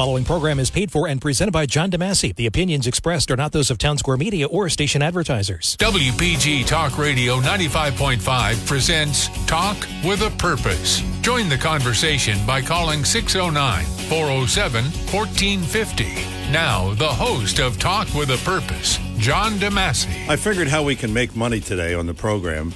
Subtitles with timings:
[0.00, 2.34] following program is paid for and presented by John DeMasi.
[2.34, 5.76] The opinions expressed are not those of Town Square Media or station advertisers.
[5.76, 11.02] WPG Talk Radio 95.5 presents Talk with a Purpose.
[11.20, 16.04] Join the conversation by calling 609 407 1450.
[16.50, 20.30] Now, the host of Talk with a Purpose, John DeMasi.
[20.30, 22.72] I figured how we can make money today on the program.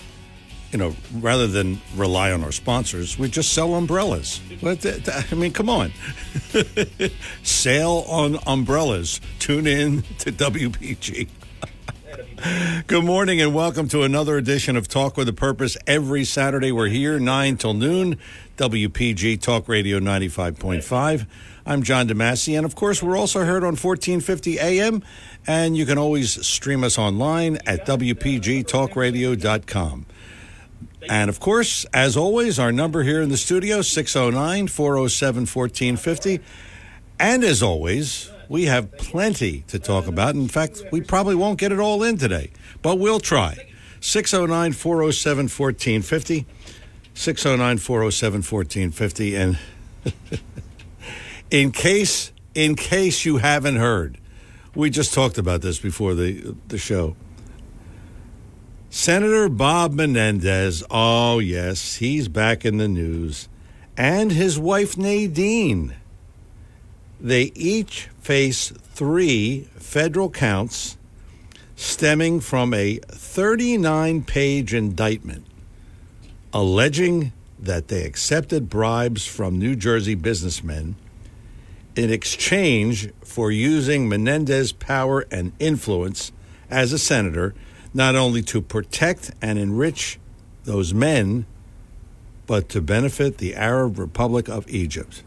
[0.74, 4.40] You know, rather than rely on our sponsors, we just sell umbrellas.
[4.60, 5.92] The- I mean, come on.
[7.44, 9.20] Sale on umbrellas.
[9.38, 11.28] Tune in to WPG.
[12.88, 15.76] Good morning and welcome to another edition of Talk with a Purpose.
[15.86, 18.18] Every Saturday we're here, 9 till noon,
[18.56, 21.26] WPG Talk Radio 95.5.
[21.64, 25.04] I'm John DeMasi, and of course, we're also heard on 1450 AM,
[25.46, 30.06] and you can always stream us online at WPGTalkradio.com.
[31.08, 36.40] And of course, as always, our number here in the studio, 609 407 1450.
[37.18, 40.34] And as always, we have plenty to talk about.
[40.34, 42.50] In fact, we probably won't get it all in today,
[42.82, 43.56] but we'll try.
[44.00, 46.46] 609 407 1450.
[47.14, 49.36] 609 407 1450.
[49.36, 49.58] And
[51.50, 54.18] in case in case you haven't heard,
[54.74, 57.16] we just talked about this before the the show.
[58.96, 63.48] Senator Bob Menendez, oh yes, he's back in the news,
[63.96, 65.96] and his wife Nadine.
[67.20, 70.96] They each face three federal counts
[71.74, 75.44] stemming from a 39 page indictment
[76.52, 80.94] alleging that they accepted bribes from New Jersey businessmen
[81.96, 86.30] in exchange for using Menendez's power and influence
[86.70, 87.56] as a senator
[87.94, 90.18] not only to protect and enrich
[90.64, 91.46] those men,
[92.46, 95.22] but to benefit the Arab Republic of Egypt.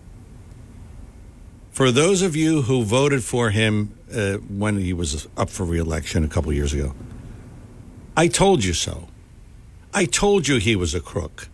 [1.71, 6.23] For those of you who voted for him uh, when he was up for reelection
[6.23, 6.93] a couple years ago,
[8.15, 9.07] I told you so.
[9.93, 11.49] I told you he was a crook.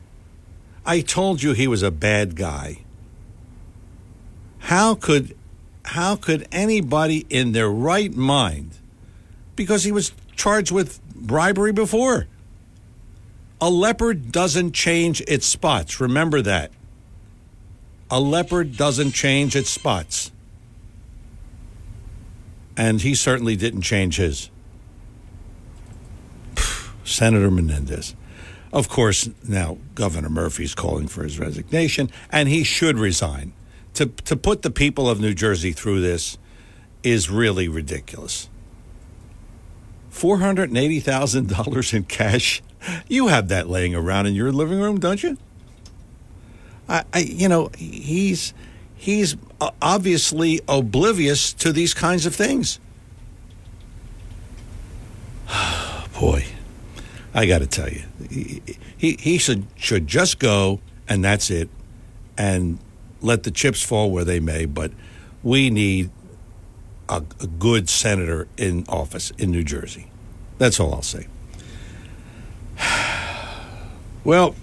[0.85, 2.79] I told you he was a bad guy.
[4.59, 5.37] How could
[5.85, 8.77] how could anybody in their right mind
[9.57, 12.27] because he was charged with bribery before.
[13.59, 15.99] A leopard doesn't change its spots.
[15.99, 16.71] Remember that.
[18.11, 20.31] A leopard doesn't change its spots.
[22.75, 24.49] And he certainly didn't change his.
[27.03, 28.15] Senator Menendez.
[28.73, 33.53] Of course, now Governor Murphy's calling for his resignation, and he should resign.
[33.93, 36.39] To, to put the people of New Jersey through this
[37.03, 38.49] is really ridiculous.
[40.13, 42.61] $480,000 in cash.
[43.07, 45.37] You have that laying around in your living room, don't you?
[46.87, 48.53] I, I you know, he's
[48.95, 49.35] he's
[49.81, 52.79] obviously oblivious to these kinds of things.
[56.19, 56.45] Boy,
[57.33, 58.61] I got to tell you, he,
[58.97, 61.69] he he should should just go and that's it,
[62.37, 62.79] and
[63.21, 64.65] let the chips fall where they may.
[64.65, 64.91] But
[65.41, 66.09] we need
[67.09, 70.09] a, a good senator in office in New Jersey.
[70.57, 71.27] That's all I'll say.
[74.25, 74.55] Well,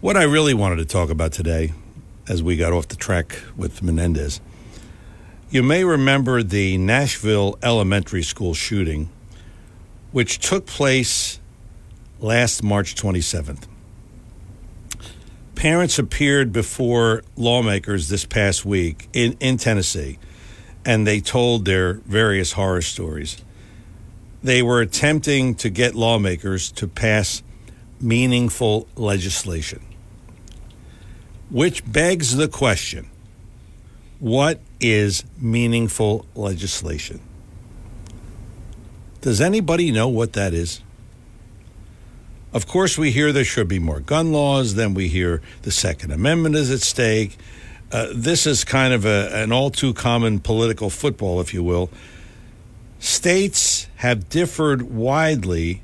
[0.00, 1.72] what I really wanted to talk about today,
[2.28, 4.40] as we got off the track with Menendez,
[5.48, 9.10] you may remember the Nashville Elementary School shooting,
[10.10, 11.38] which took place
[12.18, 13.68] last March 27th.
[15.54, 20.18] Parents appeared before lawmakers this past week in, in Tennessee,
[20.84, 23.42] and they told their various horror stories
[24.44, 27.42] they were attempting to get lawmakers to pass
[27.98, 29.80] meaningful legislation.
[31.50, 33.08] Which begs the question
[34.20, 37.20] what is meaningful legislation?
[39.22, 40.82] Does anybody know what that is?
[42.52, 46.12] Of course, we hear there should be more gun laws, then we hear the Second
[46.12, 47.36] Amendment is at stake.
[47.94, 51.88] Uh, this is kind of a, an all too common political football, if you will.
[52.98, 55.80] States have differed widely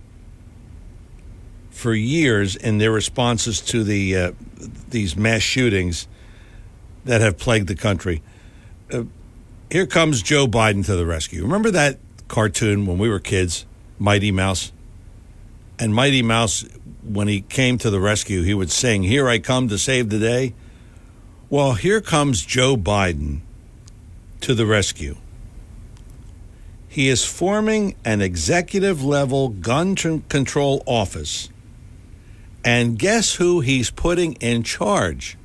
[1.71, 4.33] for years in their responses to the uh,
[4.89, 6.09] these mass shootings
[7.05, 8.25] that have plagued the country.
[8.93, 9.05] Uh,
[9.71, 11.45] here comes Joe Biden to the rescue.
[11.45, 13.67] Remember that cartoon when we were kids,
[14.01, 14.73] Mighty Mouse?
[15.79, 16.65] And Mighty Mouse,
[17.05, 20.19] when he came to the rescue, he would sing, Here I come to save the
[20.19, 20.55] day.
[21.50, 23.41] Well, here comes Joe Biden
[24.41, 25.17] to the rescue.
[26.88, 31.49] He is forming an executive level gun control office.
[32.64, 35.37] And guess who he's putting in charge?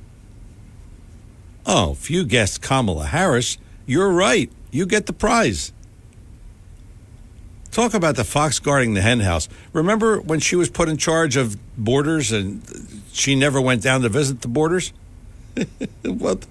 [1.66, 4.48] Oh, if you guessed Kamala Harris, you're right.
[4.70, 5.72] You get the prize.
[7.72, 9.48] Talk about the fox guarding the henhouse.
[9.72, 12.62] Remember when she was put in charge of borders and
[13.12, 14.92] she never went down to visit the borders?
[16.04, 16.46] what,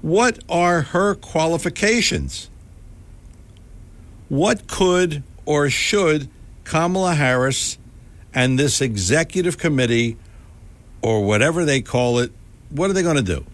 [0.00, 2.48] what are her qualifications?
[4.28, 6.28] What could or should
[6.64, 7.78] Kamala Harris
[8.34, 10.16] and this executive committee
[11.02, 12.32] or whatever they call it,
[12.70, 13.44] what are they going to do?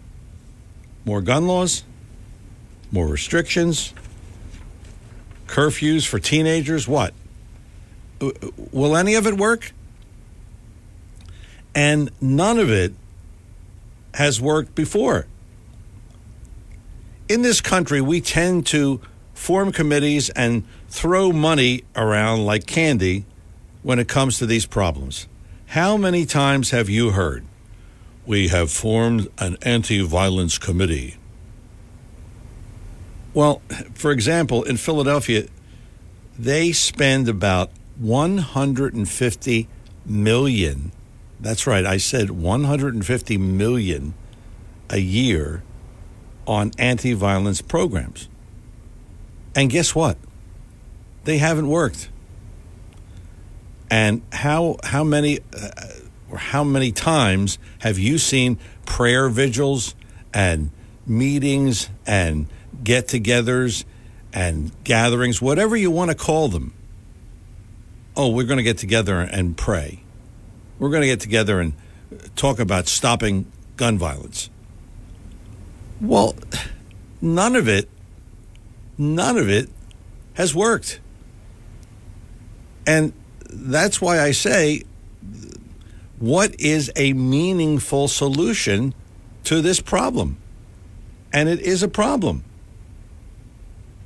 [1.05, 1.83] More gun laws?
[2.91, 3.93] More restrictions?
[5.47, 6.87] Curfews for teenagers?
[6.87, 7.13] What?
[8.21, 8.31] Uh, uh,
[8.71, 9.71] will any of it work?
[11.73, 12.93] And none of it
[14.15, 15.27] has worked before.
[17.27, 19.01] In this country, we tend to
[19.33, 23.25] form committees and throw money around like candy
[23.83, 25.27] when it comes to these problems.
[25.67, 27.45] How many times have you heard,
[28.25, 31.17] we have formed an anti violence committee?
[33.33, 33.61] Well,
[33.93, 35.47] for example, in Philadelphia,
[36.37, 39.67] they spend about 150
[40.05, 40.91] million.
[41.39, 44.13] That's right, I said 150 million
[44.89, 45.63] a year
[46.45, 48.27] on anti violence programs.
[49.55, 50.17] And guess what?
[51.23, 52.09] They haven't worked.
[53.89, 55.69] And how how many uh,
[56.29, 59.95] or how many times have you seen prayer vigils
[60.33, 60.71] and
[61.05, 62.47] meetings and
[62.83, 63.83] get-togethers
[64.31, 66.73] and gatherings, whatever you want to call them?
[68.15, 70.03] Oh, we're going to get together and pray.
[70.79, 71.73] We're going to get together and
[72.35, 74.49] talk about stopping gun violence.
[76.01, 76.35] Well,
[77.21, 77.89] none of it,
[78.97, 79.69] none of it
[80.33, 81.01] has worked.
[82.87, 83.13] And
[83.49, 84.83] that's why I say,
[86.17, 88.93] what is a meaningful solution
[89.43, 90.37] to this problem?
[91.31, 92.43] And it is a problem.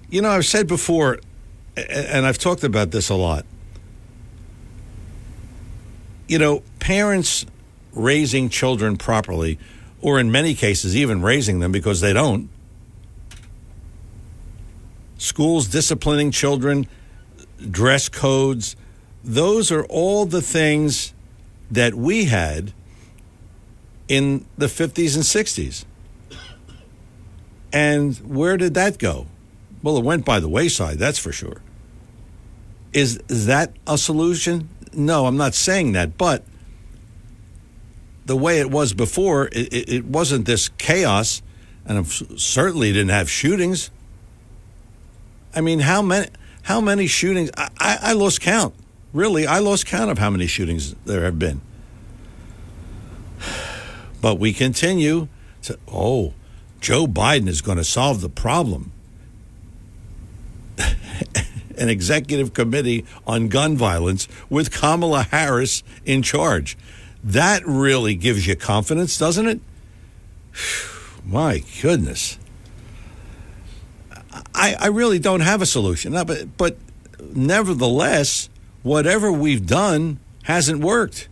[0.10, 1.20] You know, I've said before,
[1.76, 3.46] and I've talked about this a lot.
[6.34, 7.46] You know, parents
[7.94, 9.60] raising children properly,
[10.02, 12.50] or in many cases, even raising them because they don't,
[15.20, 16.88] schools disciplining children,
[17.70, 18.76] dress codes,
[19.24, 21.14] those are all the things
[21.70, 22.74] that we had
[24.08, 25.86] in the 50s and 60s.
[27.72, 29.28] And where did that go?
[29.84, 31.62] Well, it went by the wayside, that's for sure.
[32.92, 34.70] Is, is that a solution?
[34.96, 36.44] No, I'm not saying that, but
[38.26, 41.42] the way it was before, it, it, it wasn't this chaos,
[41.86, 43.92] and certainly didn't have shootings.
[45.56, 46.28] I mean, how many
[46.64, 47.52] how many shootings?
[47.58, 48.74] I, I, I lost count
[49.14, 51.62] really, I lost count of how many shootings there have been.
[54.20, 55.28] But we continue
[55.64, 56.34] to, oh,
[56.82, 58.92] Joe Biden is going to solve the problem.
[61.78, 66.78] An executive committee on gun violence with Kamala Harris in charge.
[67.24, 69.60] That really gives you confidence, doesn't it?
[71.26, 72.38] My goodness.
[74.54, 76.14] I, I really don't have a solution.
[76.14, 76.78] But, but
[77.34, 78.50] nevertheless,
[78.82, 81.30] whatever we've done hasn't worked.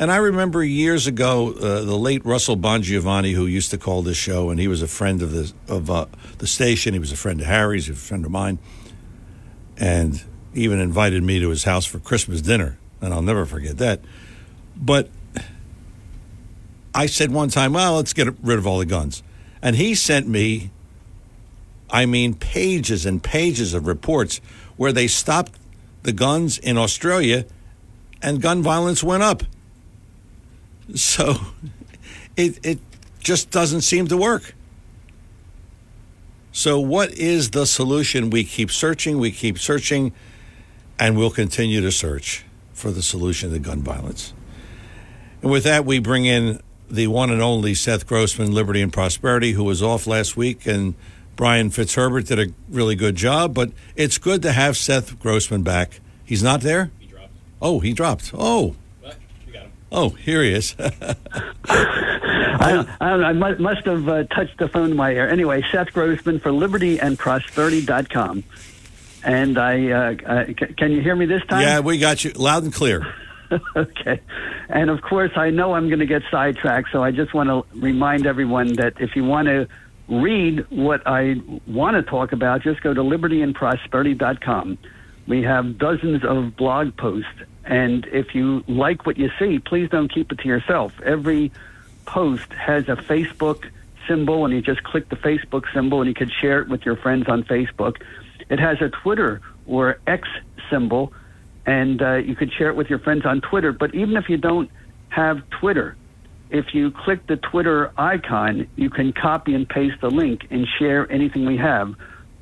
[0.00, 4.16] And I remember years ago, uh, the late Russell Bongiovanni, who used to call this
[4.16, 6.06] show, and he was a friend of the of uh,
[6.38, 6.92] the station.
[6.92, 8.60] He was a friend of Harry's, a friend of mine,
[9.76, 10.22] and
[10.54, 14.00] even invited me to his house for Christmas dinner, and I'll never forget that.
[14.76, 15.10] But
[16.94, 19.24] I said one time, "Well, let's get rid of all the guns,"
[19.60, 20.70] and he sent me,
[21.90, 24.40] I mean, pages and pages of reports
[24.76, 25.58] where they stopped
[26.04, 27.46] the guns in Australia,
[28.22, 29.42] and gun violence went up.
[30.94, 31.36] So
[32.36, 32.78] it, it
[33.20, 34.54] just doesn't seem to work.
[36.52, 38.30] So, what is the solution?
[38.30, 40.12] We keep searching, we keep searching,
[40.98, 44.32] and we'll continue to search for the solution to gun violence.
[45.42, 49.52] And with that, we bring in the one and only Seth Grossman, Liberty and Prosperity,
[49.52, 50.94] who was off last week, and
[51.36, 56.00] Brian Fitzherbert did a really good job, but it's good to have Seth Grossman back.
[56.24, 56.90] He's not there?
[56.98, 57.32] He dropped.
[57.62, 58.32] Oh, he dropped.
[58.34, 58.74] Oh.
[59.00, 59.16] But
[59.46, 59.72] we got him.
[59.90, 60.76] Oh, here he is.
[61.64, 65.28] I, I, I must have uh, touched the phone in my ear.
[65.28, 68.44] Anyway, Seth Grossman for libertyandprosperity.com.
[69.24, 70.44] And I, uh, uh,
[70.76, 71.62] can you hear me this time?
[71.62, 73.14] yeah, we got you loud and clear.
[73.76, 74.20] okay.
[74.68, 77.64] And of course, I know I'm going to get sidetracked, so I just want to
[77.78, 79.66] remind everyone that if you want to
[80.08, 84.78] read what I want to talk about, just go to libertyandprosperity.com.
[85.26, 87.28] We have dozens of blog posts,
[87.68, 90.98] and if you like what you see, please don't keep it to yourself.
[91.04, 91.52] Every
[92.06, 93.70] post has a Facebook
[94.08, 96.96] symbol, and you just click the Facebook symbol, and you can share it with your
[96.96, 98.00] friends on Facebook.
[98.48, 100.26] It has a Twitter or X
[100.70, 101.12] symbol,
[101.66, 103.70] and uh, you could share it with your friends on Twitter.
[103.70, 104.70] But even if you don't
[105.10, 105.94] have Twitter,
[106.48, 111.10] if you click the Twitter icon, you can copy and paste the link and share
[111.12, 111.94] anything we have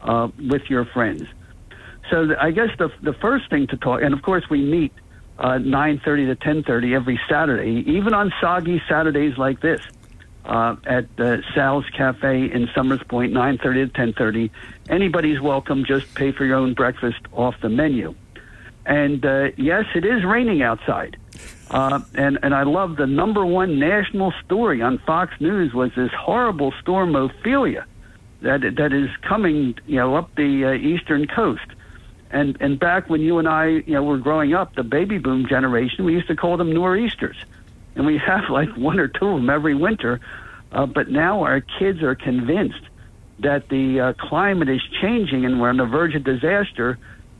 [0.02, 1.24] uh, with your friends.
[2.10, 4.92] So th- I guess the the first thing to talk, and of course we meet
[5.38, 9.80] uh, 9:30 to 10:30 every Saturday, even on soggy Saturdays like this,
[10.44, 14.50] uh, at uh, Sal's Cafe in Somers Point, 9:30 to 10:30.
[14.88, 15.84] Anybody's welcome.
[15.84, 18.14] Just pay for your own breakfast off the menu.
[18.86, 21.16] And uh, yes, it is raining outside.
[21.70, 26.12] Uh, and and I love the number one national story on Fox News was this
[26.12, 27.84] horrible storm Ophelia
[28.42, 31.66] that that is coming, you know, up the uh, eastern coast.
[32.30, 35.46] And and back when you and I, you know, were growing up, the baby boom
[35.48, 37.36] generation, we used to call them nor'easters,
[37.94, 40.20] and we have like one or two of them every winter.
[40.72, 42.82] Uh, but now our kids are convinced
[43.38, 46.98] that the uh, climate is changing and we're on the verge of disaster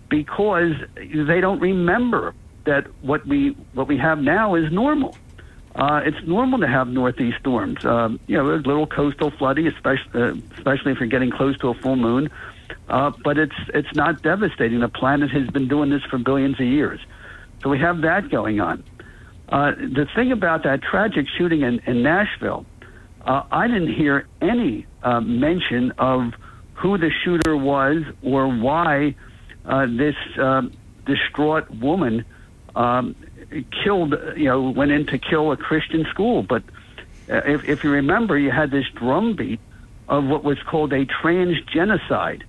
[0.09, 5.19] because they don't remember that what we what we have now is normal.
[5.75, 7.85] Uh, it's normal to have northeast storms.
[7.85, 11.69] Um, you know, a little coastal flooding, especially uh, especially if you're getting close to
[11.69, 12.31] a full moon.
[12.89, 14.81] Uh, but it's it's not devastating.
[14.81, 17.01] The planet has been doing this for billions of years,
[17.63, 18.85] so we have that going on.
[19.49, 22.67] Uh, the thing about that tragic shooting in, in Nashville,
[23.25, 26.33] uh, I didn't hear any uh, mention of
[26.75, 29.15] who the shooter was or why
[29.65, 30.63] uh, this uh,
[31.07, 32.25] distraught woman
[32.75, 33.15] um,
[33.85, 36.43] killed, you know, went in to kill a Christian school.
[36.43, 36.63] But
[37.31, 39.61] uh, if, if you remember, you had this drumbeat
[40.09, 42.45] of what was called a trans genocide,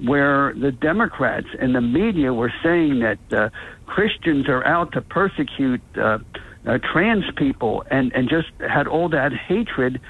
[0.00, 3.50] where the Democrats and the media were saying that uh,
[3.86, 6.18] Christians are out to persecute uh,
[6.66, 10.00] uh, trans people and, and just had all that hatred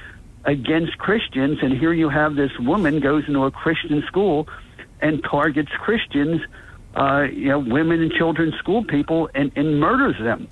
[0.44, 1.58] against Christians.
[1.62, 4.48] And here you have this woman goes into a Christian school
[5.00, 6.42] and targets Christians
[6.94, 10.48] uh, you know, women and children, school people, and, and murders them.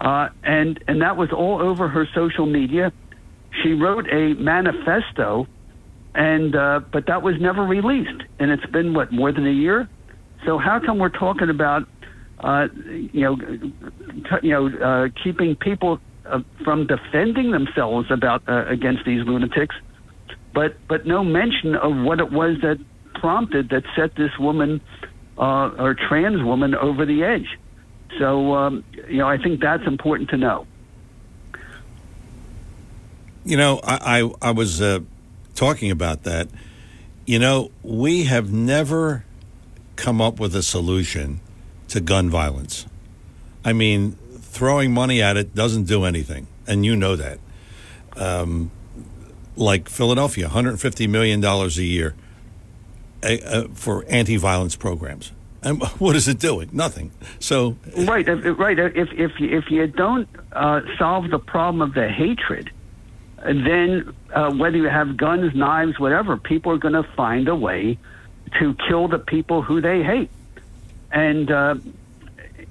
[0.00, 2.92] Uh, and and that was all over her social media.
[3.62, 5.46] She wrote a manifesto,
[6.14, 8.22] and uh, but that was never released.
[8.38, 9.88] And it's been what more than a year.
[10.46, 11.88] So how come we're talking about
[12.40, 12.68] uh,
[13.12, 13.36] you know
[14.42, 19.76] you know uh, keeping people uh, from defending themselves about uh, against these lunatics,
[20.54, 22.78] but but no mention of what it was that
[23.14, 24.80] prompted that set this woman
[25.38, 27.58] uh, or trans woman over the edge.
[28.18, 30.66] So, um, you know, I think that's important to know.
[33.44, 35.00] You know, I, I, I was uh,
[35.58, 36.48] talking about that.
[37.26, 39.24] You know, we have never
[39.96, 41.40] come up with a solution
[41.88, 42.86] to gun violence.
[43.64, 47.40] I mean, throwing money at it doesn't do anything, and you know that.
[48.16, 48.70] Um,
[49.56, 52.14] like Philadelphia, $150 million a year
[53.24, 55.32] uh, for anti-violence programs.
[55.62, 56.70] And what is it doing?
[56.72, 57.10] Nothing.
[57.40, 58.78] So right, right.
[58.78, 62.70] If if if you don't uh, solve the problem of the hatred,
[63.66, 67.98] then uh, whether you have guns, knives, whatever, people are going to find a way
[68.58, 70.30] to kill the people who they hate.
[71.10, 71.76] And uh,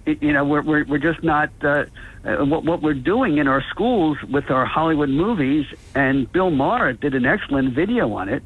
[0.05, 1.50] you know, we're we're, we're just not.
[1.62, 1.86] Uh,
[2.25, 5.65] uh, what, what we're doing in our schools with our Hollywood movies,
[5.96, 8.43] and Bill Maher did an excellent video on it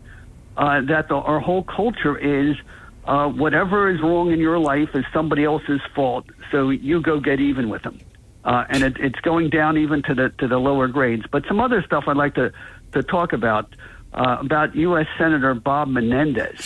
[0.55, 2.55] uh, that the, our whole culture is
[3.05, 7.39] uh, whatever is wrong in your life is somebody else's fault, so you go get
[7.39, 8.00] even with them.
[8.43, 11.24] Uh, and it, it's going down even to the to the lower grades.
[11.31, 12.51] But some other stuff I'd like to
[12.93, 13.75] to talk about
[14.13, 15.07] uh, about U.S.
[15.17, 16.60] Senator Bob Menendez,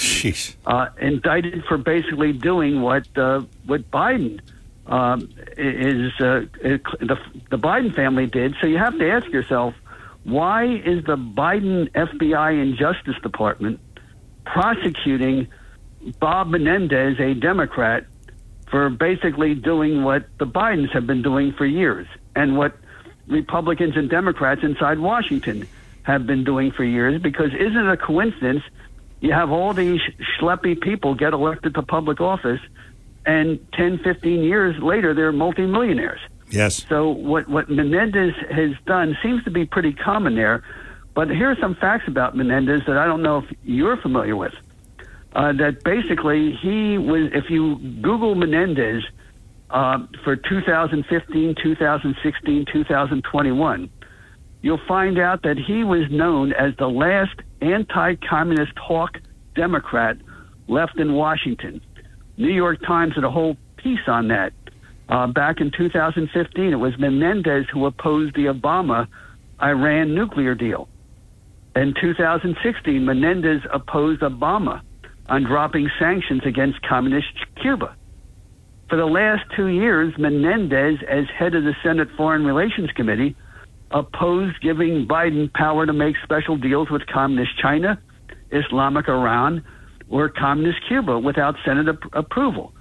[0.66, 4.40] uh, indicted for basically doing what uh, what Biden
[4.88, 8.56] um, is uh, the the Biden family did.
[8.62, 9.76] So you have to ask yourself
[10.24, 13.80] why is the Biden FBI and Justice Department
[14.46, 15.48] prosecuting
[16.20, 18.06] Bob Menendez, a Democrat,
[18.70, 22.76] for basically doing what the Bidens have been doing for years and what
[23.28, 25.68] Republicans and Democrats inside Washington
[26.04, 27.22] have been doing for years.
[27.22, 28.64] Because isn't it a coincidence?
[29.22, 30.02] You have all these
[30.38, 32.60] schleppy people get elected to public office,
[33.26, 36.20] and 10, 15 years later, they're multimillionaires.
[36.52, 36.86] Yes.
[36.88, 40.64] So what what Menendez has done seems to be pretty common there.
[41.16, 44.54] But here are some facts about Menendez that I don't know if you're familiar with.
[45.36, 49.04] Uh, that basically he was, if you Google Menendez
[49.70, 53.90] uh, for 2015, 2016, 2021,
[54.62, 59.18] you'll find out that he was known as the last anti-communist hawk
[59.56, 60.16] Democrat
[60.70, 61.82] left in Washington.
[62.38, 64.54] New York Times did a whole piece on that.
[65.10, 69.08] Uh, back in 2015, it was Menendez who opposed the Obama
[69.62, 70.88] Iran nuclear deal.
[71.76, 74.82] In 2016, Menendez opposed Obama
[75.28, 77.96] on dropping sanctions against communist Cuba.
[78.90, 83.36] For the last two years, Menendez, as head of the Senate Foreign Relations Committee,
[83.92, 88.00] opposed giving Biden power to make special deals with communist China,
[88.52, 89.64] Islamic Iran,
[90.10, 92.74] or communist Cuba without Senate ap- approval.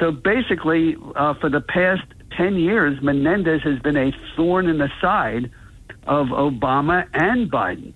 [0.00, 2.02] So basically, uh, for the past
[2.36, 5.50] 10 years, Menendez has been a thorn in the side
[6.06, 7.92] of Obama and Biden.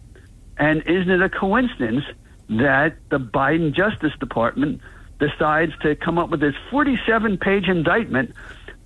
[0.58, 2.04] And isn't it a coincidence
[2.48, 4.80] that the Biden Justice Department
[5.18, 8.34] decides to come up with this 47 page indictment,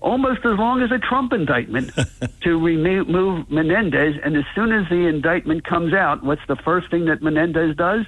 [0.00, 1.92] almost as long as a Trump indictment,
[2.42, 4.16] to remove Menendez?
[4.22, 8.06] And as soon as the indictment comes out, what's the first thing that Menendez does?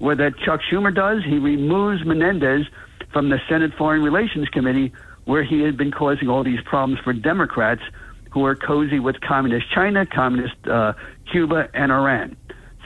[0.00, 1.22] Or that Chuck Schumer does?
[1.24, 2.66] He removes Menendez
[3.12, 4.92] from the Senate Foreign Relations Committee,
[5.24, 7.82] where he had been causing all these problems for Democrats
[8.30, 10.92] who are cozy with communist China, communist uh,
[11.30, 12.36] Cuba, and Iran.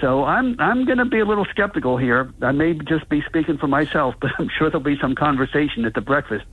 [0.01, 2.33] So I'm I'm going to be a little skeptical here.
[2.41, 5.95] I may just be speaking for myself, but I'm sure there'll be some conversation at
[5.95, 6.47] the breakfast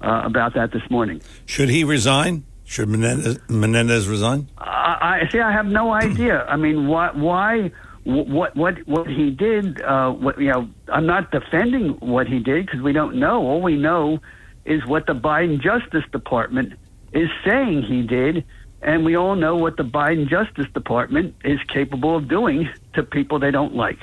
[0.00, 1.22] uh, about that this morning.
[1.46, 2.44] Should he resign?
[2.64, 4.48] Should Menendez, Menendez resign?
[4.58, 5.40] I, I see.
[5.40, 6.44] I have no idea.
[6.44, 7.10] I mean, why?
[7.12, 7.72] Why?
[8.04, 8.56] What?
[8.56, 8.86] What?
[8.86, 9.80] What he did?
[9.82, 10.40] Uh, what?
[10.40, 13.46] You know, I'm not defending what he did because we don't know.
[13.46, 14.20] All we know
[14.64, 16.74] is what the Biden Justice Department
[17.12, 18.44] is saying he did,
[18.82, 23.38] and we all know what the Biden Justice Department is capable of doing to people
[23.38, 23.98] they don't like.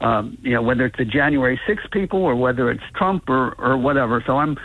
[0.00, 3.76] Um, you know, whether it's the January 6 people or whether it's Trump or, or
[3.76, 4.22] whatever.
[4.26, 4.58] So I'm.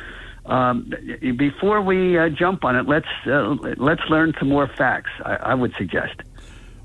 [0.46, 0.92] Um,
[1.38, 5.12] before we uh, jump on it, let's uh, let's learn some more facts.
[5.24, 6.16] I, I would suggest.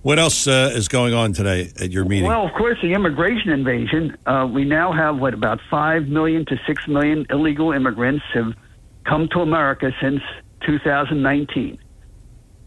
[0.03, 2.29] What else uh, is going on today at your meeting?
[2.29, 4.19] Well, of course, the immigration invasion.
[4.27, 8.53] Uh, we now have what about five million to six million illegal immigrants have
[9.07, 10.21] come to America since
[10.67, 11.79] 2019.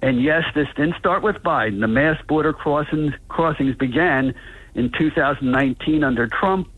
[0.01, 1.79] And yes, this didn't start with Biden.
[1.79, 4.35] The mass border crossings, crossings began
[4.75, 6.69] in 2019 under Trump,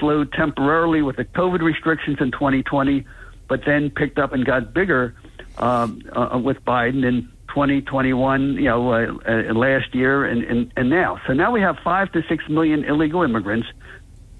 [0.00, 3.04] slowed temporarily with the COVID restrictions in 2020,
[3.48, 5.14] but then picked up and got bigger
[5.58, 10.90] um, uh, with Biden in 2021, you know, uh, uh, last year and, and, and
[10.90, 11.20] now.
[11.26, 13.68] So now we have five to six million illegal immigrants.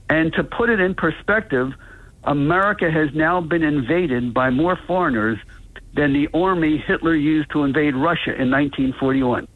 [0.09, 1.73] And to put it in perspective,
[2.25, 5.39] America has now been invaded by more foreigners
[5.95, 9.47] than the army Hitler used to invade Russia in 1941.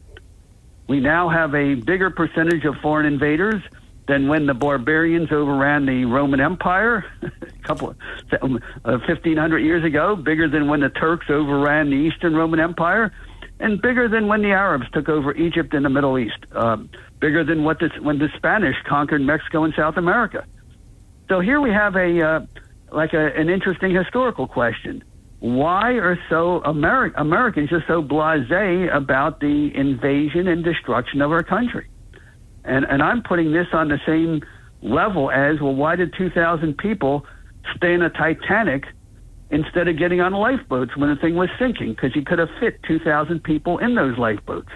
[0.87, 3.61] We now have a bigger percentage of foreign invaders
[4.07, 7.31] than when the barbarians overran the Roman Empire a
[7.63, 7.97] couple of,
[8.41, 13.13] uh, 1500 years ago, bigger than when the Turks overran the Eastern Roman Empire,
[13.59, 16.77] and bigger than when the Arabs took over Egypt and the Middle East, uh,
[17.19, 20.43] bigger than what this, when the Spanish conquered Mexico and South America.
[21.27, 22.39] So here we have a uh,
[22.91, 25.03] like a, an interesting historical question
[25.39, 31.43] why are so Ameri- Americans just so blasé about the invasion and destruction of our
[31.43, 31.87] country?
[32.65, 34.41] And and I'm putting this on the same
[34.81, 35.73] level as well.
[35.73, 37.25] Why did 2,000 people
[37.75, 38.83] stay in a Titanic
[39.49, 41.91] instead of getting on lifeboats when the thing was sinking?
[41.91, 44.69] Because you could have fit 2,000 people in those lifeboats.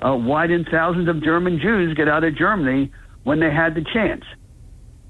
[0.00, 2.90] Uh, why didn't thousands of German Jews get out of Germany
[3.24, 4.24] when they had the chance?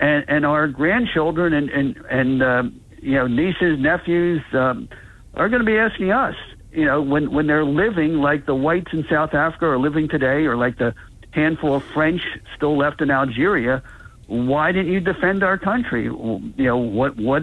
[0.00, 2.62] And and our grandchildren and and and uh,
[3.02, 4.88] you know, nieces, nephews um,
[5.34, 6.36] are going to be asking us,
[6.72, 10.46] you know, when when they're living like the whites in South Africa are living today,
[10.46, 10.94] or like the
[11.32, 12.22] handful of French
[12.56, 13.82] still left in Algeria,
[14.26, 16.04] why didn't you defend our country?
[16.04, 17.42] You know, what what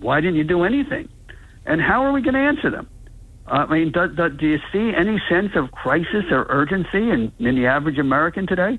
[0.00, 1.08] why didn't you do anything?
[1.66, 2.88] And how are we going to answer them?
[3.46, 7.54] I mean, do, do, do you see any sense of crisis or urgency in, in
[7.54, 8.78] the average American today?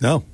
[0.00, 0.24] No.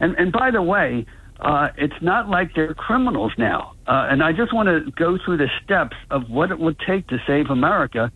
[0.00, 1.06] And and by the way,
[1.40, 3.74] uh, it's not like they're criminals now.
[3.86, 7.06] Uh, and I just want to go through the steps of what it would take
[7.08, 8.10] to save America.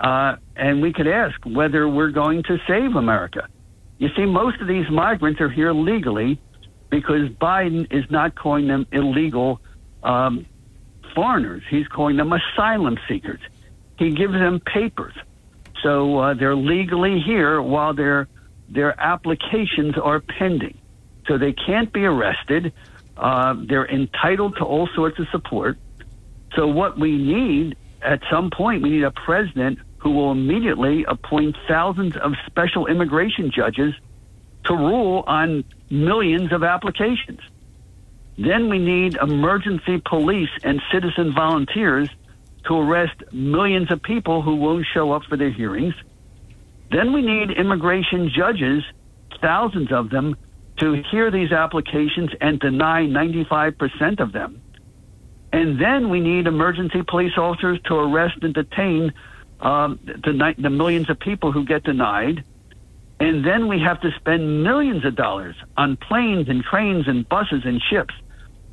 [0.00, 3.48] Uh, and we could ask whether we're going to save America.
[3.98, 6.40] You see, most of these migrants are here legally
[6.90, 9.60] because Biden is not calling them illegal
[10.02, 10.46] um,
[11.14, 11.62] foreigners.
[11.70, 13.40] He's calling them asylum seekers.
[13.98, 15.14] He gives them papers.
[15.82, 18.28] So uh, they're legally here while their,
[18.68, 20.78] their applications are pending
[21.26, 22.72] so they can't be arrested.
[23.16, 25.78] Uh, they're entitled to all sorts of support.
[26.54, 31.56] So what we need at some point, we need a president who will immediately appoint
[31.66, 33.94] thousands of special immigration judges
[34.64, 37.40] to rule on millions of applications.
[38.38, 42.08] Then we need emergency police and citizen volunteers
[42.66, 45.94] to arrest millions of people who won't show up for their hearings.
[46.90, 48.84] Then we need immigration judges,
[49.40, 50.36] thousands of them,
[50.78, 54.60] to hear these applications and deny 95% of them.
[55.52, 59.12] And then we need emergency police officers to arrest and detain
[59.60, 62.44] um, the, the millions of people who get denied.
[63.18, 67.62] And then we have to spend millions of dollars on planes and trains and buses
[67.64, 68.14] and ships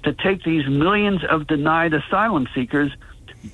[0.04, 2.92] to take these millions of denied asylum seekers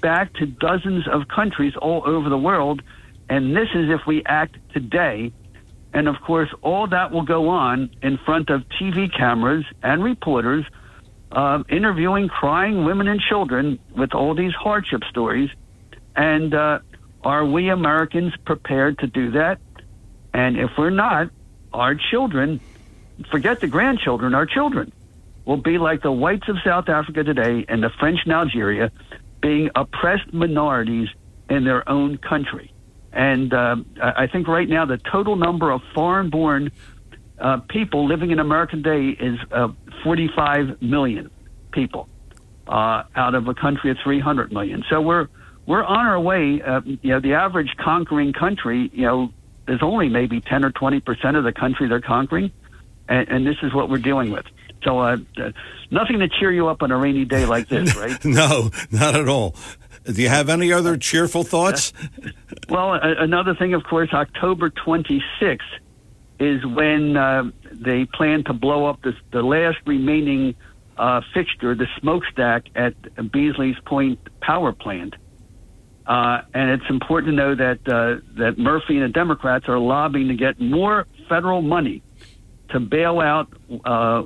[0.01, 2.81] back to dozens of countries all over the world.
[3.29, 5.31] And this is if we act today.
[5.93, 10.65] And of course, all that will go on in front of TV cameras and reporters
[11.31, 15.49] uh, interviewing crying women and children with all these hardship stories.
[16.15, 16.79] And uh,
[17.23, 19.59] are we Americans prepared to do that?
[20.33, 21.29] And if we're not,
[21.73, 22.59] our children,
[23.31, 24.91] forget the grandchildren, our children
[25.45, 28.91] will be like the whites of South Africa today and the French in Algeria,
[29.41, 31.09] being oppressed minorities
[31.49, 32.71] in their own country.
[33.11, 36.71] And uh, I think right now the total number of foreign born
[37.39, 39.69] uh, people living in America today is uh,
[40.03, 41.31] 45 million
[41.71, 42.09] people
[42.67, 44.83] uh, out of a country of 300 million.
[44.89, 45.27] So we're
[45.65, 46.61] we're on our way.
[46.61, 49.31] Uh, you know, the average conquering country, you know,
[49.67, 52.51] there's only maybe 10 or 20 percent of the country they're conquering,
[53.07, 54.45] and, and this is what we're dealing with.
[54.83, 55.51] So, uh, uh,
[55.91, 58.23] nothing to cheer you up on a rainy day like this, right?
[58.23, 59.55] no, not at all.
[60.05, 61.93] Do you have any other cheerful thoughts?
[62.69, 65.59] well, a- another thing, of course, October 26th
[66.39, 70.55] is when uh, they plan to blow up the last remaining
[70.97, 72.93] uh, fixture, the smokestack at
[73.31, 75.15] Beesley's Point Power Plant.
[76.05, 80.29] Uh, and it's important to know that uh, that Murphy and the Democrats are lobbying
[80.29, 82.01] to get more federal money
[82.69, 83.47] to bail out
[83.85, 84.23] uh,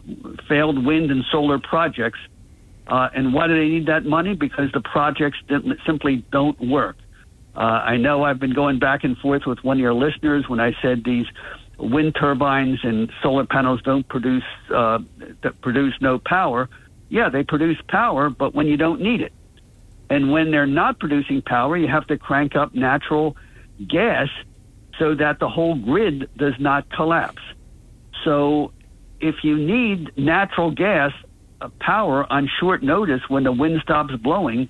[0.47, 2.19] failed wind and solar projects.
[2.87, 4.35] Uh, and why do they need that money?
[4.35, 5.37] Because the projects
[5.85, 6.97] simply don't work.
[7.55, 10.59] Uh, I know I've been going back and forth with one of your listeners when
[10.59, 11.25] I said these
[11.77, 14.43] wind turbines and solar panels don't produce
[14.73, 14.99] uh,
[15.43, 16.69] that produce no power.
[17.09, 19.33] Yeah, they produce power, but when you don't need it.
[20.09, 23.37] And when they're not producing power, you have to crank up natural
[23.87, 24.27] gas
[24.99, 27.41] so that the whole grid does not collapse.
[28.23, 28.71] So
[29.19, 31.11] if you need natural gas
[31.79, 34.69] power on short notice when the wind stops blowing,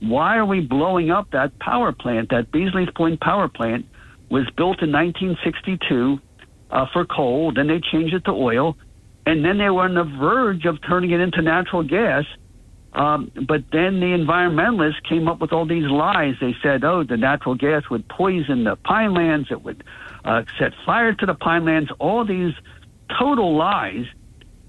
[0.00, 2.30] why are we blowing up that power plant?
[2.30, 3.86] That Beesley's Point power plant
[4.30, 6.18] was built in 1962
[6.70, 7.52] uh, for coal.
[7.52, 8.76] Then they changed it to oil,
[9.26, 12.24] and then they were on the verge of turning it into natural gas
[12.92, 16.34] um, but then the environmentalists came up with all these lies.
[16.40, 19.84] They said, oh, the natural gas would poison the pine lands, it would
[20.24, 22.54] uh, set fire to the pine lands, all these
[23.18, 24.06] total lies.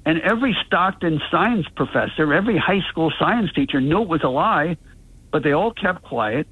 [0.10, 4.76] And every Stockton science professor, every high school science teacher knew it was a lie,
[5.32, 6.48] but they all kept quiet.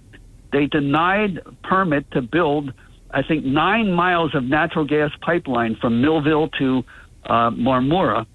[0.51, 2.71] They denied permit to build,
[3.09, 6.85] I think, nine miles of natural gas pipeline from Millville to
[7.25, 8.27] uh, Marmora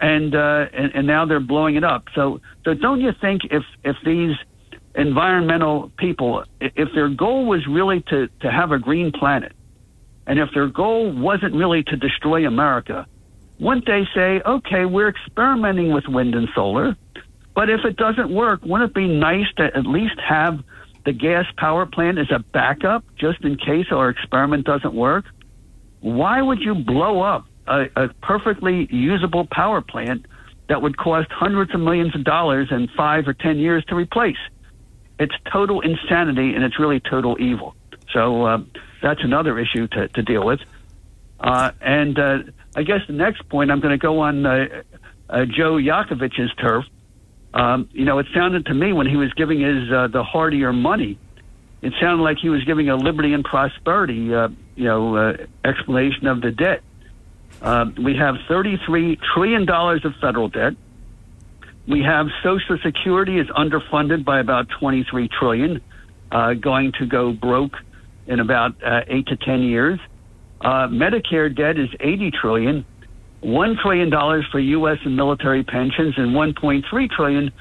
[0.00, 2.06] and, uh, and and now they're blowing it up.
[2.16, 4.34] So so don't you think if if these
[4.96, 9.52] environmental people, if their goal was really to to have a green planet,
[10.26, 13.06] and if their goal wasn't really to destroy America,
[13.58, 16.96] wouldn't they say, okay, we're experimenting with wind and solar,
[17.54, 20.60] but if it doesn't work, wouldn't it be nice to at least have
[21.04, 25.24] the gas power plant as a backup just in case our experiment doesn't work?
[26.00, 30.26] Why would you blow up a, a perfectly usable power plant
[30.68, 34.36] that would cost hundreds of millions of dollars in five or ten years to replace.
[35.18, 37.74] It's total insanity and it's really total evil.
[38.12, 38.58] So uh,
[39.02, 40.60] that's another issue to, to deal with.
[41.40, 42.38] Uh, and uh,
[42.76, 44.66] I guess the next point, I'm going to go on uh,
[45.30, 46.84] uh, Joe Yakovich's turf.
[47.54, 50.74] Um, you know, it sounded to me when he was giving his uh, the hardier
[50.74, 51.18] money,
[51.80, 56.26] it sounded like he was giving a liberty and prosperity, uh, you know, uh, explanation
[56.26, 56.82] of the debt.
[57.62, 60.74] Uh, we have $33 trillion of federal debt.
[61.88, 65.80] We have Social Security is underfunded by about 23 trillion,
[66.30, 67.76] uh, going to go broke
[68.26, 69.98] in about uh, eight to 10 years.
[70.66, 72.84] Uh, Medicare debt is 80 trillion,
[73.40, 74.98] one trillion dollars for U.S.
[75.04, 77.52] and military pensions, and 1.3 trillion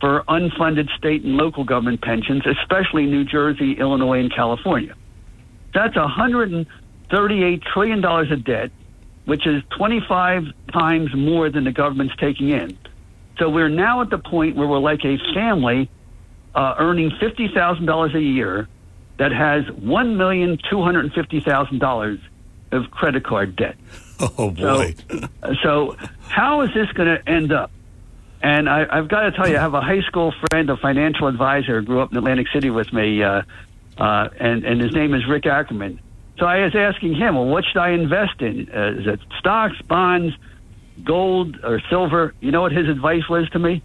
[0.00, 4.94] for unfunded state and local government pensions, especially New Jersey, Illinois, and California.
[5.74, 8.70] That's 138 trillion dollars of debt
[9.24, 12.78] which is 25 times more than the government's taking in.
[13.38, 15.90] So we're now at the point where we're like a family
[16.54, 18.68] uh, earning $50,000 a year
[19.18, 22.20] that has $1,250,000
[22.74, 23.76] of credit card debt.
[24.20, 24.94] Oh, boy.
[25.08, 25.96] So, so
[26.28, 27.70] how is this going to end up?
[28.42, 31.28] And I, I've got to tell you, I have a high school friend, a financial
[31.28, 33.42] advisor, grew up in Atlantic City with me, uh,
[33.96, 36.00] uh, and, and his name is Rick Ackerman.
[36.38, 38.68] So I was asking him, well, what should I invest in?
[38.74, 40.34] Uh, is it stocks, bonds,
[41.04, 42.34] gold, or silver?
[42.40, 43.82] You know what his advice was to me?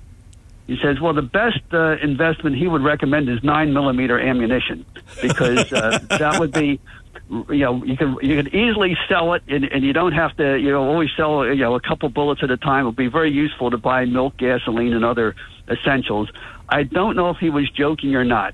[0.67, 4.85] He says, well, the best uh, investment he would recommend is nine millimeter ammunition
[5.19, 6.79] because uh, that would be
[7.29, 10.57] you know, you can you can easily sell it, and, and you don't have to,
[10.57, 12.81] you know, always sell, you know, a couple bullets at a time.
[12.81, 15.35] It'll be very useful to buy milk, gasoline, and other
[15.69, 16.29] essentials.
[16.67, 18.53] I don't know if he was joking or not,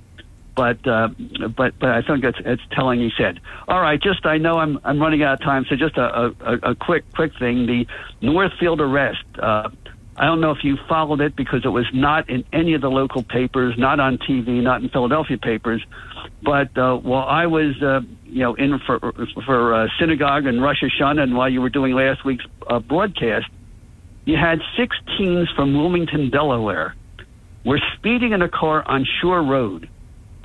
[0.56, 1.10] but uh,
[1.56, 2.99] but but I think it's it's telling.
[2.99, 5.97] He said, "All right, just I know I'm I'm running out of time, so just
[5.97, 7.65] a a, a quick quick thing.
[7.65, 7.88] The
[8.21, 9.23] Northfield arrest.
[9.38, 9.69] Uh,
[10.17, 12.89] I don't know if you followed it because it was not in any of the
[12.89, 15.86] local papers, not on TV, not in Philadelphia papers.
[16.41, 18.99] But uh, while I was, uh, you know, in for
[19.45, 23.47] for uh, synagogue and Rosh Hashanah, and while you were doing last week's uh, broadcast,
[24.23, 26.95] you had six teens from Wilmington, Delaware,
[27.65, 29.89] were speeding in a car on Shore Road,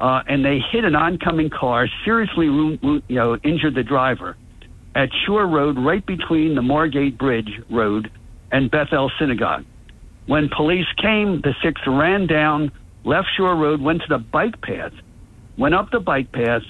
[0.00, 4.36] uh, and they hit an oncoming car, seriously, you know, injured the driver
[4.96, 8.10] at Shore Road, right between the Margate Bridge Road
[8.52, 9.64] and Bethel Synagogue.
[10.26, 12.70] When police came, the six ran down,
[13.04, 14.92] left Shore Road, went to the bike path,
[15.56, 16.62] went up the bike path,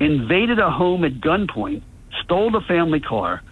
[0.00, 1.82] invaded a home at gunpoint,
[2.24, 3.42] stole the family car,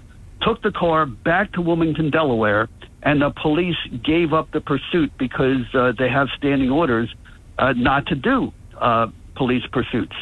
[0.42, 2.68] took the car back to Wilmington, Delaware,
[3.02, 7.12] and the police gave up the pursuit because uh, they have standing orders
[7.58, 10.14] uh, not to do uh, police pursuits.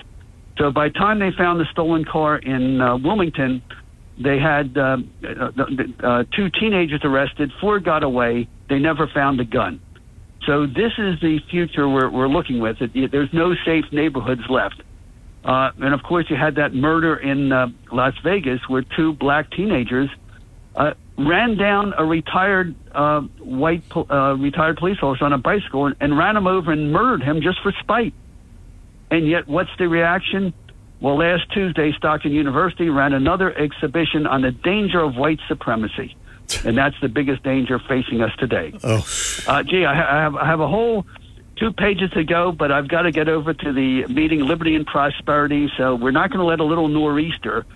[0.59, 3.63] So by the time they found the stolen car in uh, Wilmington,
[4.19, 4.99] they had uh,
[6.03, 8.49] uh, two teenagers arrested, four got away.
[8.69, 9.81] They never found a gun.
[10.47, 12.77] So this is the future we're, we're looking with.
[12.81, 14.83] It, there's no safe neighborhoods left.
[15.45, 19.51] Uh, and of course, you had that murder in uh, Las Vegas where two black
[19.51, 20.09] teenagers
[20.77, 25.97] uh, ran down a retired uh, white uh, retired police officer on a bicycle and,
[26.01, 28.15] and ran him over and murdered him just for spite.
[29.11, 30.55] And yet, what's the reaction?
[31.05, 36.17] Well, last Tuesday, Stockton University ran another exhibition on the danger of white supremacy,
[36.65, 38.73] and that's the biggest danger facing us today.
[38.83, 39.07] Oh,
[39.47, 41.05] uh, gee, I, have, I have a whole
[41.57, 44.87] two pages to go, but I've got to get over to the meeting Liberty and
[44.87, 45.71] Prosperity.
[45.77, 47.67] So we're not going to let a little nor'easter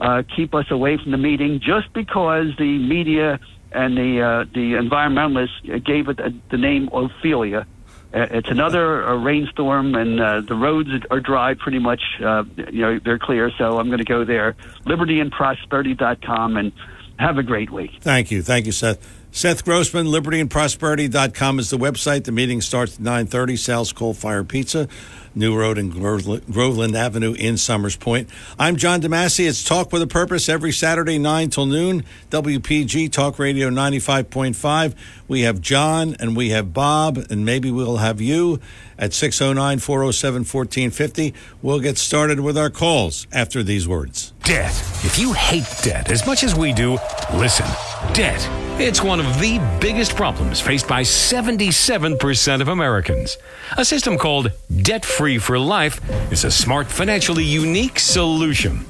[0.00, 3.38] uh, keep us away from the meeting just because the media
[3.70, 7.66] and the uh, the environmentalists gave it the, the name Ophelia.
[8.12, 12.00] Uh, it's another uh, rainstorm, and uh, the roads are dry pretty much.
[12.22, 13.50] Uh, you know, they're clear.
[13.58, 16.72] So I'm going to go there, libertyandprosperity.com, and
[17.18, 17.98] have a great week.
[18.00, 18.42] Thank you.
[18.42, 19.16] Thank you, Seth.
[19.30, 22.24] Seth Grossman, libertyandprosperity.com is the website.
[22.24, 24.88] The meeting starts at 9.30, Sal's Coal Fire Pizza,
[25.34, 28.30] New Road and Groveland Avenue in Somers Point.
[28.58, 29.46] I'm John DeMasi.
[29.46, 34.94] It's Talk with a Purpose every Saturday, 9 till noon, WPG Talk Radio 95.5.
[35.28, 38.60] We have John and we have Bob, and maybe we'll have you
[38.98, 41.34] at 609 407 1450.
[41.60, 44.32] We'll get started with our calls after these words.
[44.42, 44.72] Debt.
[45.04, 46.98] If you hate debt as much as we do,
[47.34, 47.66] listen.
[48.14, 48.48] Debt.
[48.80, 53.36] It's one of the biggest problems faced by 77% of Americans.
[53.76, 56.00] A system called Debt Free for Life
[56.32, 58.86] is a smart, financially unique solution.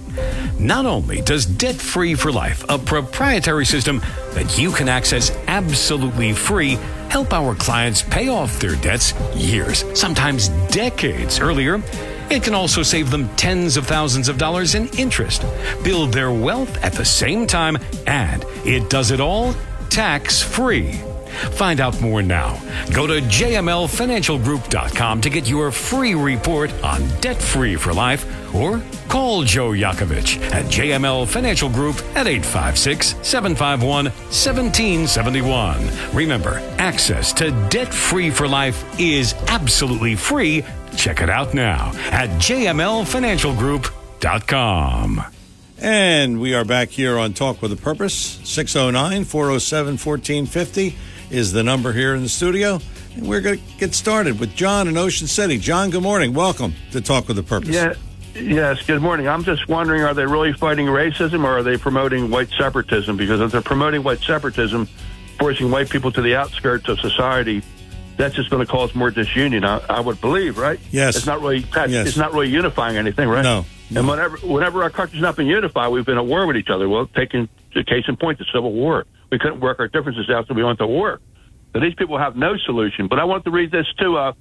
[0.59, 4.01] Not only does Debt Free for Life, a proprietary system
[4.35, 6.79] that you can access absolutely free,
[7.09, 11.83] help our clients pay off their debts years, sometimes decades earlier,
[12.31, 15.45] it can also save them tens of thousands of dollars in interest,
[15.83, 19.55] build their wealth at the same time, and it does it all
[19.89, 21.01] tax free.
[21.29, 22.61] Find out more now.
[22.93, 29.43] Go to jmlfinancialgroup.com to get your free report on debt free for life or call
[29.43, 35.89] Joe Yakovich at JML Financial Group at 856 751 1771.
[36.15, 40.65] Remember, access to debt free for life is absolutely free.
[40.97, 45.25] Check it out now at jmlfinancialgroup.com.
[45.81, 48.41] And we are back here on Talk with a Purpose.
[48.43, 50.97] 609 407 1450
[51.31, 52.81] is the number here in the studio.
[53.15, 55.59] And we're going to get started with John in Ocean City.
[55.59, 56.35] John, good morning.
[56.35, 57.71] Welcome to Talk with a Purpose.
[57.71, 57.95] Yeah.
[58.35, 59.27] Yes, good morning.
[59.27, 63.17] I'm just wondering are they really fighting racism or are they promoting white separatism?
[63.17, 64.87] Because if they're promoting white separatism,
[65.39, 67.63] forcing white people to the outskirts of society,
[68.17, 69.65] that's just going to cause more disunion.
[69.65, 70.79] I, I would believe, right?
[70.93, 71.17] Yes.
[71.17, 72.09] It's not really yes.
[72.09, 73.43] it's not really unifying anything, right?
[73.43, 73.65] No.
[73.95, 76.89] And whenever whenever our country's not been unified, we've been at war with each other.
[76.89, 79.07] Well, taking the case in point, the Civil War.
[79.31, 81.21] We couldn't work our differences out, so we went to war.
[81.73, 83.09] So these people have no solution.
[83.09, 84.17] But I want to read this too.
[84.17, 84.33] Uh,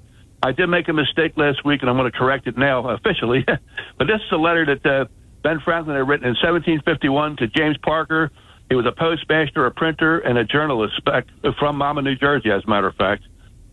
[0.42, 3.44] I did make a mistake last week, and I'm going to correct it now officially.
[3.46, 5.06] but this is a letter that uh,
[5.44, 8.32] Ben Franklin had written in 1751 to James Parker.
[8.70, 11.26] He was a postmaster, a printer, and a journalist back
[11.58, 13.24] from Monmouth, New Jersey, as a matter of fact.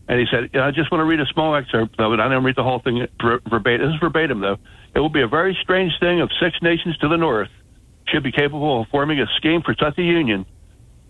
[0.07, 2.19] And he said, I just want to read a small excerpt of it.
[2.19, 3.07] I didn't read the whole thing
[3.49, 3.87] verbatim.
[3.87, 4.57] This is verbatim, though.
[4.93, 7.49] It will be a very strange thing if six nations to the north
[8.07, 10.45] should be capable of forming a scheme for such a union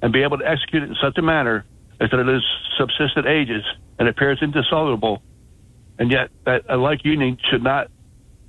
[0.01, 1.65] and be able to execute it in such a manner
[1.99, 2.43] as that it has
[2.77, 3.63] subsisted ages
[3.97, 5.21] and appears indissoluble,
[5.97, 7.89] and yet that a like union should not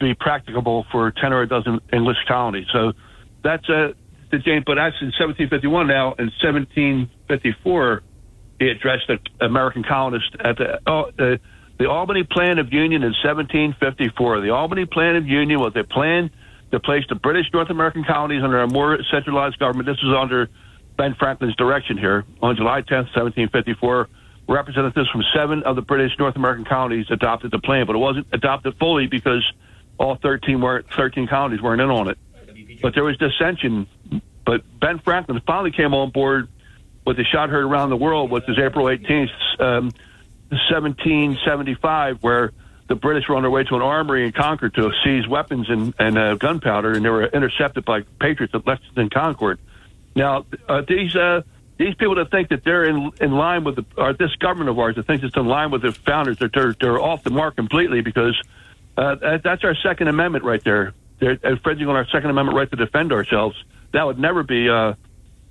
[0.01, 2.67] be practicable for ten or a dozen English colonies.
[2.73, 2.93] So
[3.43, 3.95] that's a,
[4.31, 4.65] the James.
[4.67, 5.87] But that's in 1751.
[5.87, 8.03] Now in 1754,
[8.59, 10.81] he addressed the American colonists at the.
[10.87, 11.41] Oh, the
[11.79, 14.41] the Albany Plan of Union in 1754.
[14.41, 16.31] The Albany Plan of Union was a plan
[16.71, 19.87] to place the British North American colonies under a more centralized government.
[19.87, 20.49] This was under
[20.97, 22.25] Ben Franklin's direction here.
[22.43, 24.09] On July 10th, 1754,
[24.49, 28.27] representatives from seven of the British North American colonies adopted the plan, but it wasn't
[28.33, 29.45] adopted fully because
[29.99, 32.19] all 13 weren't 13 colonies weren't in on it.
[32.83, 33.87] But there was dissension.
[34.45, 36.49] But Ben Franklin finally came on board
[37.05, 39.93] with the shot heard around the world, which is April 18th, um,
[40.51, 42.53] 1775, where
[42.89, 45.95] the British were on their way to an armory in Concord to seize weapons and,
[45.99, 49.59] and uh, gunpowder, and they were intercepted by patriots at Lexington Concord.
[50.17, 51.43] Now, uh, these uh,
[51.79, 54.79] these people that think that they're in in line with the or this government of
[54.79, 57.55] ours that thinks it's in line with the founders, that they're they're off the mark
[57.55, 58.35] completely because
[58.97, 60.95] uh, that's our Second Amendment right there.
[61.19, 63.63] They're infringing on our Second Amendment right to defend ourselves.
[63.93, 64.95] That would never be uh,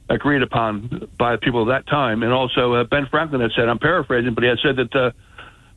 [0.10, 2.23] agreed upon by people at that time.
[2.23, 5.12] And also, uh, Ben Franklin had said, I'm paraphrasing, but he had said that uh,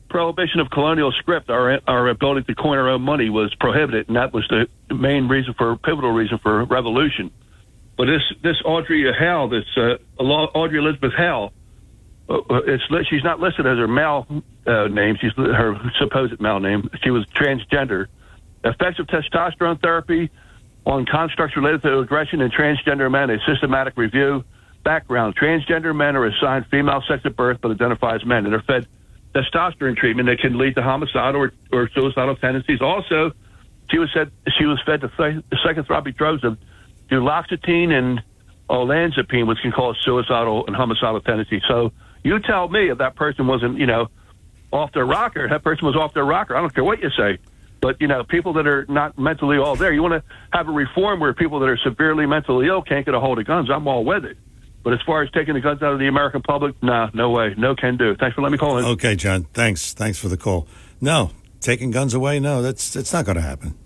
[0.09, 4.17] prohibition of colonial scrip, our our ability to coin our own money, was prohibited, and
[4.17, 7.29] that was the main reason for pivotal reason for revolution.
[7.99, 11.51] But this this Audrey Hale, this uh, Audrey Elizabeth Hale,
[12.29, 14.25] uh, uh, it's she's not listed as her male
[14.65, 15.17] uh, name.
[15.19, 16.89] She's her supposed male name.
[17.03, 18.05] She was transgender.
[18.63, 20.31] Effects of testosterone therapy
[20.85, 23.29] on constructs related to aggression in transgender men.
[23.31, 24.45] A systematic review.
[24.85, 28.61] Background: Transgender men are assigned female sex at birth, but identify as men, and are
[28.61, 28.87] fed
[29.35, 32.79] testosterone treatment that can lead to homicidal or, or suicidal tendencies.
[32.79, 33.33] Also,
[33.91, 36.57] she was said she was fed the psychotropic drugs of
[37.09, 38.21] duloxetine and
[38.69, 41.61] olanzapine, which can cause suicidal and homicidal tendencies.
[41.67, 41.91] So
[42.23, 44.07] you tell me if that person wasn't, you know,
[44.71, 46.55] off their rocker, that person was off their rocker.
[46.55, 47.39] I don't care what you say.
[47.81, 50.71] But, you know, people that are not mentally all there, you want to have a
[50.71, 53.69] reform where people that are severely mentally ill can't get a hold of guns.
[53.71, 54.37] I'm all with it.
[54.83, 57.53] But as far as taking the guns out of the American public, nah, no way.
[57.57, 58.15] No can do.
[58.15, 58.85] Thanks for letting me call in.
[58.85, 59.45] Okay, John.
[59.53, 59.93] Thanks.
[59.93, 60.67] Thanks for the call.
[61.01, 63.77] No, taking guns away, no, that's that's not going to happen.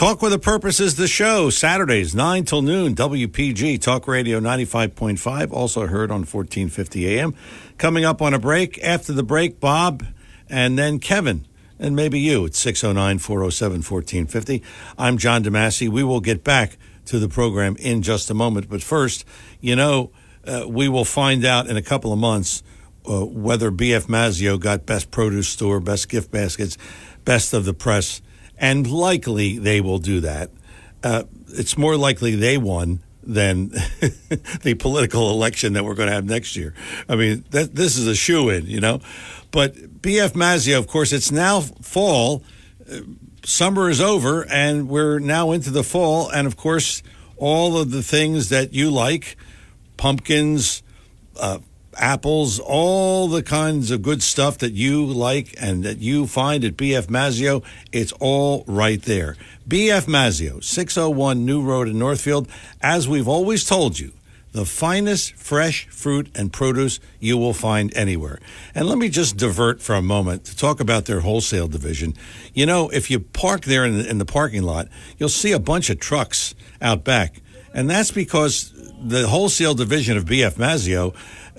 [0.00, 1.50] Talk with a Purpose is the show.
[1.50, 7.34] Saturdays, 9 till noon, WPG, Talk Radio 95.5, also heard on 1450 AM.
[7.76, 8.82] Coming up on a break.
[8.82, 10.06] After the break, Bob
[10.48, 11.46] and then Kevin,
[11.78, 14.62] and maybe you at 609 407 1450.
[14.96, 15.90] I'm John DeMasi.
[15.90, 18.70] We will get back to the program in just a moment.
[18.70, 19.26] But first,
[19.60, 20.12] you know,
[20.46, 22.62] uh, we will find out in a couple of months
[23.04, 26.78] uh, whether BF Mazzeo got Best Produce Store, Best Gift Baskets,
[27.26, 28.22] Best of the Press
[28.60, 30.50] and likely they will do that.
[31.02, 33.68] Uh, it's more likely they won than
[34.62, 36.74] the political election that we're going to have next year.
[37.08, 39.00] I mean, that, this is a shoe in, you know.
[39.50, 42.44] But BF Mazzeo, of course, it's now fall.
[43.44, 46.28] Summer is over, and we're now into the fall.
[46.30, 47.02] And of course,
[47.36, 49.36] all of the things that you like
[49.96, 50.82] pumpkins,
[51.38, 51.58] uh,
[52.00, 56.76] apples, all the kinds of good stuff that you like and that you find at
[56.76, 57.62] BF Mazzeo.
[57.92, 59.36] it's all right there.
[59.68, 62.48] BF Mazzeo, 601 New Road in Northfield.
[62.82, 64.12] As we've always told you,
[64.52, 68.40] the finest fresh fruit and produce you will find anywhere.
[68.74, 72.14] And let me just divert for a moment to talk about their wholesale division.
[72.52, 75.60] You know, if you park there in the, in the parking lot, you'll see a
[75.60, 77.40] bunch of trucks out back.
[77.72, 81.14] And that's because the wholesale division of BF Mazzeo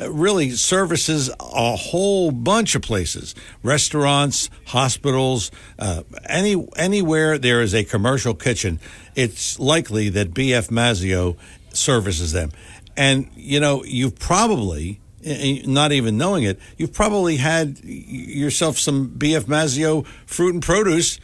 [0.10, 3.36] really services a whole bunch of places.
[3.64, 8.80] Restaurants hospitals uh, any anywhere there is a commercial kitchen
[9.16, 11.38] it's likely that bf mazzeo
[11.74, 12.52] services them.
[12.98, 19.44] And you know you've probably not even knowing it you've probably had yourself some bf
[19.44, 21.20] mazzeo fruit and produce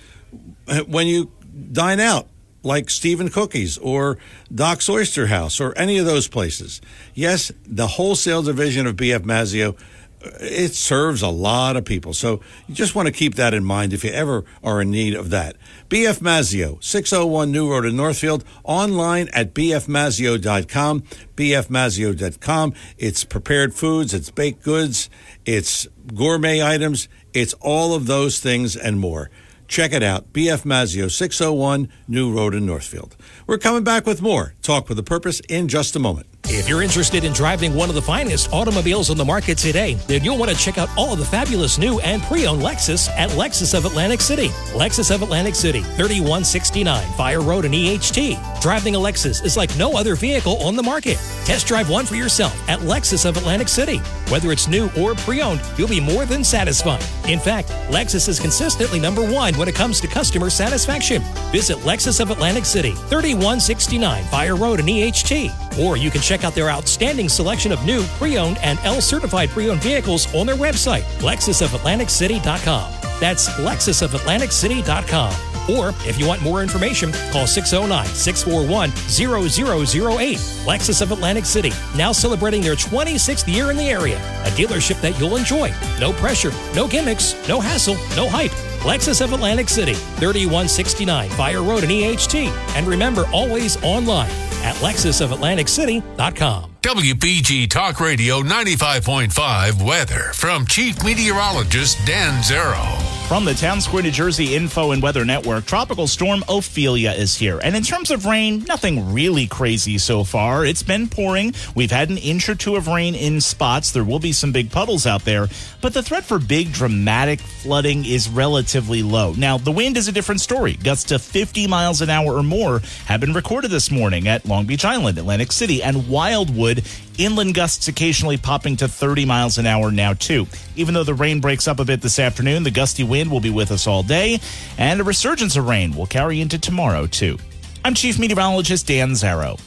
[0.86, 1.32] when you
[1.72, 2.28] dine out
[2.68, 4.18] like Steve and Cookie's or
[4.54, 6.82] Doc's Oyster House or any of those places.
[7.16, 12.14] Yes, the wholesale division of BF Mazzeo, uh, it serves a lot of people.
[12.14, 15.16] So you just want to keep that in mind if you ever are in need
[15.16, 15.56] of that.
[15.90, 21.02] BF Mazzeo, 601 New Road in Northfield, online at bfmazzeo.com,
[21.36, 22.74] bfmazzeo.com.
[22.98, 25.10] It's prepared foods, it's baked goods,
[25.46, 29.30] it's gourmet items, it's all of those things and more.
[29.68, 30.32] Check it out.
[30.34, 33.16] BF Mazzeo, 601 New Road in Northfield.
[33.46, 36.28] We're coming back with more Talk with a Purpose in just a moment.
[36.50, 40.24] If you're interested in driving one of the finest automobiles on the market today, then
[40.24, 43.78] you'll want to check out all of the fabulous new and pre-owned Lexus at Lexus
[43.78, 44.48] of Atlantic City.
[44.72, 48.62] Lexus of Atlantic City, 3169 Fire Road in EHT.
[48.62, 51.18] Driving a Lexus is like no other vehicle on the market.
[51.44, 53.98] Test drive one for yourself at Lexus of Atlantic City.
[54.30, 57.04] Whether it's new or pre-owned, you'll be more than satisfied.
[57.28, 61.22] In fact, Lexus is consistently number one when it comes to customer satisfaction.
[61.52, 65.80] Visit Lexus of Atlantic City, 3169 Fire Road in EHT.
[65.80, 69.50] Or you can check out their outstanding selection of new, pre owned, and L certified
[69.50, 72.94] pre owned vehicles on their website, lexusofatlanticcity.com.
[73.20, 75.57] That's lexusofatlanticcity.com.
[75.70, 80.38] Or if you want more information, call 609 641 0008.
[80.66, 84.18] Lexus of Atlantic City, now celebrating their 26th year in the area.
[84.46, 85.74] A dealership that you'll enjoy.
[86.00, 88.52] No pressure, no gimmicks, no hassle, no hype.
[88.82, 92.50] Lexus of Atlantic City, 3169 Fire Road in EHT.
[92.76, 94.30] And remember, always online
[94.64, 96.77] at lexusofatlanticcity.com.
[96.88, 103.18] WPG Talk Radio 95.5 weather from Chief Meteorologist Dan Zarrow.
[103.28, 107.60] From the Town Square, New Jersey Info and Weather Network, Tropical Storm Ophelia is here.
[107.62, 110.64] And in terms of rain, nothing really crazy so far.
[110.64, 111.54] It's been pouring.
[111.76, 113.92] We've had an inch or two of rain in spots.
[113.92, 115.50] There will be some big puddles out there,
[115.82, 119.34] but the threat for big, dramatic flooding is relatively low.
[119.34, 120.76] Now, the wind is a different story.
[120.82, 124.66] Gusts to 50 miles an hour or more have been recorded this morning at Long
[124.66, 126.77] Beach Island, Atlantic City, and Wildwood
[127.18, 130.48] Inland gusts occasionally popping to 30 miles an hour now, too.
[130.76, 133.50] Even though the rain breaks up a bit this afternoon, the gusty wind will be
[133.50, 134.40] with us all day,
[134.78, 137.38] and a resurgence of rain will carry into tomorrow, too.
[137.86, 139.60] I'm Chief Meteorologist Dan Zarrow.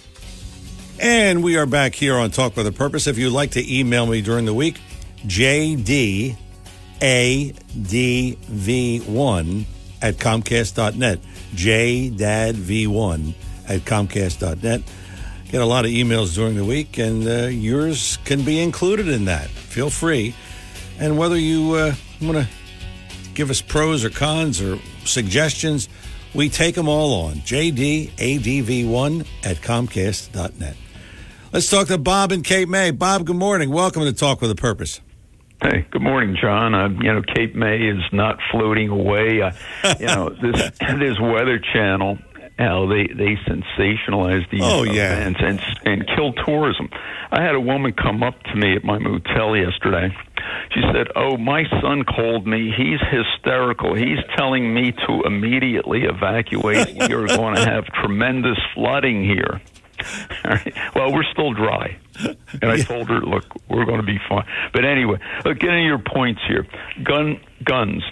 [1.01, 3.07] And we are back here on Talk with a Purpose.
[3.07, 4.79] If you'd like to email me during the week,
[5.27, 6.37] JDADV1
[10.03, 11.21] at Comcast.net.
[11.55, 13.35] JDADV1
[13.69, 14.83] at Comcast.net.
[15.51, 19.25] Get a lot of emails during the week, and uh, yours can be included in
[19.25, 19.49] that.
[19.49, 20.33] Feel free.
[21.01, 22.49] And whether you uh, want to
[23.35, 25.89] give us pros or cons or suggestions,
[26.35, 27.35] we take them all on.
[27.39, 30.77] JDADV1 at Comcast.net.
[31.53, 32.93] Let's talk to Bob and Cape May.
[32.93, 33.71] Bob, good morning.
[33.71, 35.01] Welcome to Talk with a Purpose.
[35.61, 36.75] Hey, good morning, John.
[36.77, 39.43] Uh, you know, Cape May is not floating away.
[39.43, 39.51] Uh,
[39.99, 42.19] you know, this this Weather Channel,
[42.61, 45.17] how they they sensationalize these Oh, yeah.
[45.29, 46.89] events and and kill tourism.
[47.33, 50.15] I had a woman come up to me at my motel yesterday.
[50.75, 52.73] She said, "Oh, my son called me.
[52.77, 53.95] He's hysterical.
[53.95, 56.89] He's telling me to immediately evacuate.
[57.01, 59.61] we are going to have tremendous flooding here."
[60.45, 60.75] All right.
[60.95, 61.99] Well, we're still dry.
[62.63, 64.47] And I told her, look, we're going to be fine.
[64.73, 66.67] But anyway, look, getting your points here.
[67.05, 68.03] Gun, guns.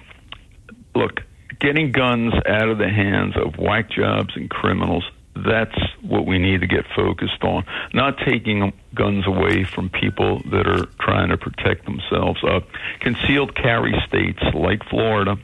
[0.94, 1.20] Look,
[1.60, 5.04] getting guns out of the hands of whack jobs and criminals.
[5.34, 7.64] That's what we need to get focused on.
[7.94, 12.42] Not taking guns away from people that are trying to protect themselves.
[12.42, 12.60] Uh,
[13.00, 15.36] concealed carry states like Florida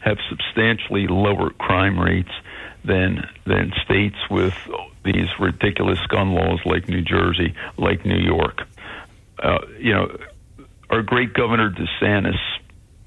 [0.00, 2.30] have substantially lower crime rates
[2.84, 4.54] than than states with
[5.04, 8.62] these ridiculous gun laws like New Jersey, like New York.
[9.38, 10.16] Uh, you know,
[10.88, 12.38] our great Governor DeSantis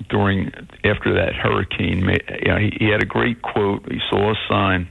[0.09, 0.51] during
[0.83, 3.91] after that hurricane, you know, he, he had a great quote.
[3.91, 4.89] He saw a sign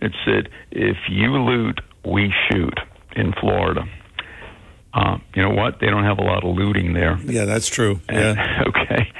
[0.00, 2.78] that said, "If you loot, we shoot."
[3.16, 3.82] In Florida,
[4.94, 5.80] uh, you know what?
[5.80, 7.18] They don't have a lot of looting there.
[7.24, 8.00] Yeah, that's true.
[8.08, 8.62] And- Yeah.
[8.68, 9.12] okay,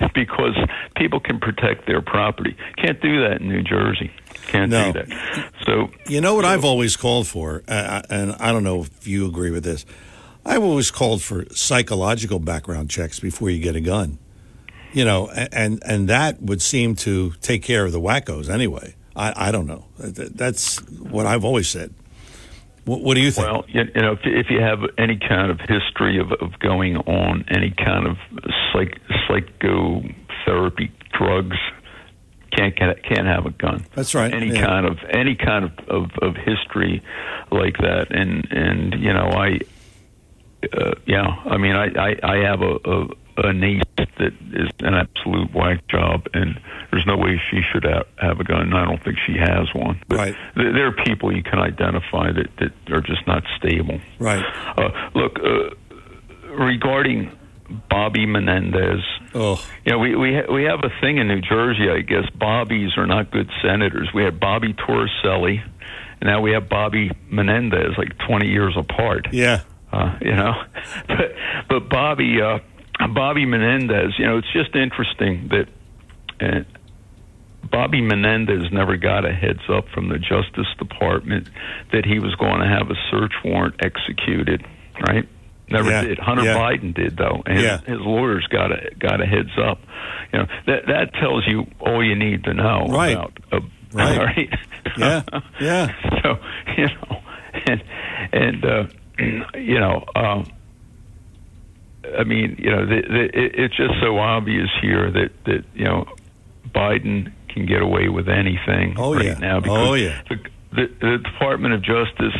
[0.14, 0.56] because
[0.96, 2.56] people can protect their property.
[2.78, 4.10] Can't do that in New Jersey.
[4.46, 4.92] Can't No.
[4.92, 5.50] do that.
[5.66, 9.26] So You know what I've always called for, uh, and I don't know if you
[9.26, 9.84] agree with this.
[10.46, 14.18] I've always called for psychological background checks before you get a gun.
[14.94, 18.94] You know, and and that would seem to take care of the wackos anyway.
[19.16, 19.84] I, I don't know.
[19.98, 21.92] That's what I've always said.
[22.84, 23.46] What, what do you think?
[23.46, 26.96] Well, you, you know, if, if you have any kind of history of, of going
[26.96, 28.16] on any kind of
[28.72, 31.56] psych, psychotherapy drugs,
[32.52, 33.86] can't can't can't have a gun.
[33.94, 34.66] That's right, Any yeah.
[34.66, 37.02] kind of any kind of, of, of history
[37.50, 39.60] like that, and and you know, I,
[40.72, 44.94] uh, yeah, I mean, I I, I have a, a a niece that is an
[44.94, 46.60] absolute whack job, and
[46.90, 48.60] there's no way she should have, have a gun.
[48.62, 50.00] And I don't think she has one.
[50.08, 50.34] But Right.
[50.56, 54.00] There, there are people you can identify that that are just not stable.
[54.18, 54.44] Right.
[54.76, 55.70] Uh, look, uh,
[56.54, 57.30] regarding
[57.90, 59.00] Bobby Menendez.
[59.34, 61.90] Oh, You know, we we ha- we have a thing in New Jersey.
[61.90, 64.08] I guess Bobbies are not good senators.
[64.14, 65.60] We had Bobby Torricelli,
[66.20, 69.28] and now we have Bobby Menendez, like twenty years apart.
[69.32, 69.62] yeah.
[69.92, 70.52] Uh, you know,
[71.08, 71.34] but
[71.68, 72.58] but Bobby uh,
[73.14, 74.14] Bobby Menendez.
[74.18, 75.68] You know, it's just interesting that
[76.40, 76.60] uh,
[77.70, 81.48] Bobby Menendez never got a heads up from the Justice Department
[81.92, 84.64] that he was going to have a search warrant executed.
[85.08, 85.28] Right?
[85.70, 86.18] Never Yeah, did.
[86.18, 86.56] Hunter yeah.
[86.56, 87.78] Biden did though, and Yeah.
[87.80, 89.78] his lawyers got a got a heads up.
[90.32, 93.12] You know that that tells you all you need to know Right.
[93.16, 93.32] about.
[93.50, 93.60] Uh,
[93.92, 94.18] Right.
[94.36, 94.50] right?
[94.98, 95.22] Yeah,
[95.60, 95.88] yeah.
[96.22, 96.36] so
[96.76, 97.22] you know,
[97.66, 97.82] and
[98.32, 98.84] and uh,
[99.58, 100.44] you know, um,
[102.18, 105.84] I mean, you know, the, the, it, it's just so obvious here that that you
[105.84, 106.06] know,
[106.74, 109.38] Biden can get away with anything Oh, right yeah.
[109.38, 109.60] now.
[109.60, 110.20] Because Oh, yeah.
[110.28, 110.36] The,
[110.72, 112.34] the, the Department of Justice,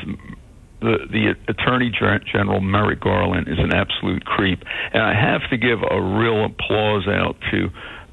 [0.80, 4.60] the, the Attorney Gen- General Merrick Garland is an absolute creep,
[4.92, 7.68] and I have to give a real applause out to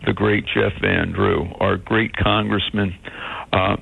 [0.06, 2.95] the great Jeff Van Drew, our great congressman.
[3.52, 3.78] Uh,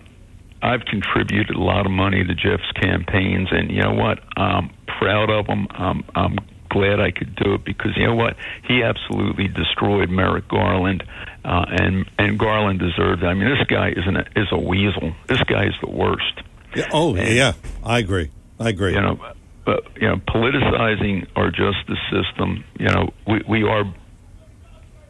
[0.61, 4.19] I've contributed a lot of money to Jeff's campaigns, and you know what?
[4.37, 5.67] I'm proud of him.
[5.71, 6.37] I'm, I'm
[6.69, 8.35] glad I could do it because you know what?
[8.67, 11.03] He absolutely destroyed Merrick Garland,
[11.43, 13.25] uh, and and Garland deserved it.
[13.27, 15.13] I mean, this guy is an is a weasel.
[15.27, 16.41] This guy is the worst.
[16.75, 17.53] Yeah, oh, yeah,
[17.83, 18.29] I agree.
[18.59, 18.93] I agree.
[18.93, 19.19] You know,
[19.65, 22.63] but you know, politicizing our justice system.
[22.79, 23.83] You know, we we are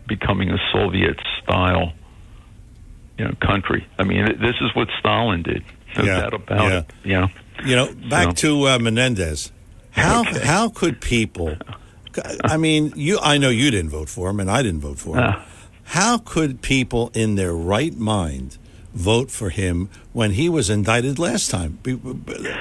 [0.08, 1.94] becoming a Soviet style.
[3.18, 3.86] You know, country.
[3.98, 5.64] I mean, this is what Stalin did.
[5.98, 6.78] No Yeah, doubt about yeah.
[6.80, 6.86] it.
[7.04, 7.28] You know.
[7.66, 9.52] You know, back So- to uh, Menendez.
[10.00, 11.56] How how could people?
[12.44, 13.20] I mean, you.
[13.22, 15.24] I know you didn't vote for him, and I didn't vote for him.
[15.28, 15.46] Ah.
[15.84, 18.58] How could people in their right mind
[18.94, 21.80] vote for him when he was indicted last time,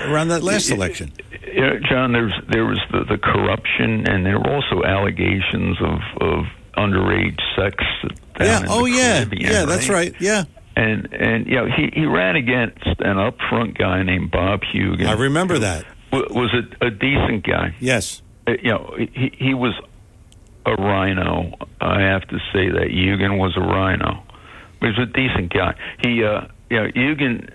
[0.06, 1.12] around that last election?
[1.52, 6.00] You know, John, there's there was the, the corruption, and there were also allegations of
[6.20, 6.44] of
[6.76, 7.84] underage sex.
[8.40, 8.64] Yeah.
[8.68, 9.24] Oh, yeah.
[9.24, 9.64] Caribbean, Yeah.
[9.64, 10.14] That's right.
[10.20, 10.44] Yeah.
[10.76, 15.06] And and you know he he ran against an upfront guy named Bob Hugin.
[15.06, 15.84] I remember that.
[16.12, 17.74] Wa- was a, a decent guy.
[17.80, 18.22] Yes.
[18.46, 19.74] Uh, You know, he he was
[20.66, 21.54] a RINO.
[21.80, 24.22] I have to say that Hugin was a RINO.
[24.80, 25.74] He was a decent guy.
[26.02, 27.50] He, uh, you know, Hugin.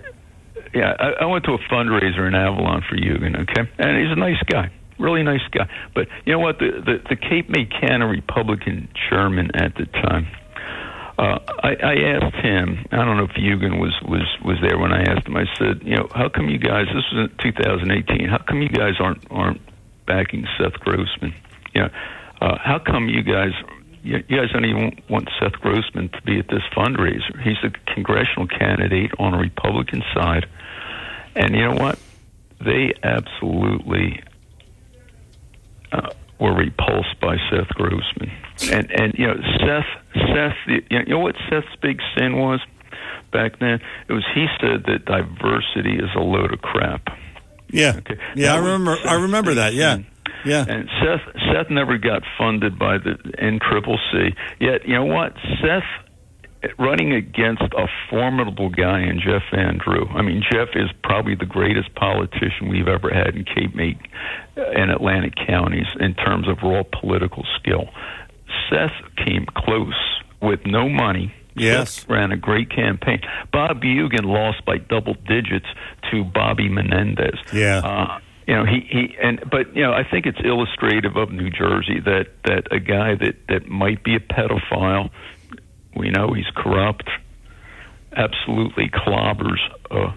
[0.74, 3.38] Yeah, I, I went to a fundraiser in Avalon for Hugin.
[3.42, 5.68] Okay, and he's a nice guy, really nice guy.
[5.94, 6.58] But you know what?
[6.58, 10.26] The the, the Cape May Cannon Republican chairman at the time.
[11.16, 12.84] Uh, I, I asked him.
[12.90, 15.36] I don't know if Hugin was was was there when I asked him.
[15.36, 16.86] I said, you know, how come you guys?
[16.86, 18.28] This was in 2018.
[18.28, 19.60] How come you guys aren't aren't
[20.06, 21.34] backing Seth Grossman?
[21.74, 21.88] Know,
[22.40, 23.52] uh, how come you guys?
[24.02, 27.40] You you guys don't even want Seth Grossman to be at this fundraiser.
[27.42, 30.46] He's a congressional candidate on the Republican side,
[31.36, 31.98] and you know what?
[32.64, 34.20] They absolutely
[35.92, 36.10] uh,
[36.40, 38.32] were repulsed by Seth Grossman.
[38.70, 42.60] And and you know Seth Seth you know what Seth's big sin was
[43.32, 43.80] back then?
[44.08, 47.08] It was he said that diversity is a load of crap.
[47.70, 47.94] Yeah.
[47.98, 48.16] Okay.
[48.36, 48.52] Yeah.
[48.54, 48.96] I That was remember.
[49.08, 49.74] I remember that.
[49.74, 49.98] Yeah.
[50.44, 50.64] Yeah.
[50.68, 54.36] And Seth Seth never got funded by the NCCC.
[54.60, 55.34] Yet you know what?
[55.60, 55.82] Seth
[56.78, 60.06] running against a formidable guy in Jeff Van Drew.
[60.08, 63.98] I mean, Jeff is probably the greatest politician we've ever had in Cape May
[64.56, 67.88] uh, and Atlantic counties in terms of raw political skill.
[68.70, 69.94] Seth came close
[70.42, 71.34] with no money.
[71.56, 71.94] Yes.
[71.94, 73.20] Seth ran a great campaign.
[73.52, 75.66] Bob Hugin lost by double digits
[76.10, 77.38] to Bobby Menendez.
[77.52, 77.78] Yeah.
[77.78, 81.48] Uh, you know he he and but you know I think it's illustrative of New
[81.50, 85.10] Jersey that that a guy that that might be a pedophile,
[85.96, 87.08] we know he's corrupt,
[88.16, 90.12] absolutely clobbers a,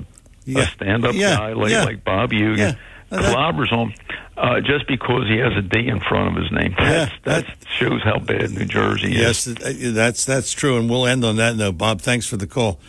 [0.46, 0.60] Yeah.
[0.62, 1.38] a stand-up Yeah.
[1.38, 1.84] guy like Yeah.
[1.84, 2.74] like Bob Hugin, Yeah.
[3.12, 3.94] Uh, that- clobbers him
[4.38, 6.76] uh, just because he has a D in front of his name.
[6.78, 9.58] That's, that- that shows how bad New Jersey Yes, is.
[9.60, 11.78] Yes, that's that's true, and we'll end on that note.
[11.78, 12.80] Bob, thanks for the call.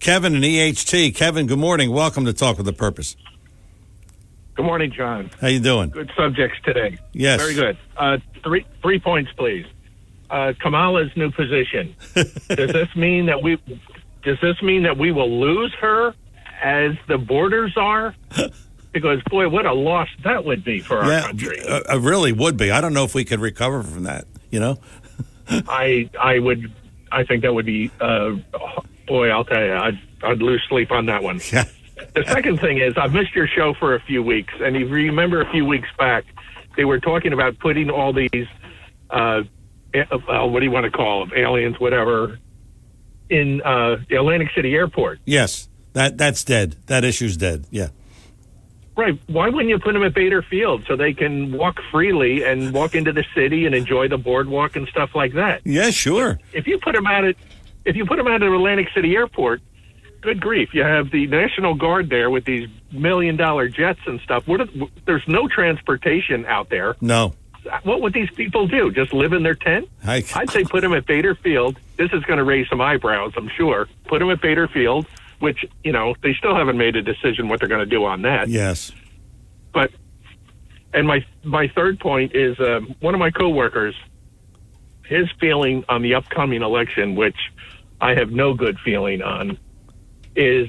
[0.00, 1.14] Kevin and EHT.
[1.14, 1.90] Kevin, good morning.
[1.92, 3.16] Welcome to Talk with a Purpose.
[4.54, 5.30] Good morning, John.
[5.40, 5.88] How you doing?
[5.90, 6.98] Good subjects today.
[7.12, 7.40] Yes.
[7.40, 7.78] Very good.
[7.96, 9.64] Uh, three three points, please.
[10.28, 11.94] Uh, Kamala's new position.
[12.14, 13.56] does this mean that we?
[14.24, 16.14] Does this mean that we will lose her
[16.62, 18.14] as the borders are?
[18.92, 21.60] Because boy, what a loss that would be for our yeah, country.
[21.66, 22.70] uh, uh, really would be.
[22.70, 24.26] I don't know if we could recover from that.
[24.50, 24.78] You know.
[25.48, 26.72] I I would.
[27.10, 27.90] I think that would be.
[28.00, 28.36] Uh,
[29.06, 31.40] boy, I'll tell you, I'd, I'd lose sleep on that one.
[31.52, 31.64] Yeah.
[32.14, 34.88] The second thing is, I've missed your show for a few weeks, and if you
[34.88, 36.24] remember a few weeks back,
[36.76, 38.46] they were talking about putting all these,
[39.10, 39.42] uh,
[39.94, 42.38] uh, what do you want to call them, aliens, whatever,
[43.30, 45.20] in uh, the Atlantic City Airport.
[45.24, 45.68] Yes.
[45.92, 46.76] That that's dead.
[46.86, 47.66] That issue's dead.
[47.70, 47.88] Yeah.
[48.96, 49.18] Right.
[49.26, 52.94] Why wouldn't you put them at Bader Field so they can walk freely and walk
[52.94, 55.62] into the city and enjoy the boardwalk and stuff like that?
[55.64, 55.90] Yeah.
[55.90, 56.38] Sure.
[56.52, 57.36] If you put them out at,
[57.84, 59.62] if you put them out at Atlantic City Airport,
[60.20, 64.46] good grief, you have the National Guard there with these million dollar jets and stuff.
[64.46, 64.68] What?
[65.06, 66.96] There's no transportation out there.
[67.00, 67.34] No.
[67.84, 68.90] What would these people do?
[68.90, 69.88] Just live in their tent?
[70.04, 71.78] I, I'd say put them at Bader Field.
[71.96, 73.88] This is going to raise some eyebrows, I'm sure.
[74.06, 75.06] Put them at Bader Field,
[75.42, 78.22] which you know they still haven't made a decision what they're going to do on
[78.22, 78.48] that.
[78.48, 78.92] yes.
[79.74, 79.90] But
[80.94, 83.96] and my my third point is uh, one of my coworkers,
[85.04, 87.36] his feeling on the upcoming election, which
[88.00, 89.58] I have no good feeling on,
[90.36, 90.68] is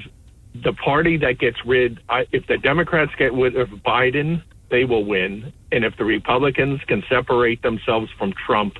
[0.55, 1.99] the party that gets rid.
[2.09, 6.82] I, if the Democrats get rid of Biden, they will win, and if the Republicans
[6.88, 8.78] can separate themselves from Trump,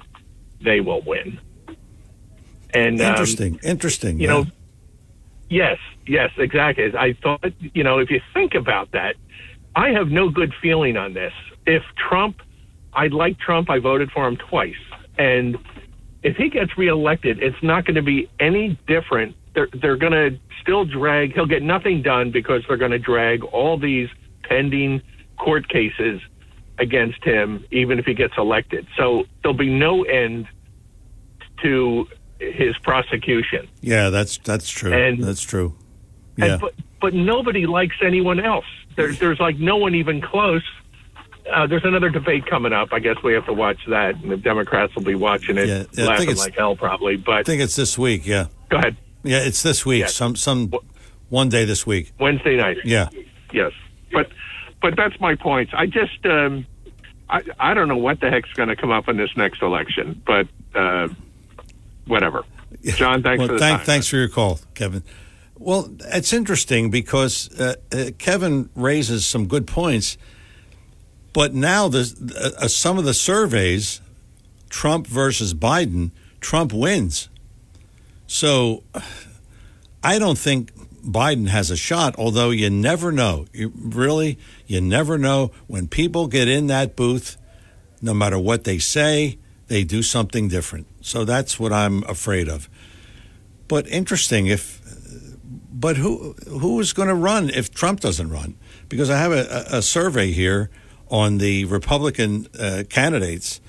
[0.60, 1.40] they will win.
[2.74, 3.60] And um, Interesting.
[3.62, 4.20] Interesting.
[4.20, 4.48] you know,
[5.54, 5.78] Yes,
[6.08, 6.86] yes, exactly.
[6.98, 9.14] I thought, you know, if you think about that,
[9.76, 11.32] I have no good feeling on this.
[11.68, 12.38] If Trump,
[12.94, 14.74] I like Trump, I voted for him twice.
[15.20, 15.58] And
[16.24, 19.36] if he gets reelected, it's not going to be any different.
[19.54, 23.44] They're, they're going to still drag, he'll get nothing done because they're going to drag
[23.44, 24.10] all these
[24.42, 25.04] pending
[25.38, 26.20] court cases
[26.80, 28.88] against him, even if he gets elected.
[28.98, 30.48] So there'll be no end
[31.62, 32.08] to
[32.52, 33.68] his prosecution.
[33.82, 34.94] Yeah, that's that's true.
[34.94, 35.76] And- that's true.
[36.36, 36.46] Yeah.
[36.54, 38.66] And, but but nobody likes anyone else.
[38.96, 40.64] There's there's like no one even close.
[41.54, 42.90] Uh, there's another debate coming up.
[42.94, 45.76] I guess we have to watch that, and the Democrats will be watching it, Yeah,
[45.76, 47.18] yeah, I think laughing it's- like hell, probably.
[47.18, 48.26] But I think it's this week.
[48.26, 48.48] Yeah.
[48.70, 50.02] go ahead, Yeah, it's this week.
[50.02, 50.16] Yes.
[50.16, 50.72] Some some
[51.30, 52.14] one day this week.
[52.20, 52.78] Wednesday night.
[52.86, 53.10] Yeah.
[53.52, 53.72] Yes,
[54.12, 54.30] but
[54.82, 55.70] but that's my point.
[55.74, 56.66] I just um,
[57.30, 60.22] I I don't know what the heck's going to come up in this next election,
[60.26, 61.10] but uh,
[62.08, 62.44] whatever.
[62.84, 63.86] John, thanks well, for the thank, time.
[63.86, 65.04] Thanks for your call, Kevin.
[65.58, 70.18] Well, it's interesting because uh, uh, Kevin raises some good points,
[71.32, 72.02] but now the
[72.36, 74.02] uh, uh, some of the surveys,
[74.70, 77.30] Trump versus Biden, Trump wins.
[78.28, 78.84] So,
[80.04, 80.74] I don't think
[81.04, 82.16] Biden has a shot.
[82.18, 87.38] Although you never know, you really you never know when people get in that booth.
[88.02, 89.38] No matter what they say,
[89.74, 90.86] they do something different.
[91.02, 92.70] So that's what I'm afraid of.
[93.68, 94.80] But interesting if
[95.72, 98.56] but who who is going to run if Trump doesn't run?
[98.88, 100.70] Because I have a, a survey here
[101.10, 103.60] on the Republican uh, candidates,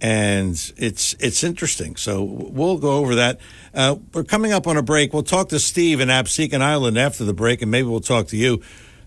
[0.00, 1.96] and it's it's interesting.
[1.96, 3.40] So we'll go over that.
[3.74, 5.14] Uh, we're coming up on a break.
[5.14, 8.36] We'll talk to Steve in Absecon Island after the break, and maybe we'll talk to
[8.36, 8.60] you.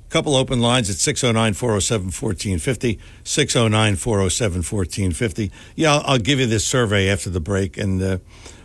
[0.09, 2.99] Couple open lines at 609 407 1450.
[3.23, 5.51] 609 407 1450.
[5.75, 8.17] Yeah, I'll, give you this survey after the break, and uh,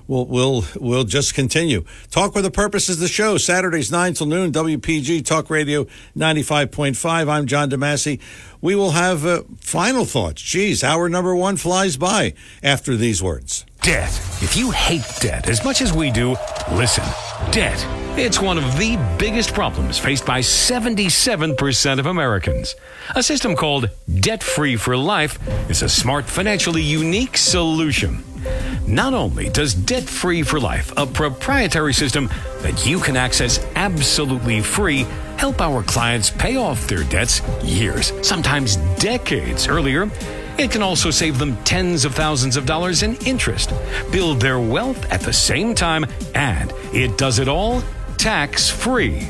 [0.08, 1.84] we'll, we'll, we'll just continue.
[2.10, 3.36] Talk with a Purpose is the show.
[3.36, 5.84] Saturdays, 9 till noon, WPG Talk Radio
[6.16, 7.28] 95.5.
[7.28, 8.20] I'm John DeMasi.
[8.62, 10.40] We will have uh, final thoughts.
[10.40, 12.32] Geez, hour number one flies by
[12.62, 13.66] after these words.
[13.84, 14.08] Debt.
[14.40, 16.36] If you hate debt as much as we do,
[16.72, 17.04] listen.
[17.50, 17.86] Debt.
[18.16, 22.76] It's one of the biggest problems faced by 77% of Americans.
[23.14, 28.24] A system called Debt Free for Life is a smart, financially unique solution.
[28.86, 32.30] Not only does Debt Free for Life, a proprietary system
[32.62, 35.04] that you can access absolutely free,
[35.36, 40.10] help our clients pay off their debts years, sometimes decades earlier,
[40.58, 43.72] it can also save them tens of thousands of dollars in interest,
[44.10, 47.82] build their wealth at the same time, and it does it all
[48.18, 49.28] tax free.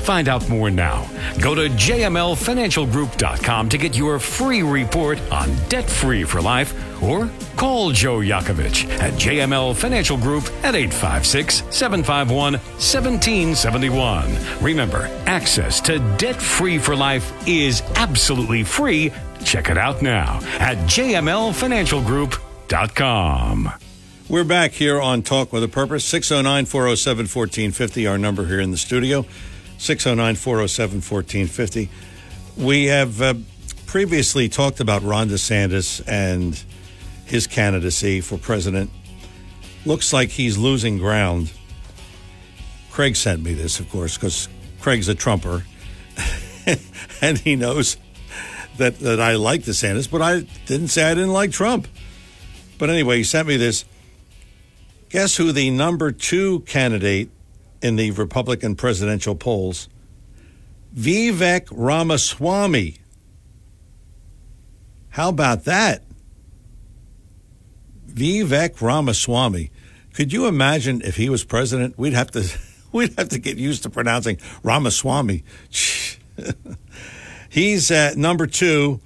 [0.00, 1.08] Find out more now.
[1.40, 7.92] Go to jmlfinancialgroup.com to get your free report on debt free for life or call
[7.92, 14.36] Joe Yakovich at JML Financial Group at 856 751 1771.
[14.62, 19.12] Remember, access to debt free for life is absolutely free.
[19.44, 23.72] Check it out now at jmlfinancialgroup.com.
[24.26, 26.04] We're back here on Talk with a Purpose.
[26.06, 29.26] 609 407 1450, our number here in the studio.
[29.76, 31.90] 609 407 1450.
[32.56, 33.34] We have uh,
[33.86, 36.60] previously talked about Ron DeSantis and
[37.26, 38.90] his candidacy for president.
[39.84, 41.52] Looks like he's losing ground.
[42.90, 44.48] Craig sent me this, of course, because
[44.80, 45.64] Craig's a Trumper.
[47.20, 47.98] and he knows
[48.78, 51.88] that, that I like DeSantis, but I didn't say I didn't like Trump.
[52.78, 53.84] But anyway, he sent me this.
[55.10, 57.30] Guess who the number two candidate
[57.82, 59.88] in the Republican presidential polls?
[60.96, 62.98] Vivek Ramaswamy.
[65.10, 66.02] How about that?
[68.08, 69.70] Vivek Ramaswamy.
[70.12, 71.98] Could you imagine if he was president?
[71.98, 72.48] We'd have to
[72.92, 75.44] we'd have to get used to pronouncing Ramaswamy.
[77.54, 79.00] He's at number two.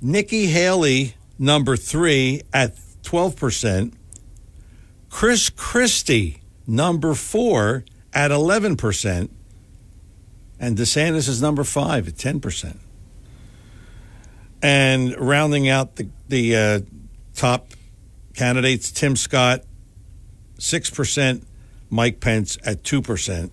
[0.00, 2.74] Nikki Haley, number three, at
[3.04, 3.92] 12%.
[5.08, 9.28] Chris Christie, number four, at 11%.
[10.58, 12.76] And DeSantis is number five at 10%.
[14.60, 16.80] And rounding out the, the uh,
[17.36, 17.68] top
[18.34, 19.62] candidates, Tim Scott,
[20.58, 21.44] 6%,
[21.88, 23.52] Mike Pence at 2%.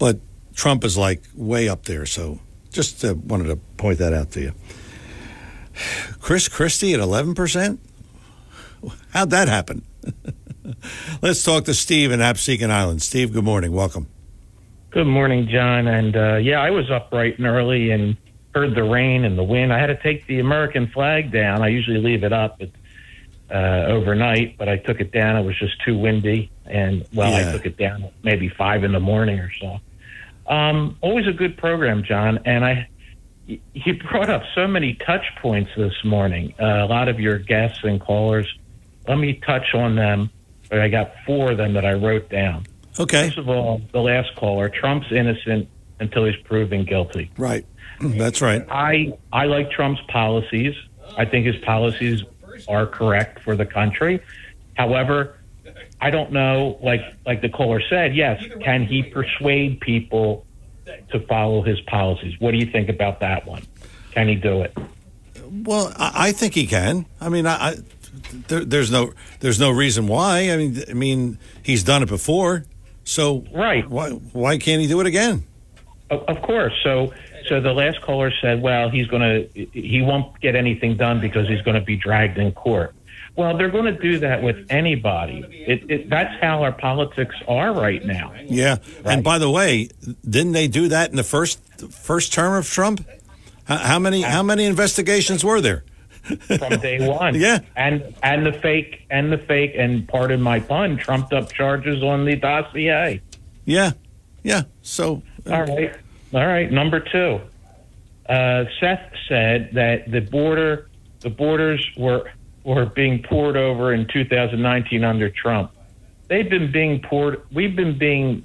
[0.00, 0.18] But
[0.52, 2.06] Trump is like way up there.
[2.06, 2.40] So
[2.72, 4.52] just uh, wanted to point that out to you.
[6.20, 7.78] Chris Christie at 11%?
[9.10, 9.82] How'd that happen?
[11.22, 13.02] Let's talk to Steve in Absecon Island.
[13.02, 13.72] Steve, good morning.
[13.72, 14.06] Welcome.
[14.90, 15.86] Good morning, John.
[15.86, 18.16] And uh, yeah, I was up bright and early and
[18.54, 19.72] heard the rain and the wind.
[19.72, 21.62] I had to take the American flag down.
[21.62, 22.58] I usually leave it up.
[22.58, 22.70] But
[23.50, 25.36] uh, overnight, but I took it down.
[25.36, 27.50] It was just too windy, and well, Yeah.
[27.50, 29.78] I took it down maybe five in the morning or so.
[30.46, 32.88] Um, always a good program, John, and I.
[33.46, 36.54] You brought up so many touch points this morning.
[36.60, 38.46] Uh, a lot of your guests and callers.
[39.08, 40.30] Let me touch on them.
[40.70, 42.66] I got four of them that I wrote down.
[42.98, 43.26] Okay.
[43.26, 45.68] First of all, the last caller, Trump's innocent
[45.98, 47.30] until he's proven guilty.
[47.36, 47.66] Right.
[48.00, 48.64] That's right.
[48.70, 50.74] I I like Trump's policies.
[51.16, 52.22] I think his policies
[52.68, 54.20] are correct for the country.
[54.76, 55.36] However,
[56.02, 56.78] I don't know.
[56.82, 60.44] Like like the caller said, yes, can he persuade people
[61.10, 62.34] to follow his policies?
[62.40, 63.62] What do you think about that one?
[64.10, 64.76] Can he do it?
[65.48, 67.06] Well, I, I think he can.
[67.20, 67.76] I mean, I, I
[68.48, 70.50] there, there's no there's no reason why.
[70.50, 72.64] I mean, I mean, he's done it before.
[73.04, 73.88] So right.
[73.88, 75.44] Why why can't he do it again?
[76.10, 76.72] Of, of course.
[76.82, 77.14] So
[77.46, 81.46] so the last caller said, well, he's going to he won't get anything done because
[81.46, 82.92] he's going to be dragged in court.
[83.34, 85.42] Well, they're going to do that with anybody.
[85.66, 88.34] It, it, that's how our politics are right now.
[88.44, 88.76] Yeah.
[89.04, 89.88] And by the way,
[90.28, 91.58] didn't they do that in the first
[91.90, 93.06] first term of Trump?
[93.64, 95.84] How, how many how many investigations were there?
[96.22, 97.34] from day one.
[97.34, 97.60] Yeah.
[97.76, 102.24] and and the fake and the fake and pardon my pun, trumped up charges on
[102.24, 103.20] the dossier.
[103.64, 103.92] Yeah,
[104.42, 104.64] yeah.
[104.82, 105.96] So all right,
[106.32, 106.70] all right.
[106.70, 107.40] Number two,
[108.28, 110.88] uh, Seth said that the border,
[111.20, 112.30] the borders were
[112.64, 115.72] were being poured over in 2019 under Trump.
[116.28, 117.42] They've been being poured.
[117.52, 118.44] We've been being.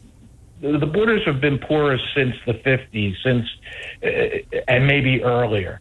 [0.60, 3.46] The borders have been porous since the 50s, since
[4.04, 5.80] uh, and maybe earlier.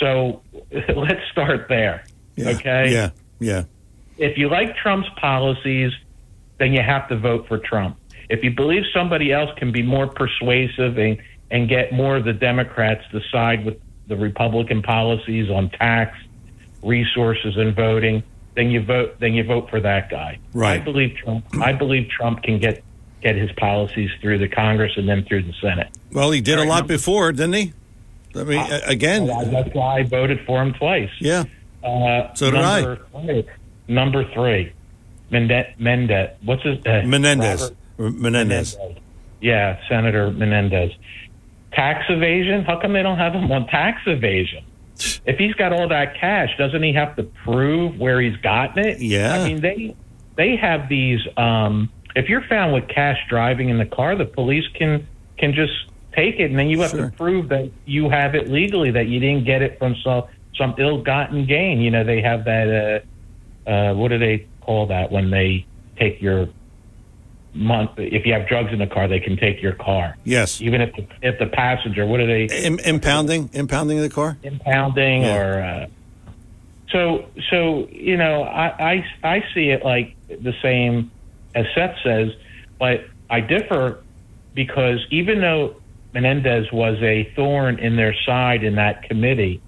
[0.00, 0.42] So
[0.96, 2.04] let's start there.
[2.38, 2.90] Okay.
[2.90, 3.64] Yeah, yeah.
[4.16, 5.92] If you like Trump's policies,
[6.58, 7.98] then you have to vote for Trump.
[8.30, 11.20] If you believe somebody else can be more persuasive and,
[11.50, 13.78] and get more of the Democrats to side with
[14.08, 16.16] the Republican policies on tax,
[16.84, 18.22] resources, and voting,
[18.54, 19.18] then you vote.
[19.20, 20.38] Then you vote for that guy.
[20.52, 20.80] Right.
[20.80, 21.44] I believe Trump.
[21.60, 22.82] I believe Trump can get
[23.22, 25.88] get his policies through the Congress and then through the Senate.
[26.12, 27.72] Well, he did a lot before, didn't he?
[28.36, 29.26] I mean, a- again.
[29.26, 31.10] That's why I voted for him twice.
[31.20, 31.44] Yeah.
[31.82, 32.80] Uh, So did I.
[32.80, 33.44] number Three,
[33.88, 34.72] number three,
[35.30, 35.66] Mendez.
[35.78, 36.30] Mendez.
[36.42, 36.78] What's his?
[36.86, 37.72] Uh, Menendez.
[37.96, 38.76] Robert Menendez.
[39.40, 40.92] Yeah, Senator Menendez.
[41.72, 42.64] Tax evasion?
[42.64, 44.64] How come they don't have him on tax evasion?
[45.26, 49.00] If he's got all that cash, doesn't he have to prove where he's gotten it?
[49.00, 49.34] Yeah.
[49.34, 49.96] I mean, they
[50.36, 51.20] they have these.
[51.36, 55.72] Um, if you're found with cash driving in the car, the police can can just
[56.14, 59.18] take it, and then you have to prove that you have it legally, that you
[59.18, 60.24] didn't get it from some
[60.56, 61.80] some ill-gotten gain.
[61.80, 63.02] You know, they have that.
[63.66, 65.66] Uh, uh, what do they call that when they
[65.98, 66.48] take your
[67.54, 67.92] month?
[67.96, 70.16] If you have drugs in the car, they can take your car.
[70.24, 70.60] Yes.
[70.60, 72.44] Even if the, if the passenger, what are they?
[72.64, 74.36] Im- impounding, impounding the car.
[74.42, 75.36] impounding Yeah.
[75.38, 75.86] or uh,
[76.90, 79.04] so so you know I, I
[79.36, 81.10] I see it like the same
[81.54, 82.30] as Seth says,
[82.78, 84.02] but I differ
[84.54, 85.76] because even though
[86.12, 89.60] Menendez was a thorn in their side in that committee,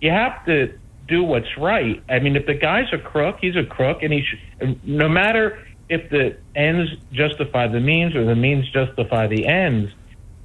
[0.00, 0.78] you have to
[1.08, 2.02] do what's right.
[2.08, 4.78] I mean, if the guy's a crook, he's a crook, and he should.
[4.86, 9.92] No matter if the ends justify the means or the means justify the ends,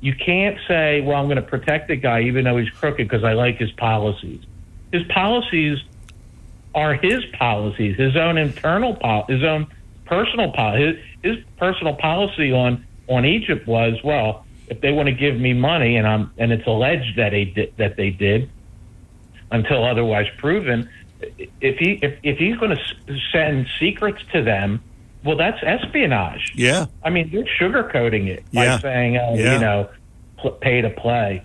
[0.01, 3.23] you can't say, "Well, I'm going to protect the guy even though he's crooked because
[3.23, 4.41] I like his policies."
[4.91, 5.79] His policies
[6.73, 9.67] are his policies, his own internal, pol- his own
[10.05, 10.97] personal policy.
[11.21, 15.53] His, his personal policy on on Egypt was, well, if they want to give me
[15.53, 18.49] money, and I'm and it's alleged that they did, that they did,
[19.51, 20.89] until otherwise proven,
[21.59, 24.81] if he if, if he's going to send secrets to them,
[25.23, 26.53] well, that's espionage.
[26.55, 26.85] Yeah.
[27.03, 28.75] I mean, they're sugarcoating it Yeah.
[28.77, 29.53] by saying, uh, Yeah.
[29.55, 29.89] you know,
[30.37, 31.43] pl- pay to play.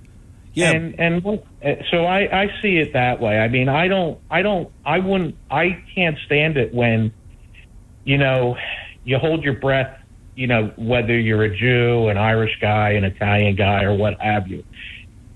[0.55, 0.70] Yeah.
[0.72, 3.39] And and what- uh, so I I see it that way.
[3.39, 7.12] I mean, I don't I don't I wouldn't I can't stand it when
[8.05, 8.57] you know
[9.05, 9.99] you hold your breath.
[10.37, 14.49] You know, whether you're a Jew, an Irish guy, an Italian guy, or what have
[14.49, 14.64] you.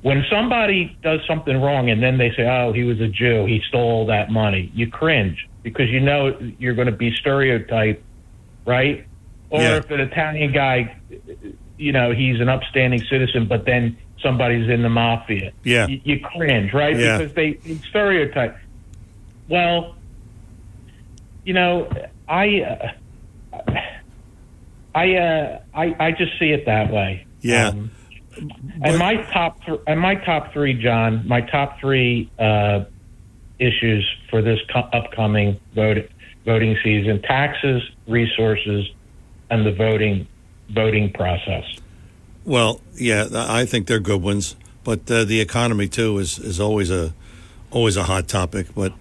[0.02, 3.60] When somebody does something wrong and then they say, "Oh, he was a Jew, he
[3.68, 8.02] stole that money," you cringe because you know you're going to be stereotyped,
[8.68, 9.06] right?
[9.50, 9.76] Or Yeah.
[9.78, 10.94] if an Italian guy,
[11.78, 15.86] you know, he's an upstanding citizen, but then somebody's in the mafia, Yeah.
[15.86, 16.96] you, you cringe, right?
[16.96, 17.16] Yeah.
[17.18, 18.56] Because they they stereotype.
[19.48, 19.96] Well,
[21.44, 21.88] you know,
[22.28, 23.72] I, uh,
[24.94, 27.26] I, uh, I, I just see it that way.
[27.40, 27.68] Yeah.
[27.68, 27.90] Um,
[28.82, 32.84] and my top, th- and my top three, John, my top three uh,
[33.58, 36.08] issues for this co- upcoming vote,
[36.48, 38.88] voting season: taxes, resources,
[39.50, 40.26] and the voting
[40.70, 41.64] voting process.
[42.44, 46.90] Well, yeah, I think they're good ones, but uh, the economy too is is always
[46.90, 47.12] a
[47.70, 48.66] always a hot topic.
[48.74, 48.92] But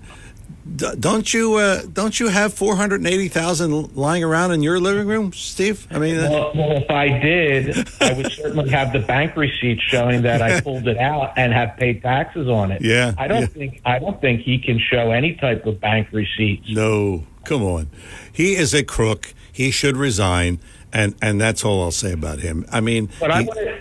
[0.75, 4.79] D- don't you uh, don't you have four hundred eighty thousand lying around in your
[4.81, 5.87] living room, Steve?
[5.89, 9.79] I mean, uh, Well, well, if I did, I would certainly have the bank receipt
[9.79, 12.81] showing that I pulled it out and have paid taxes on it.
[12.81, 13.47] Yeah, I don't yeah.
[13.47, 16.69] think I don't think he can show any type of bank receipts.
[16.69, 17.89] no, come on,
[18.31, 19.33] he is a crook.
[19.51, 20.59] He should resign,
[20.93, 22.65] and and that's all I'll say about him.
[22.71, 23.77] I mean, But I he- to.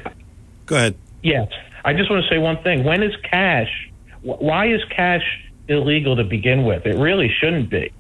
[0.65, 0.95] go ahead.
[1.23, 1.49] Yes,
[1.85, 2.85] I just want to say one thing.
[2.85, 3.91] When is cash?
[4.23, 5.25] Why is cash
[5.69, 6.87] illegal to begin with?
[6.87, 7.91] It really shouldn't be.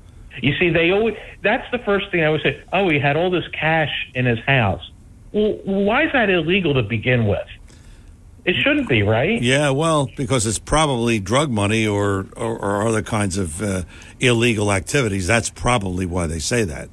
[0.41, 1.17] You see, they always.
[1.43, 2.61] That's the first thing I would say.
[2.73, 4.91] Oh, he had all this cash in his house.
[5.33, 7.47] Well, why is that illegal to begin with?
[8.45, 9.43] It shouldn't be, right?
[9.43, 13.83] Yeah, well, because it's probably drug money or or, or other kinds of uh,
[14.21, 15.27] illegal activities.
[15.27, 16.89] That's probably why they say that.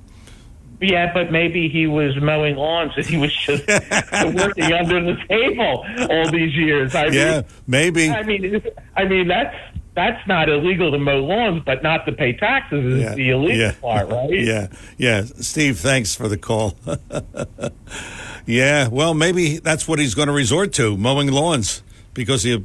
[0.81, 3.65] Yeah, but maybe he was mowing lawns and he was just
[4.35, 6.93] working under the table all these years.
[6.93, 8.09] I Yeah, mean, maybe.
[8.09, 8.61] I mean,
[8.97, 9.55] I mean that's
[9.95, 13.57] that's not illegal to mow lawns, but not to pay taxes is Yeah, the illegal
[13.57, 13.71] yeah.
[13.79, 14.29] part, right?
[14.33, 14.67] Yeah,
[14.97, 15.23] yeah.
[15.23, 16.75] Steve, thanks for the call.
[18.45, 21.81] yeah, well, maybe that's what he's going to resort to mowing lawns
[22.13, 22.61] because he,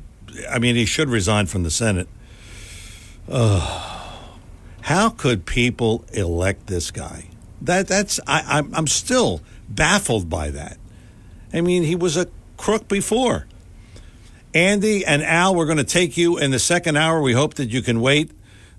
[0.50, 2.09] I mean, he should resign from the Senate.
[3.28, 3.97] Oh,
[4.83, 7.26] how could people elect this guy?
[7.62, 10.79] That that's I, I'm I'm still baffled by that.
[11.53, 13.47] I mean, he was a crook before.
[14.55, 17.20] Andy and Al, we're going to take you in the second hour.
[17.20, 18.31] We hope that you can wait.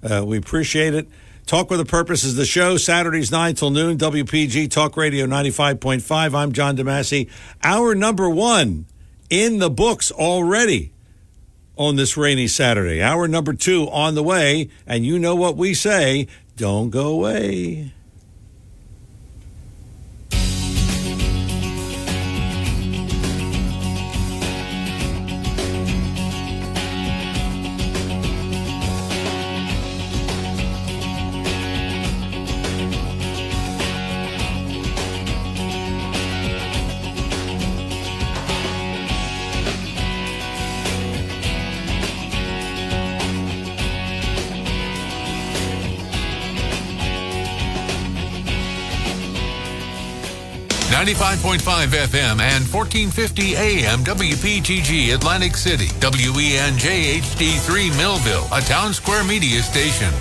[0.04, 1.08] Uh, we appreciate it.
[1.45, 6.36] Talk with a Purpose is the show, Saturdays 9 till noon, WPG Talk Radio 95.5.
[6.36, 7.30] I'm John DeMasi.
[7.64, 8.86] Hour number one
[9.30, 10.91] in the books already
[11.80, 13.01] on this rainy Saturday.
[13.01, 14.69] Hour number two on the way.
[14.86, 16.27] And you know what we say
[16.57, 17.93] don't go away.
[51.00, 58.60] Ninety-five point five FM and fourteen fifty AM WPGG Atlantic City WENJ HD3 Millville, a
[58.60, 60.14] town square media station.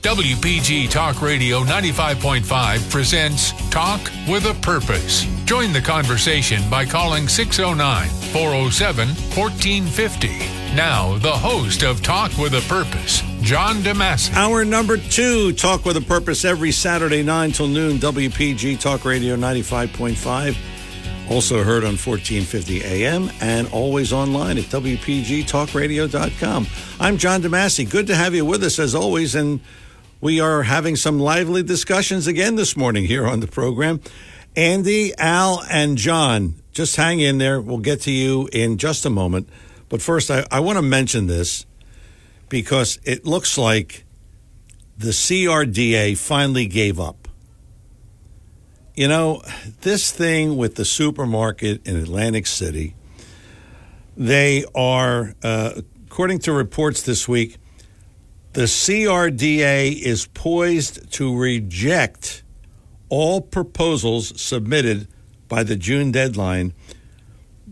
[0.00, 5.24] WPG Talk Radio 95.5 presents Talk with a Purpose.
[5.44, 10.28] Join the conversation by calling 609 407 1450.
[10.74, 14.32] Now, the host of Talk with a Purpose, John DeMasi.
[14.34, 19.34] Hour number two, Talk with a Purpose, every Saturday, 9 till noon, WPG Talk Radio
[19.34, 20.56] 95.5.
[21.28, 26.66] Also heard on 1450 AM and always online at WPGTalkRadio.com.
[27.00, 27.90] I'm John DeMasi.
[27.90, 29.34] Good to have you with us as always.
[29.34, 29.58] And
[30.20, 34.00] we are having some lively discussions again this morning here on the program.
[34.54, 37.60] Andy, Al, and John, just hang in there.
[37.60, 39.48] We'll get to you in just a moment.
[39.88, 41.66] But first, I, I want to mention this
[42.52, 44.04] because it looks like
[44.98, 47.26] the CRDA finally gave up.
[48.94, 49.40] You know,
[49.80, 52.94] this thing with the supermarket in Atlantic City,
[54.18, 57.56] they are, uh, according to reports this week,
[58.52, 62.42] the CRDA is poised to reject
[63.08, 65.08] all proposals submitted
[65.48, 66.74] by the June deadline.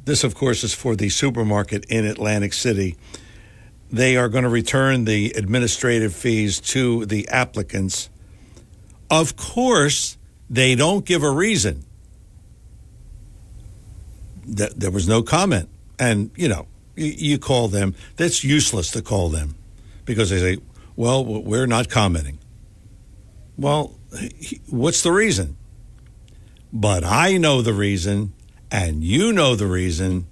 [0.06, 2.96] This, of course, is for the supermarket in Atlantic City.
[3.92, 8.08] They are going to return the administrative fees to the applicants.
[9.10, 10.16] Of course,
[10.48, 11.84] they don't give a reason.
[14.56, 15.68] Th- There was no comment.
[15.98, 16.66] And, you know,
[16.96, 19.56] you, you call them, that's useless to call them
[20.04, 20.58] because they say,
[20.96, 22.38] well, we're not commenting.
[23.56, 23.98] Well,
[24.68, 25.56] what's the reason?
[26.72, 28.32] But I know the reason,
[28.70, 30.26] and you know the reason,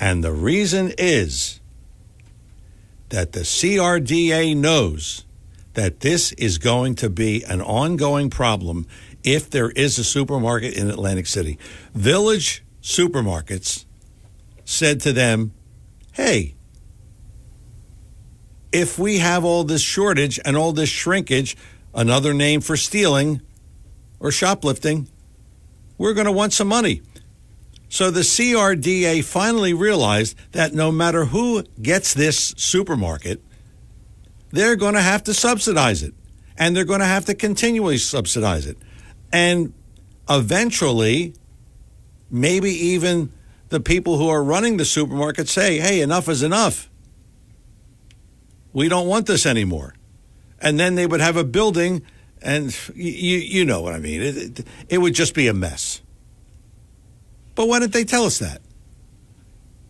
[0.00, 1.60] and the reason is
[3.14, 5.24] that the CRDA knows
[5.74, 8.88] that this is going to be an ongoing problem
[9.22, 11.56] if there is a supermarket in Atlantic City.
[11.94, 13.84] Village supermarkets
[14.64, 15.52] said to them,
[16.10, 16.56] hey,
[18.72, 21.56] if we have all this shortage and all this shrinkage,
[21.94, 23.40] another name for stealing
[24.18, 25.06] or shoplifting,
[25.98, 27.00] we're going to want some money.
[27.94, 33.40] So the CRDA finally realized that no matter who gets this supermarket,
[34.50, 36.12] they're going to have to subsidize it.
[36.58, 38.78] And they're going to have to continually subsidize it.
[39.32, 39.74] And
[40.28, 41.34] eventually,
[42.28, 43.32] maybe even
[43.68, 46.90] the people who are running the supermarket say, hey, enough is enough.
[48.72, 49.94] We don't want this anymore.
[50.60, 52.02] and then they would have a building,
[52.42, 54.22] and you you know what I mean.
[54.22, 56.00] It, it, it would just be a mess.
[57.54, 58.60] But why didn't they tell us that?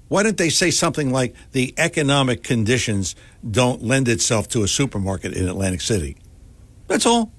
[0.08, 3.16] Why didn't they say something like the economic conditions
[3.48, 6.16] don't lend itself to a supermarket in Atlantic City?
[6.86, 7.32] That's all.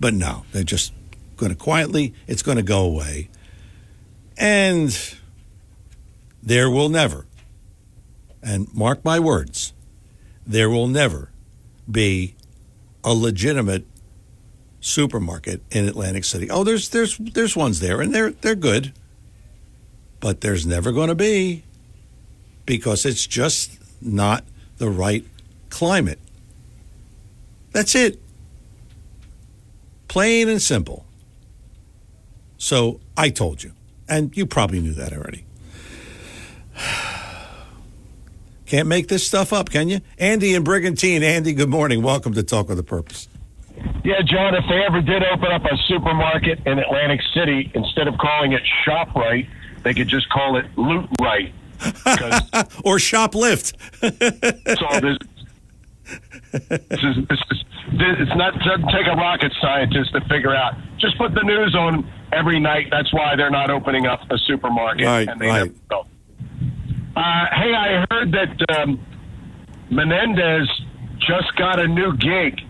[0.00, 0.92] But no, they're just
[1.36, 3.30] going to quietly, it's going to go away.
[4.36, 4.96] And
[6.42, 7.26] there will never,
[8.42, 9.72] and mark my words,
[10.44, 11.30] there will never
[11.88, 12.34] be
[13.04, 13.86] a legitimate
[14.82, 16.50] supermarket in Atlantic City.
[16.50, 18.92] Oh, there's there's there's ones there and they're they're good.
[20.20, 21.64] But there's never going to be
[22.66, 24.44] because it's just not
[24.78, 25.24] the right
[25.70, 26.18] climate.
[27.72, 28.20] That's it.
[30.06, 31.06] Plain and simple.
[32.58, 33.72] So I told you,
[34.08, 35.44] and you probably knew that already.
[38.66, 40.00] Can't make this stuff up, can you?
[40.18, 41.24] Andy and Brigantine.
[41.24, 42.02] Andy, good morning.
[42.02, 43.26] Welcome to Talk with a Purpose.
[44.04, 48.18] Yeah, John, if they ever did open up a supermarket in Atlantic City, instead of
[48.18, 49.48] calling it ShopRite,
[49.84, 51.52] they could just call it Loot Right.
[52.84, 53.74] or Shoplift.
[54.78, 55.18] so this,
[56.52, 57.64] this is, this is,
[57.94, 60.74] it's not doesn't take a rocket scientist to figure out.
[60.98, 62.88] Just put the news on every night.
[62.90, 65.06] That's why they're not opening up a supermarket.
[65.06, 65.72] Right, and they right.
[65.90, 66.04] never.
[67.14, 68.98] Uh, hey, I heard that um,
[69.90, 70.68] Menendez
[71.18, 72.60] just got a new gig.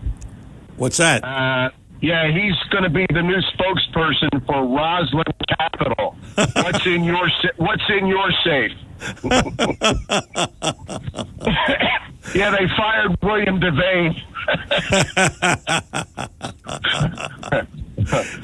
[0.77, 1.23] What's that?
[1.23, 1.69] Uh,
[2.01, 5.23] yeah, he's going to be the new spokesperson for Roslyn
[5.57, 6.15] Capital.
[6.35, 8.71] What's in your sa- What's in your safe?
[12.35, 14.15] yeah, they fired William Devane.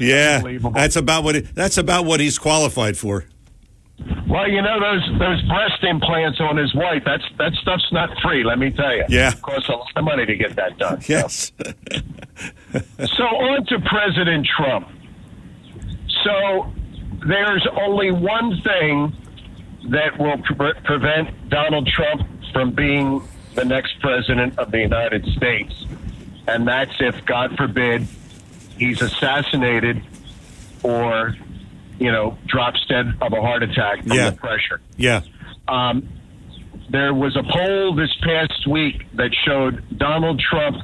[0.00, 0.40] yeah,
[0.72, 3.24] that's about what it, that's about what he's qualified for.
[4.28, 7.02] Well, you know those those breast implants on his wife.
[7.04, 8.44] That's that stuff's not free.
[8.44, 9.04] Let me tell you.
[9.08, 9.32] Yeah.
[9.32, 11.00] it costs a lot of money to get that done.
[11.06, 11.52] Yes.
[12.72, 14.88] So on to President Trump.
[16.24, 16.72] So
[17.26, 19.12] there's only one thing
[19.90, 22.22] that will pre- prevent Donald Trump
[22.52, 23.22] from being
[23.54, 25.74] the next president of the United States,
[26.46, 28.06] and that's if, God forbid,
[28.78, 30.02] he's assassinated
[30.82, 31.34] or,
[32.00, 34.30] you know, drops dead of a heart attack from Yeah.
[34.30, 34.80] the pressure.
[34.96, 35.20] Yeah.
[35.68, 36.08] Um,
[36.90, 40.76] there was a poll this past week that showed Donald Trump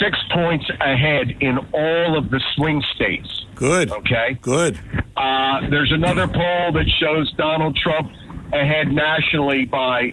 [0.00, 3.46] six points ahead in all of the swing states.
[3.54, 3.90] Good.
[3.90, 4.36] Okay.
[4.42, 4.78] Good.
[5.16, 8.12] Uh, there's another poll that shows Donald Trump
[8.52, 10.12] ahead nationally by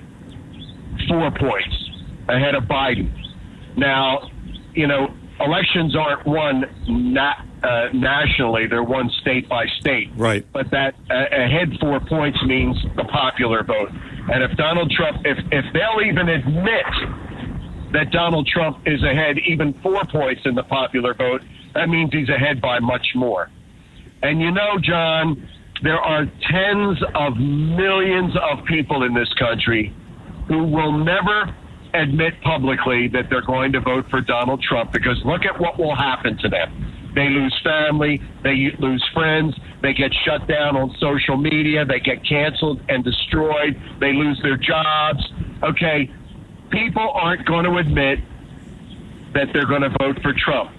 [1.08, 1.89] four points,
[2.30, 3.10] ahead of Biden.
[3.76, 4.30] Now,
[4.74, 10.09] you know, elections aren't won na- uh, nationally; they're won state by state.
[10.15, 10.45] Right.
[10.53, 13.89] But that uh, ahead four points means the popular vote.
[14.31, 16.86] And if Donald Trump, if if they'll even admit
[17.93, 21.41] that Donald Trump is ahead even four points in the popular vote,
[21.73, 23.49] that means he's ahead by much more.
[24.23, 25.47] And you know, John,
[25.83, 29.93] there are tens of millions of people in this country
[30.47, 31.55] who will never
[32.01, 35.95] admit publicly that they're going to vote for Donald Trump because look at what will
[35.95, 37.11] happen to them.
[37.15, 42.25] They lose family, they lose friends, they get shut down on social media, they get
[42.27, 45.23] canceled and destroyed, they lose their jobs.
[45.63, 46.11] Okay,
[46.69, 48.19] people aren't going to admit
[49.33, 50.71] that they're going to vote for Trump.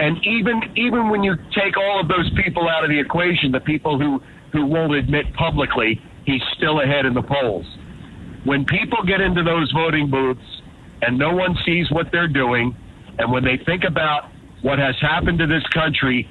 [0.00, 3.60] And even even when you take all of those people out of the equation, the
[3.60, 4.20] people who
[4.52, 7.66] who won't admit publicly, he's still ahead in the polls.
[8.44, 10.62] When people get into those voting booths
[11.02, 12.76] and no one sees what they're doing,
[13.18, 14.30] and when they think about
[14.62, 16.28] what has happened to this country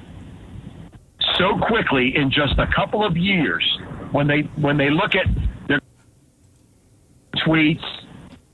[1.38, 3.64] so quickly in just a couple of years,
[4.12, 5.26] when they when they look at
[5.68, 5.80] their
[7.46, 7.84] tweets,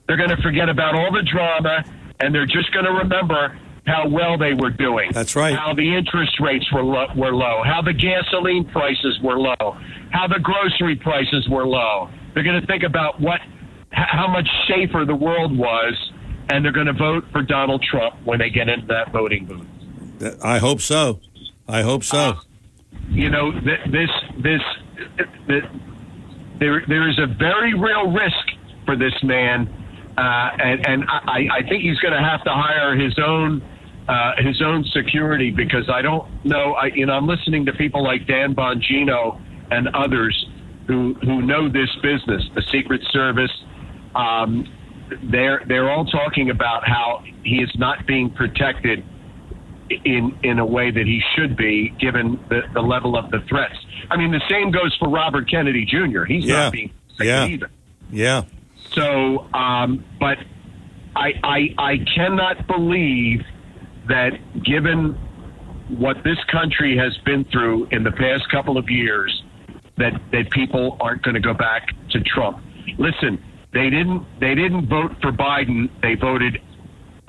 [0.07, 1.85] they're going to forget about all the drama,
[2.21, 5.11] and they're just going to remember how well they were doing.
[5.13, 5.55] That's right.
[5.55, 7.63] How the interest rates were low, were low.
[7.65, 9.77] How the gasoline prices were low.
[10.11, 12.11] How the grocery prices were low.
[12.35, 13.41] They're going to think about what,
[13.91, 15.95] how much safer the world was,
[16.51, 19.67] and they're going to vote for Donald Trump when they get into that voting booth.
[20.43, 21.21] I hope so.
[21.69, 22.35] I hope so.
[23.09, 24.61] you know th- this this
[25.49, 25.65] th-
[26.59, 28.47] there there is a very real risk
[28.85, 29.69] for this man,
[30.19, 33.63] uh, and and I, I think he's going to have to hire his own
[34.09, 36.75] uh, his own security because I don't know.
[36.75, 40.47] I you know I'm listening to people like Dan Bongino and others
[40.91, 43.53] who who know this business, the Secret Service.
[44.15, 44.67] Um,
[45.31, 49.05] they're they're all talking about how he is not being protected
[50.05, 53.77] in in a way that he should be, given the, the level of the threats.
[54.11, 56.25] I mean, the same goes for Robert Kennedy Jr.
[56.25, 56.55] He's Yeah.
[56.65, 57.47] not being protected Yeah.
[57.47, 57.71] either.
[58.11, 58.43] Yeah.
[58.93, 60.39] So, um, but
[61.15, 63.43] I, I, I cannot believe
[64.09, 64.33] that
[64.65, 65.17] given
[65.89, 69.43] what this country has been through in the past couple of years,
[70.01, 72.63] that, that people aren't going to go back to Trump.
[72.99, 73.43] Listen,
[73.73, 75.89] they didn't they didn't vote for Biden.
[76.03, 76.61] They voted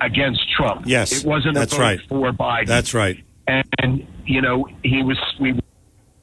[0.00, 0.82] against Trump.
[0.86, 2.00] Yes, it wasn't that's a vote right.
[2.08, 2.66] for Biden.
[2.66, 3.22] That's right.
[3.46, 5.58] And, and you know he was we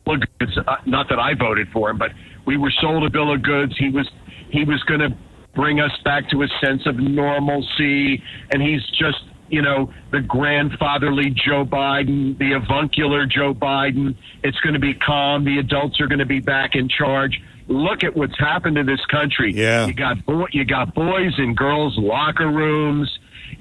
[0.06, 0.22] look.
[0.42, 2.12] It's uh, not that I voted for him, but
[2.46, 3.78] we were sold a bill of goods.
[3.78, 4.10] He was
[4.50, 5.16] he was going to
[5.56, 8.22] bring us back to a sense of normalcy,
[8.52, 14.16] and he's just you know the grandfatherly Joe Biden, the avuncular Joe Biden.
[14.44, 15.46] It's going to be calm.
[15.46, 17.42] The adults are going to be back in charge.
[17.68, 19.54] Look at what's happened to this country.
[19.54, 19.86] Yeah.
[19.86, 23.10] You got boy, you got boys in girls' locker rooms.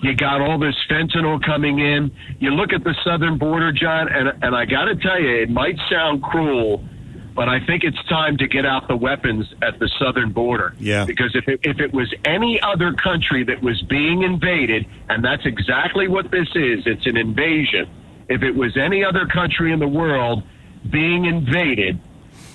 [0.03, 2.11] You got all this fentanyl coming in.
[2.39, 5.51] You look at the southern border, John, and and I got to tell you, it
[5.51, 6.85] might sound cruel,
[7.39, 10.75] but I think it's time to get out the weapons at the southern border.
[10.81, 11.05] Yeah.
[11.05, 15.47] Because if it, if it was any other country that was being invaded, and that's
[15.47, 17.89] exactly what this is, it's an invasion.
[18.29, 20.43] If it was any other country in the world
[20.91, 22.01] being invaded,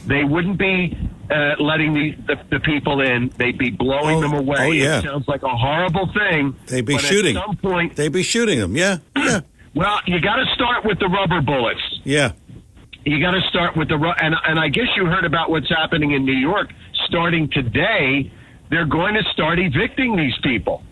[0.06, 0.98] they wouldn't be
[1.32, 3.32] uh, letting the, the the people in.
[3.38, 4.58] They'd be blowing Oh, them away.
[4.60, 5.00] oh, yeah.
[5.00, 6.58] It sounds like a horrible thing.
[6.68, 7.38] They'd be shooting.
[7.38, 8.76] At some point, They'd be shooting them.
[8.76, 9.40] Yeah, yeah,
[9.74, 11.80] well, you got to start with the rubber bullets.
[12.04, 12.34] yeah.
[13.06, 16.12] You got to start with the and and I guess you heard about what's happening
[16.12, 16.72] in New York.
[17.06, 18.32] Starting today,
[18.70, 20.84] they're going to start evicting these people.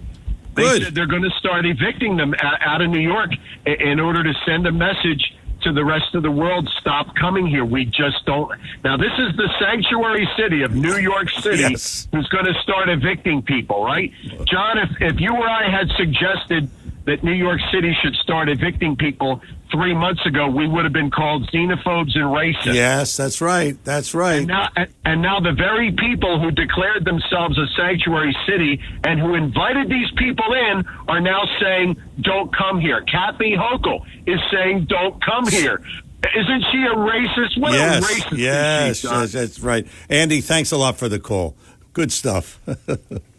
[0.55, 0.84] They Good.
[0.84, 3.32] said they're going to start evicting them out, of New York
[3.66, 5.34] in order to send a message
[5.64, 7.64] to the rest of the world stop coming here.
[7.64, 8.51] We just don't.
[8.84, 12.07] Now, this is the sanctuary city of New York City Yes.
[12.12, 14.12] who's going to start evicting people, right?
[14.45, 16.70] John, if, if you or I had suggested
[17.06, 19.41] that New York City should start evicting people
[19.72, 22.74] three months ago, we would have been called xenophobes and racists.
[22.74, 23.78] Yes, that's right.
[23.84, 24.39] That's right.
[24.39, 24.70] And now,
[25.06, 30.12] and now the very people who declared themselves a sanctuary city and who invited these
[30.18, 33.02] people in are now saying, don't come here.
[33.02, 35.82] Kathy Hochul is saying, don't come here.
[36.24, 37.60] Isn't she a racist?
[37.60, 39.88] What a yes, racist yes, is she, yes, that's right.
[40.08, 41.56] Andy, thanks a lot for the call.
[41.93, 42.60] Good stuff.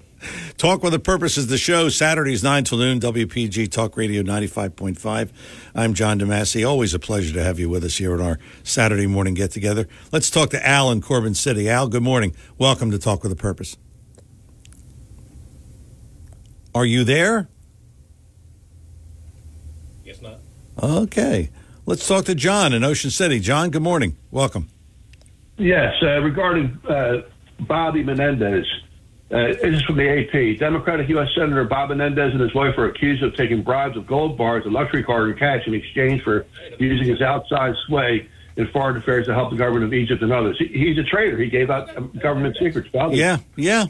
[0.56, 5.30] Talk with a Purpose is the show, Saturdays 9 till noon, WPG Talk Radio 95.5.
[5.74, 6.68] I'm John DeMasi.
[6.68, 9.88] Always a pleasure to have you with us here at our Saturday morning get together.
[10.12, 11.68] Let's talk to Al in Corbin City.
[11.68, 12.34] Al, good morning.
[12.58, 13.76] Welcome to Talk with a Purpose.
[16.74, 17.48] Are you there?
[20.04, 20.38] Yes, not.
[20.82, 21.50] Okay.
[21.84, 23.40] Let's talk to John in Ocean City.
[23.40, 24.16] John, good morning.
[24.30, 24.68] Welcome.
[25.58, 27.22] Yes, uh, regarding uh,
[27.60, 28.64] Bobby Menendez.
[29.32, 30.58] Uh, this is from the AP.
[30.58, 31.28] Democratic U.S.
[31.34, 34.68] Senator Bob Menendez and his wife are accused of taking bribes of gold bars, a
[34.68, 36.44] luxury car, and cash in exchange for
[36.78, 40.58] using his outside sway in foreign affairs to help the government of Egypt and others.
[40.58, 41.38] He, he's a traitor.
[41.38, 42.88] He gave out um, government secrets.
[42.92, 43.16] Bobby.
[43.16, 43.86] Yeah, yeah.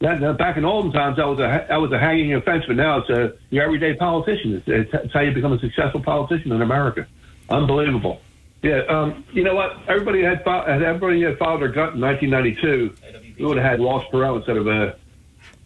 [0.00, 2.76] That, that, back in olden times, that was a that was a hanging offense, but
[2.76, 4.54] now it's a your everyday politician.
[4.54, 7.08] It's, it's, it's how you become a successful politician in America.
[7.48, 8.20] Unbelievable.
[8.62, 9.72] Yeah, um, you know what?
[9.88, 12.94] Everybody had, fo- had everybody had followed their gut in 1992.
[13.42, 14.92] We would have had Ross Perot instead of uh,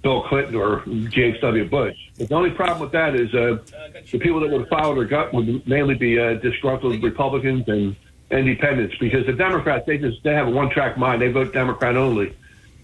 [0.02, 1.68] Bill Clinton or James W.
[1.68, 1.94] Bush.
[2.16, 3.58] But the only problem with that is uh,
[4.10, 7.94] the people that would have followed their gut would mainly be uh, disgruntled Republicans and
[8.30, 11.20] independents because the Democrats they just they have a one track mind.
[11.20, 12.34] They vote Democrat only.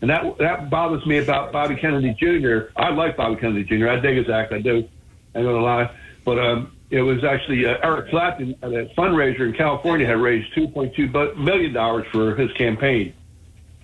[0.02, 2.70] And that that bothers me about Bobby Kennedy Jr.
[2.76, 3.88] I like Bobby Kennedy Jr.
[3.88, 4.52] I dig his act.
[4.52, 4.86] I do.
[5.34, 5.90] I'm gonna lie,
[6.22, 10.52] but um, it was actually uh, Eric Clapton at a fundraiser in California had raised
[10.54, 13.14] 2.2 million dollars for his campaign.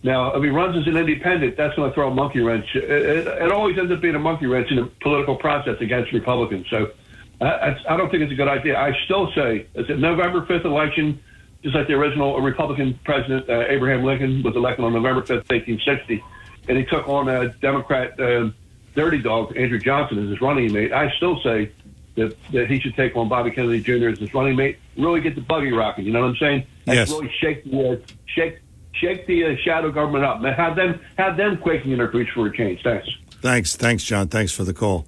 [0.03, 2.67] Now, if he runs as an independent, that's going to throw a monkey wrench.
[2.75, 6.13] It, it, it always ends up being a monkey wrench in the political process against
[6.13, 6.67] Republicans.
[6.71, 6.93] So
[7.41, 8.79] I, I, I don't think it's a good idea.
[8.79, 11.21] I still say it's a November 5th election,
[11.63, 16.23] just like the original Republican president, uh, Abraham Lincoln, was elected on November 5th, 1860.
[16.69, 18.51] And he took on a Democrat uh,
[18.95, 20.93] dirty dog, Andrew Johnson, as his running mate.
[20.93, 21.73] I still say
[22.15, 24.11] that, that he should take on Bobby Kennedy Jr.
[24.11, 26.05] as his running mate, really get the buggy rocking.
[26.05, 26.67] You know what I'm saying?
[26.87, 27.11] Yes.
[27.11, 27.97] Really shake the, uh,
[28.27, 28.59] shake
[28.93, 30.43] shake the uh, shadow government up.
[30.43, 32.83] Have them have them quaking in their boots for a change.
[32.83, 33.09] Thanks.
[33.41, 34.29] Thanks, thanks, John.
[34.29, 35.07] Thanks for the call.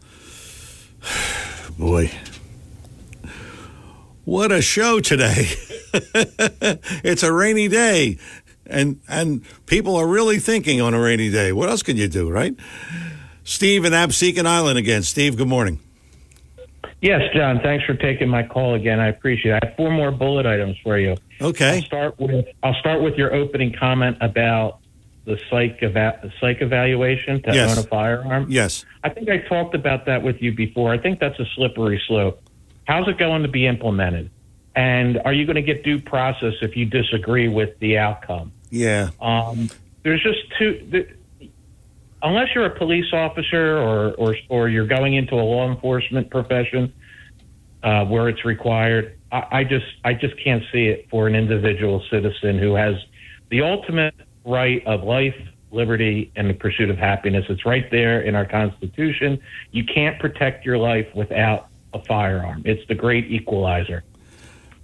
[1.78, 2.10] Boy,
[4.24, 5.48] what a show today!
[7.02, 8.18] it's a rainy day,
[8.66, 11.52] and and people are really thinking on a rainy day.
[11.52, 12.54] What else can you do, right?
[13.44, 15.02] Steve in Absecon Island again.
[15.02, 15.80] Steve, good morning.
[17.02, 17.60] Yes, John.
[17.60, 19.00] Thanks for taking my call again.
[19.00, 19.62] I appreciate it.
[19.62, 21.16] I have four more bullet items for you.
[21.40, 21.76] Okay.
[21.76, 24.78] I'll start with I'll start with your opening comment about
[25.24, 27.76] the psych eva- psych evaluation to Yes.
[27.76, 28.46] own a firearm.
[28.48, 28.84] Yes.
[29.04, 30.92] I think I talked about that with you before.
[30.92, 32.42] I think that's a slippery slope.
[32.84, 34.30] How's it going to be implemented?
[34.74, 38.52] And are you going to get due process if you disagree with the outcome?
[38.70, 39.10] Yeah.
[39.20, 39.68] Um,
[40.02, 40.86] there's just two.
[40.90, 41.08] The,
[42.22, 46.92] unless you're a police officer or or or you're going into a law enforcement profession
[47.82, 52.02] uh, where it's required, I, I just I just can't see it for an individual
[52.10, 52.94] citizen who has
[53.50, 54.14] the ultimate
[54.44, 55.36] right of life,
[55.70, 57.44] liberty, and the pursuit of happiness.
[57.48, 59.40] It's right there in our Constitution.
[59.72, 62.62] You can't protect your life without a firearm.
[62.64, 64.04] It's the great equalizer.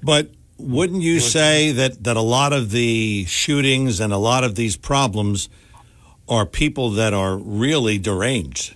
[0.02, 4.54] But wouldn't you say that, that a lot of the shootings and a lot of
[4.54, 5.48] these problems
[6.28, 8.74] are people that are really deranged?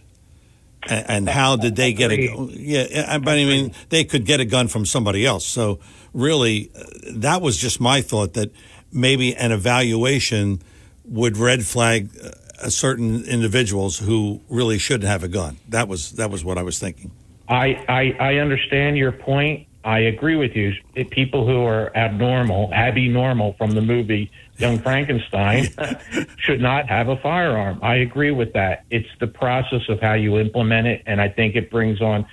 [0.88, 2.20] And, and how did they get a
[2.50, 3.18] yeah?
[3.18, 5.44] But I mean, they could get a gun from somebody else.
[5.44, 5.78] So
[6.14, 6.82] really, uh,
[7.16, 8.50] that was just my thought that
[8.92, 10.62] maybe an evaluation
[11.04, 15.58] would red flag uh, certain individuals who really shouldn't have a gun.
[15.68, 17.10] That was that was what I was thinking.
[17.48, 19.66] I, I, I understand your point.
[19.82, 20.72] I agree with you.
[21.10, 25.68] People who are abnormal, Abby Normal from the movie Young Frankenstein,
[26.38, 27.78] should not have a firearm.
[27.82, 28.84] I agree with that.
[28.90, 32.26] It's the process of how you implement it, and I think it brings on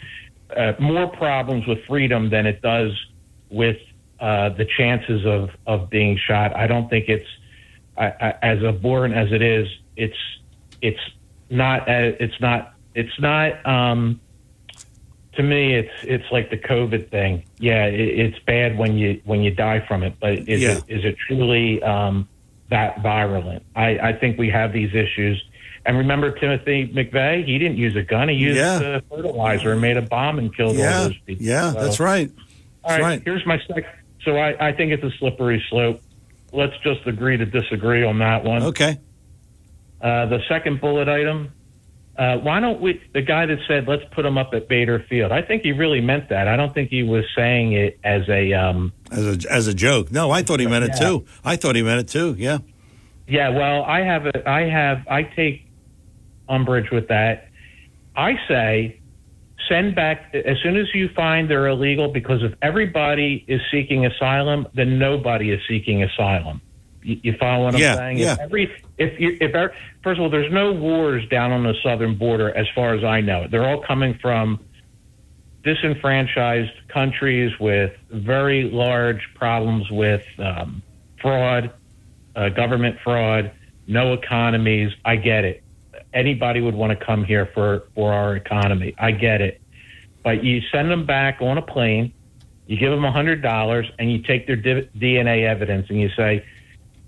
[0.55, 2.91] uh, more problems with freedom than it does
[3.49, 3.77] with
[4.19, 6.55] uh, the chances of, of being shot.
[6.55, 7.27] I don't think it's
[7.97, 9.67] I, I, as abhorrent as it is.
[9.95, 10.17] It's
[10.81, 10.99] it's
[11.49, 13.65] not uh, it's not it's not.
[13.65, 14.19] Um,
[15.37, 17.43] to me, it's it's like the COVID thing.
[17.59, 20.77] Yeah, it, it's bad when you when you die from it, but is Yeah.
[20.77, 22.27] it is it truly um,
[22.69, 23.63] that virulent?
[23.75, 25.41] I, I think we have these issues.
[25.85, 27.45] And remember Timothy McVeigh?
[27.45, 28.27] He didn't use a gun.
[28.27, 28.75] He used Yeah.
[28.75, 31.45] uh, fertilizer and made a bomb and killed all those people.
[31.45, 32.29] yeah, So- that's right.
[32.83, 33.21] all That's right, right.
[33.23, 33.85] here's my second.
[34.25, 36.01] So I, I think it's a slippery slope.
[36.51, 38.63] Let's just agree to disagree on that one.
[38.63, 38.97] Okay.
[40.01, 41.51] Uh, the second bullet item.
[42.17, 42.99] Uh, why don't we?
[43.13, 45.31] The guy that said let's put him up at Bader Field.
[45.31, 46.47] I think he really meant that.
[46.47, 48.53] I don't think he was saying it as a.
[48.53, 50.11] Um, As a as a joke.
[50.11, 51.25] No, I thought he meant it too.
[51.45, 52.35] I thought he meant it too.
[52.37, 52.57] Yeah.
[53.27, 54.49] yeah, well, I have a.
[54.49, 55.05] I have.
[55.07, 55.67] I take
[56.49, 57.49] umbrage with that.
[58.15, 58.99] I say
[59.69, 64.67] send back as soon as you find they're illegal because if everybody is seeking asylum,
[64.73, 66.61] then nobody is seeking asylum.
[67.03, 68.17] You, you follow what I'm Yeah, saying?
[68.17, 68.33] yeah.
[68.33, 71.73] If every if you if er- first of all, there's no wars down on the
[71.83, 73.47] southern border as far as I know.
[73.49, 74.59] They're all coming from
[75.63, 80.81] disenfranchised countries with very large problems with um,
[81.21, 81.71] fraud,
[82.35, 83.51] uh, government fraud,
[83.85, 84.91] no economies.
[85.03, 85.63] I get it.
[86.13, 88.95] Anybody would want to come here for, for our economy.
[88.97, 89.61] I get it.
[90.23, 92.13] But you send them back on a plane,
[92.65, 96.45] you give them $100, and you take their DNA evidence and you say,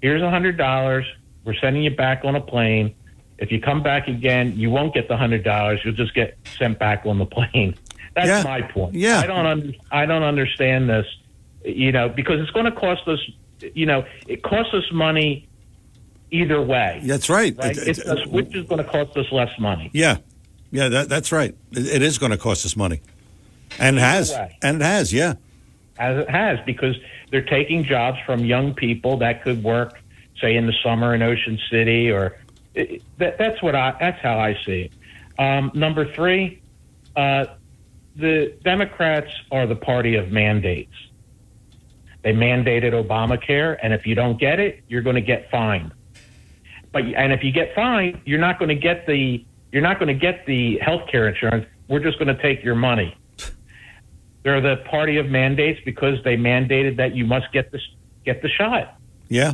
[0.01, 1.03] here's a $100.
[1.45, 2.95] We're sending you back on a plane.
[3.37, 5.83] If you come back again, you won't get the $100.
[5.83, 7.75] You'll just get sent back on the plane.
[8.15, 8.43] That's Yeah.
[8.43, 8.95] my point.
[8.95, 9.19] Yeah.
[9.19, 11.05] I don't under, I don't understand this,
[11.63, 13.19] you know, because it's going to cost us,
[13.73, 15.47] you know, it costs us money
[16.31, 17.01] either way.
[17.05, 17.55] That's right.
[17.57, 17.77] Right?
[17.77, 19.89] It- It's it- which is going to cost us less money.
[19.93, 20.17] Yeah,
[20.71, 21.55] yeah, that, that's right.
[21.71, 23.01] It, it is going to cost us money,
[23.79, 24.57] and it has, way.
[24.61, 25.11] and it has.
[25.13, 25.35] Yeah,
[25.99, 26.95] as it has because
[27.29, 29.99] they're taking jobs from young people that could work,
[30.41, 32.37] say, in the summer in Ocean City, or
[32.73, 34.91] it, that, that's what I that's how I see it.
[35.37, 36.61] Um, number three,
[37.15, 37.45] uh,
[38.15, 40.93] the Democrats are the party of mandates.
[42.21, 45.93] They mandated Obamacare, and if you don't get it, you're going to get fined.
[46.91, 50.07] But and if you get fined, you're not going to get the you're not going
[50.07, 51.65] to get the health care insurance.
[51.87, 53.15] We're just going to take your money.
[54.43, 57.81] They're the party of mandates because they mandated that you must get this
[58.25, 58.97] get the shot.
[59.27, 59.53] yeah,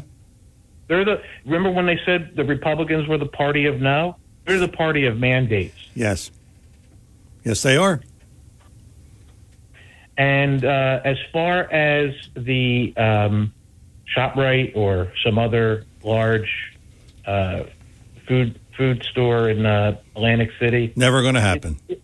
[0.88, 4.16] They're the remember when they said the Republicans were the party of no?
[4.46, 5.76] They're the party of mandates.
[5.96, 6.30] yes,
[7.44, 8.02] yes, they are.
[10.18, 13.54] And uh, as far as the um,
[14.16, 16.78] Shoprite or some other large
[17.26, 17.64] uh,
[18.28, 21.78] food food store in uh, Atlantic City, Never going to happen.
[21.88, 22.02] it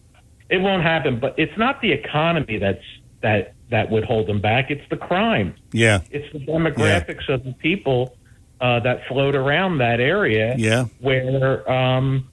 [0.60, 1.19] won't happen.
[1.19, 2.84] But it's not the economy that's
[3.22, 4.69] that that would hold them back.
[4.69, 5.56] It's the crime.
[5.72, 8.18] Yeah, It's the demographics of the people
[8.60, 10.56] uh, that float around that area.
[10.57, 10.86] Yeah.
[10.99, 12.30] where um,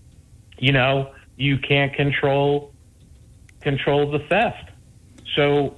[0.58, 2.72] you know you can't control
[3.60, 4.70] control the theft.
[5.36, 5.76] So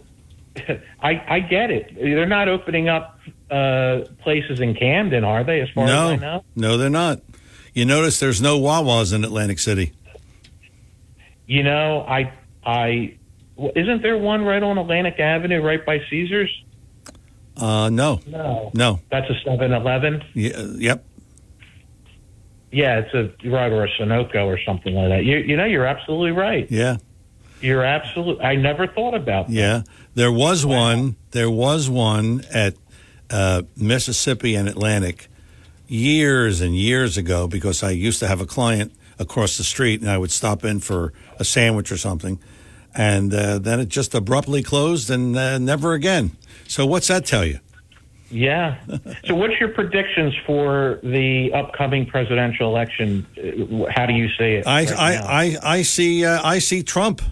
[1.02, 1.94] I, I get it.
[1.94, 3.18] They're not opening up
[3.50, 5.60] uh, places in Camden, are they?
[5.60, 7.20] As far as I know, no, they're not.
[7.74, 9.92] You notice there's no Wawas in Atlantic City.
[11.50, 12.32] You know, I
[12.64, 13.16] I
[13.74, 16.50] isn't there one right on Atlantic Avenue, right by Caesars?
[17.56, 19.00] Uh, no, No, no.
[19.10, 20.22] that's a 7-Eleven.
[20.32, 21.04] Yeah, yep.
[22.72, 25.24] Yeah, it's a right or a Sunoco or something like that.
[25.24, 26.70] You you know, you're absolutely right.
[26.70, 26.98] Yeah,
[27.60, 28.44] You're absolutely.
[28.44, 29.52] I never thought about that.
[29.52, 29.82] yeah.
[30.14, 31.16] There was one.
[31.32, 32.74] There was one at
[33.28, 35.26] uh, Mississippi and Atlantic
[35.88, 40.10] years and years ago because I used to have a client, across the street, and
[40.10, 42.40] I would stop in for a sandwich or something,
[42.94, 46.36] and uh, then it just abruptly closed and uh, never again.
[46.66, 47.60] So what's that tell you?
[48.30, 48.80] Yeah.
[49.24, 53.26] so, what's your predictions for the upcoming presidential election?
[53.36, 54.66] Uh, How do you see it?
[54.66, 55.14] I right I.
[55.16, 57.22] I, I see uh, I see Trump.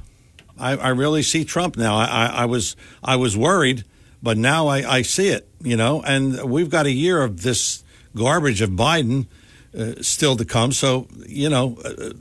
[0.59, 1.97] I, I really see Trump now.
[1.97, 3.85] I, I, I was I was worried,
[4.23, 5.48] but now I, I see it.
[5.62, 7.85] You know, and we've got a year of this
[8.16, 9.27] garbage of Biden
[9.76, 10.72] uh, still to come.
[10.72, 12.12] So you know, uh,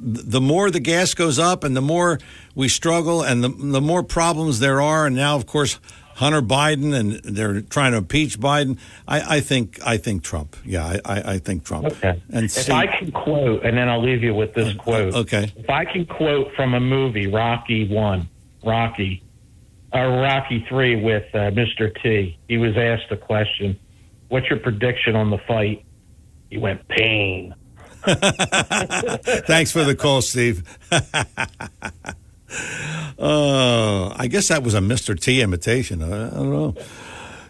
[0.00, 2.18] the more the gas goes up, and the more
[2.54, 5.78] we struggle, and the the more problems there are, and now of course.
[6.18, 8.76] Hunter Biden and they're trying to impeach Biden.
[9.06, 10.56] I, I think I think Trump.
[10.64, 11.86] Yeah, I, I, think Trump.
[11.86, 12.20] Okay.
[12.30, 15.14] And if see- I can quote, and then I'll leave you with this quote.
[15.14, 15.52] okay.
[15.54, 18.28] If I can quote from a movie, Rocky One,
[18.64, 19.22] Rocky,
[19.92, 21.94] or Rocky Three with uh, Mr.
[22.02, 23.78] T, he was asked a question:
[24.26, 25.84] "What's your prediction on the fight?"
[26.50, 27.54] He went, "Pain."
[28.04, 30.62] Thanks for the call, Steve.
[30.92, 31.00] uh,
[34.16, 35.18] I guess that was a Mr.
[35.18, 36.02] T imitation.
[36.02, 36.74] I, I don't know.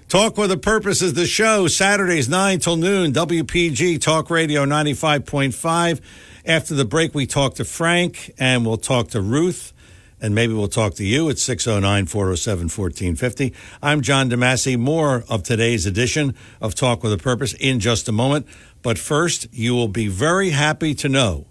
[0.09, 6.01] Talk with a Purpose is the show, Saturdays 9 till noon, WPG Talk Radio 95.5.
[6.47, 9.75] After the break, we talk to Frank and we'll talk to Ruth.
[10.21, 13.55] And maybe we'll talk to you at 609 407 1450.
[13.83, 14.79] I'm John DeMasi.
[14.79, 18.47] More of today's edition of Talk with a Purpose in just a moment.
[18.83, 21.47] But first, you will be very happy to know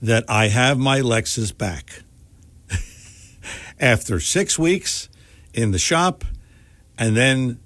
[0.00, 2.02] that I have my Lexus back.
[3.80, 5.08] After six weeks
[5.52, 6.24] in the shop
[6.98, 7.58] and then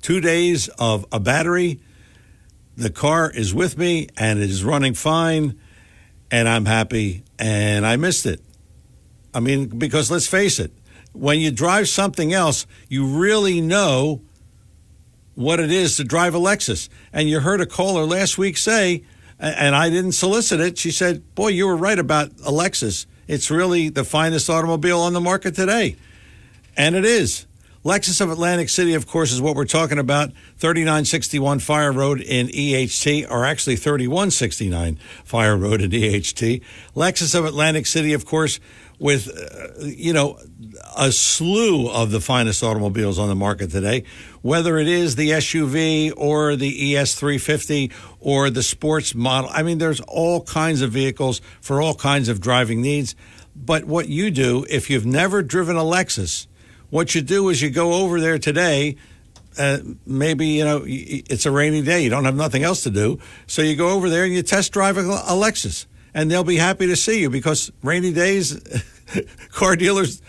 [0.00, 1.80] two days of a battery,
[2.76, 5.58] the car is with me and it is running fine,
[6.30, 8.40] and I'm happy, and I missed it.
[9.34, 10.72] I mean, because let's face it,
[11.12, 14.22] when you drive something else, you really know
[15.34, 16.88] what it is to drive a Lexus.
[17.12, 19.04] And you heard a caller last week say,
[19.38, 23.06] and I didn't solicit it, she said, Boy, you were right about a Lexus.
[23.26, 25.96] It's really the finest automobile on the market today.
[26.76, 27.46] And it is.
[27.84, 30.30] Lexus of Atlantic City, of course, is what we're talking about.
[30.58, 36.62] 3961 Fire Road in EHT, or actually 3169 Fire Road in EHT.
[36.94, 38.60] Lexus of Atlantic City, of course,
[39.02, 40.38] with, uh, you know,
[40.96, 44.04] a slew of the finest automobiles on the market today,
[44.42, 49.50] whether it is the SUV or the ES350 or the sports model.
[49.52, 53.16] I mean, there's all kinds of vehicles for all kinds of driving needs.
[53.56, 56.46] But what you do, if you've never driven a Lexus,
[56.90, 58.96] what you do is you go over there today.
[59.58, 62.04] Uh, maybe you know it's a rainy day.
[62.04, 64.72] You don't have nothing else to do, so you go over there and you test
[64.72, 68.52] drive a, a Lexus, and they'll be happy to see you because rainy days,
[69.50, 70.22] car dealers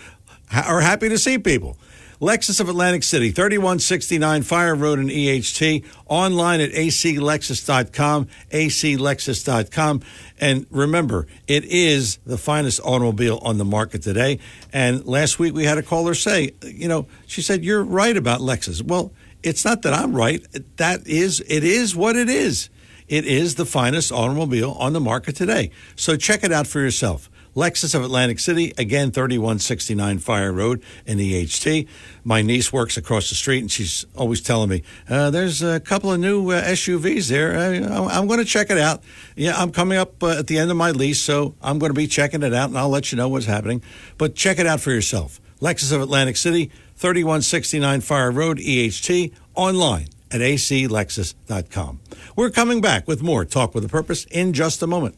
[0.52, 1.78] are happy to see people.
[2.24, 10.02] Lexus of Atlantic City, 3169 Fire Road in EHT, online at aclexus.com, aclexus.com.
[10.40, 14.40] And remember, it is the finest automobile on the market today.
[14.72, 18.40] And last week we had a caller say, you know, she said, You're right about
[18.40, 18.82] Lexus.
[18.82, 19.12] Well,
[19.44, 20.46] it's not that I'm right.
[20.78, 22.70] That is, it is what it is.
[23.10, 25.72] It is the finest automobile on the market today.
[25.98, 27.30] So check it out for yourself.
[27.56, 31.88] Lexus of Atlantic City, again, 3169 Fire Road in EHT.
[32.24, 36.12] My niece works across the street and she's always telling me, uh, there's a couple
[36.12, 37.56] of new uh, SUVs there.
[37.56, 39.04] Uh, I'm going to check it out.
[39.36, 41.98] Yeah, I'm coming up uh, at the end of my lease, so I'm going to
[41.98, 43.84] be checking it out and I'll let you know what's happening.
[44.18, 45.40] But check it out for yourself.
[45.62, 52.00] Lexus of Atlantic City, 3169 Fire Road, EHT, online at aclexus.com.
[52.36, 55.16] We're coming back with more Talk with a Purpose in just a moment.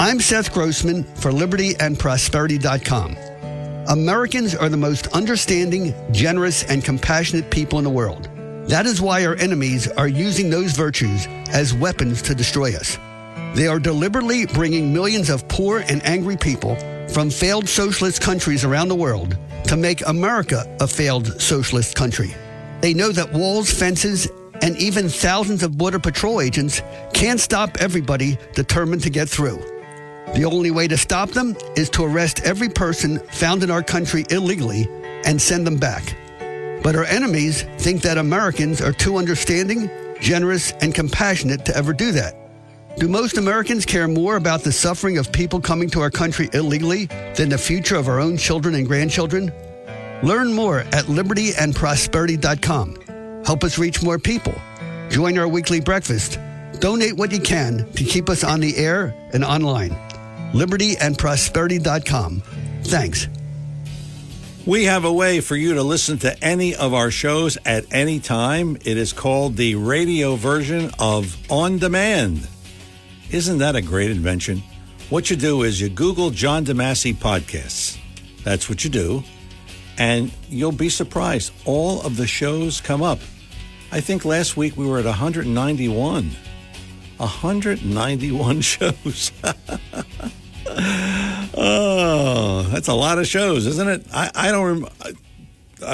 [0.00, 3.16] I'm Seth Grossman for libertyandprosperity.com.
[3.88, 8.30] Americans are the most understanding, generous, and compassionate people in the world.
[8.66, 12.96] That is why our enemies are using those virtues as weapons to destroy us.
[13.54, 16.76] They are deliberately bringing millions of poor and angry people
[17.10, 22.34] from failed socialist countries around the world to make America a failed socialist country.
[22.80, 24.30] They know that walls, fences,
[24.62, 26.80] and even thousands of Border Patrol agents
[27.12, 29.62] can't stop everybody determined to get through.
[30.34, 34.24] The only way to stop them is to arrest every person found in our country
[34.30, 34.88] illegally
[35.24, 36.16] and send them back.
[36.82, 39.90] But our enemies think that Americans are too understanding,
[40.20, 42.36] generous, and compassionate to ever do that.
[42.98, 47.06] Do most Americans care more about the suffering of people coming to our country illegally
[47.36, 49.52] than the future of our own children and grandchildren?
[50.22, 53.44] Learn more at libertyandprosperity.com.
[53.44, 54.54] Help us reach more people.
[55.08, 56.38] Join our weekly breakfast.
[56.78, 59.96] Donate what you can to keep us on the air and online.
[60.52, 62.42] libertyandprosperity.com.
[62.84, 63.28] Thanks.
[64.66, 68.20] We have a way for you to listen to any of our shows at any
[68.20, 68.76] time.
[68.84, 72.46] It is called the radio version of On Demand.
[73.30, 74.62] Isn't that a great invention?
[75.08, 77.98] What you do is you Google John DeMasi podcasts.
[78.44, 79.24] That's what you do.
[79.98, 81.52] And you'll be surprised.
[81.64, 83.18] All of the shows come up.
[83.92, 86.30] I think last week we were at 191.
[87.16, 89.32] 191 shows.
[91.56, 94.06] oh, that's a lot of shows, isn't it?
[94.12, 95.12] I, I don't rem- I,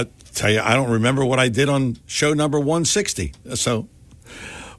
[0.00, 3.32] I tell you, I don't remember what I did on show number 160.
[3.54, 3.88] So,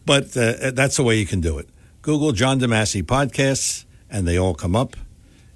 [0.06, 1.70] but uh, that's the way you can do it.
[2.02, 4.96] Google John DeMasi podcasts, and they all come up.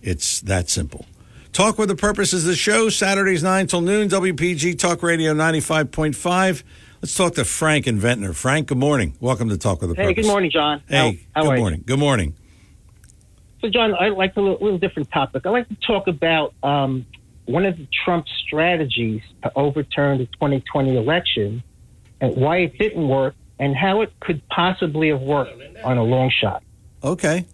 [0.01, 1.05] It's that simple.
[1.53, 6.63] Talk with the Purpose is the show, Saturdays 9 till noon, WPG Talk Radio 95.5.
[7.01, 8.33] Let's talk to Frank and Ventnor.
[8.33, 9.15] Frank, good morning.
[9.19, 10.25] Welcome to Talk with the Hey, Purpose.
[10.25, 10.81] good morning, John.
[10.87, 11.61] Hey, How- how good are you?
[11.61, 11.83] morning.
[11.85, 12.35] Good morning.
[13.61, 15.45] So, John, I like a little, little different topic.
[15.45, 17.05] I like to talk about um,
[17.45, 21.63] one of the Trump strategies to overturn the 2020 election
[22.19, 26.31] and why it didn't work and how it could possibly have worked on a long
[26.31, 26.63] shot.
[27.03, 27.45] Okay.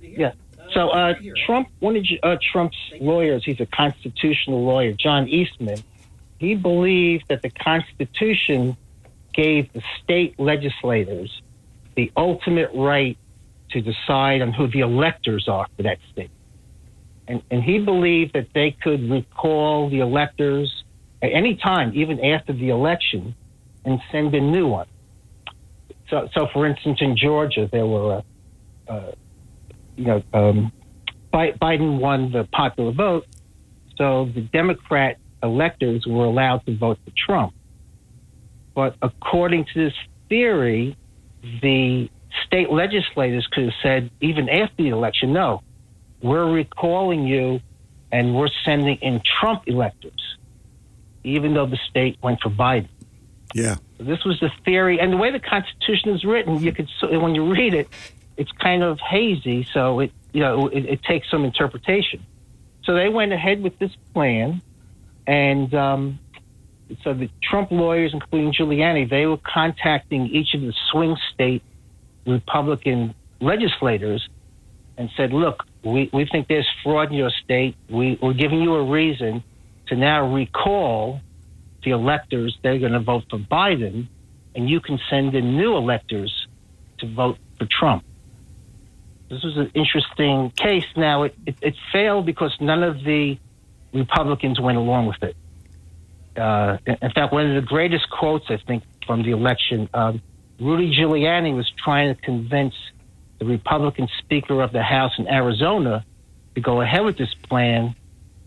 [0.00, 0.32] Yeah.
[0.72, 1.14] So, uh,
[1.44, 5.82] Trump, one of uh, Trump's lawyers, he's a constitutional lawyer, John Eastman,
[6.38, 8.76] he believed that the Constitution
[9.34, 11.42] gave the state legislators
[11.94, 13.18] the ultimate right
[13.72, 16.30] to decide on who the electors are for that state.
[17.28, 20.84] And, and he believed that they could recall the electors
[21.22, 23.34] at any time, even after the election,
[23.84, 24.86] and send a new one.
[26.10, 28.22] So, so for instance, in Georgia, there were,
[28.88, 29.12] uh, uh,
[29.96, 30.72] you know, um,
[31.30, 33.26] Bi- Biden won the popular vote,
[33.96, 37.54] so the Democrat electors were allowed to vote for Trump.
[38.74, 39.94] But according to this
[40.28, 40.96] theory,
[41.62, 42.10] the
[42.46, 45.62] state legislators could have said, even after the election, no,
[46.22, 47.60] we're recalling you
[48.10, 50.36] and we're sending in Trump electors,
[51.24, 52.88] even though the state went for Biden.
[53.54, 53.76] Yeah.
[53.98, 57.52] This was the theory, and the way the Constitution is written, you could when you
[57.52, 57.88] read it,
[58.36, 62.24] it's kind of hazy, so it you know it, it takes some interpretation.
[62.84, 64.60] So they went ahead with this plan,
[65.26, 66.18] and um,
[67.04, 71.62] so the Trump lawyers, including Giuliani, they were contacting each of the swing state
[72.26, 74.28] Republican legislators
[74.96, 77.76] and said, "Look, we, we think there's fraud in your state.
[77.88, 79.42] We, we're giving you a reason
[79.88, 81.20] to now recall
[81.84, 84.06] the electors that are going to vote for Biden,
[84.54, 86.46] and you can send in new electors
[86.98, 88.04] to vote for Trump."
[89.28, 90.84] This was an interesting case.
[90.94, 93.38] Now it, it, it failed because none of the
[93.94, 95.36] Republicans went along with it.
[96.36, 99.88] Uh, in fact, one of the greatest quotes I think from the election,
[100.62, 102.74] Rudy Giuliani was trying to convince
[103.38, 106.04] the Republican Speaker of the House in Arizona
[106.54, 107.94] to go ahead with this plan,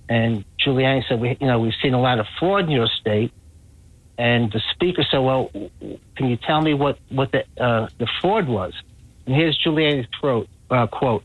[0.08, 3.32] and Giuliani said, "We, you know, we've seen a lot of fraud in your state."
[4.18, 5.52] And the Speaker said, "Well,
[6.16, 8.74] can you tell me what what the uh, the fraud was?"
[9.26, 11.24] And here's Giuliani's quote: uh, "Quote: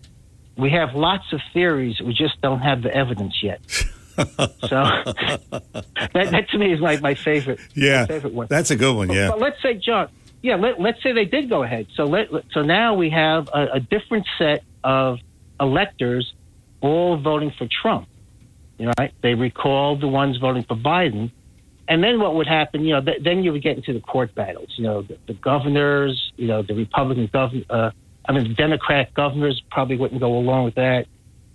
[0.56, 3.60] We have lots of theories, we just don't have the evidence yet."
[4.16, 4.24] so
[4.64, 7.60] that, that to me is like my favorite.
[7.74, 8.00] Yeah.
[8.00, 8.46] my favorite one.
[8.50, 9.08] That's a good one.
[9.08, 9.28] But- Yeah.
[9.28, 10.08] But, let's say, John,
[10.42, 11.86] yeah, let, let's say they did go ahead.
[11.94, 15.18] So let, so now we have a, a different set of
[15.60, 16.32] electors
[16.80, 18.08] all voting for Trump.
[18.78, 19.12] You know, right?
[19.20, 21.30] They recalled the ones voting for Biden.
[21.86, 22.84] And then what would happen?
[22.84, 24.72] You know, th- then you would get into the court battles.
[24.76, 27.90] You know, the, the governors, you know, the Republican governor, uh,
[28.24, 31.06] I mean, the Democrat governors probably wouldn't go along with that.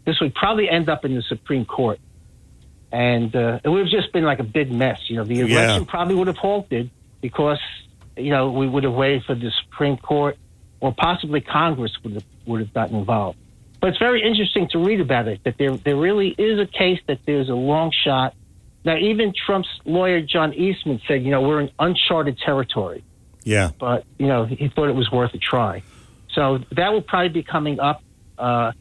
[0.05, 1.99] This would probably end up in the Supreme Court.
[2.91, 4.99] And uh, it would have just been like a big mess.
[5.07, 5.45] You know, the Yeah.
[5.45, 6.91] election probably would have halted
[7.21, 7.59] because,
[8.17, 10.37] you know, we would have waited for the Supreme Court
[10.79, 13.37] or possibly Congress would have, would have gotten involved.
[13.81, 16.99] But it's very interesting to read about it that there, there really is a case
[17.07, 18.33] that there's a long shot.
[18.83, 23.03] Now, even Trump's lawyer, John Eastman, said, you know, we're in uncharted territory
[23.43, 23.71] Yeah.
[23.79, 25.83] but you know he thought it was worth a try.
[26.33, 28.01] So that will probably be coming up
[28.37, 28.71] uh,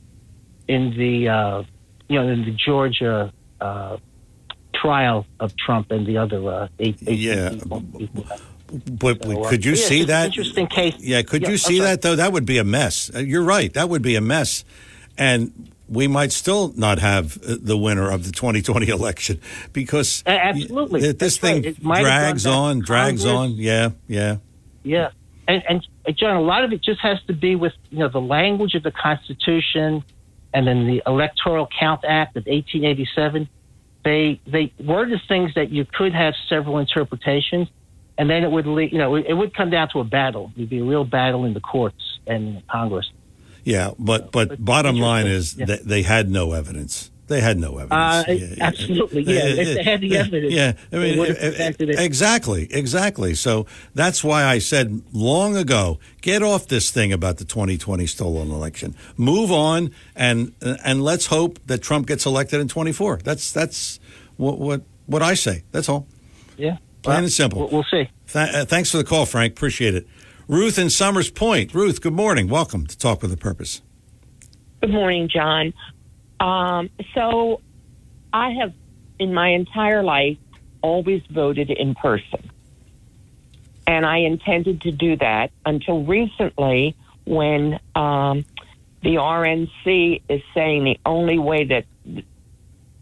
[0.68, 1.62] in the uh,
[2.08, 3.96] you know in the Georgia uh,
[4.74, 7.50] trial of Trump and the other uh, eight, eight Yeah.
[7.50, 7.82] people.
[8.66, 10.26] But So, uh, could you yeah, see that?
[10.26, 10.94] interesting case?
[10.98, 12.16] Yeah, could Yeah, you see that though?
[12.16, 13.10] That would be a mess.
[13.14, 13.72] Uh, You're right.
[13.74, 14.64] That would be a mess,
[15.18, 19.38] and we might still not have uh, the winner of the 2020 election
[19.72, 21.00] because A- absolutely.
[21.02, 23.52] th- this That's thing have drags on, drags Congress.
[23.52, 23.56] on.
[23.56, 24.36] Yeah, yeah,
[24.82, 25.10] Yeah,
[25.46, 28.08] and, and uh, John, a lot of it just has to be with you know
[28.08, 30.02] the language of the Constitution,
[30.54, 33.48] and then the Electoral Count Act of 1887.
[34.04, 37.68] They they worded things that you could have several interpretations,
[38.18, 40.52] and then it would lead, you know it, would come down to a battle.
[40.56, 43.10] It'd be a real battle in the courts and in Congress.
[43.64, 43.90] yeah.
[43.98, 47.10] But but but bottom line is that they had no evidence.
[47.26, 48.28] They had no evidence.
[48.28, 49.46] Uh, absolutely, yeah.
[49.46, 51.98] If they had the evidence, Yeah, I mean, would have it.
[51.98, 53.32] exactly, exactly.
[53.34, 53.64] So
[53.94, 58.94] that's why I said long ago, get off this thing about the 2020 stolen election.
[59.16, 60.52] Move on, and
[60.84, 63.20] and let's hope that Trump gets elected in 24.
[63.24, 64.00] That's that's
[64.36, 65.64] what what what I say.
[65.72, 66.06] That's all.
[66.58, 67.58] Yeah, plain Well, and simple.
[67.60, 68.08] we'll- we'll see.
[68.32, 69.52] Th- uh, thanks for the call, Frank.
[69.52, 70.06] Appreciate it.
[70.48, 71.74] Ruth in Somers Point.
[71.74, 72.48] Ruth, good morning.
[72.48, 73.80] Welcome to Talk with a Purpose.
[74.80, 75.72] Good morning, John.
[76.40, 77.60] Um, so,
[78.32, 78.72] I have,
[79.18, 80.36] in my entire life,
[80.82, 82.50] always voted in person.
[83.86, 86.94] And I intended to do that until recently
[87.26, 88.44] when um,
[89.02, 91.84] the RNC is saying the only way that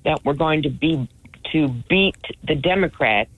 [0.04, 1.08] that we're going to be
[1.52, 3.30] to beat the Democrats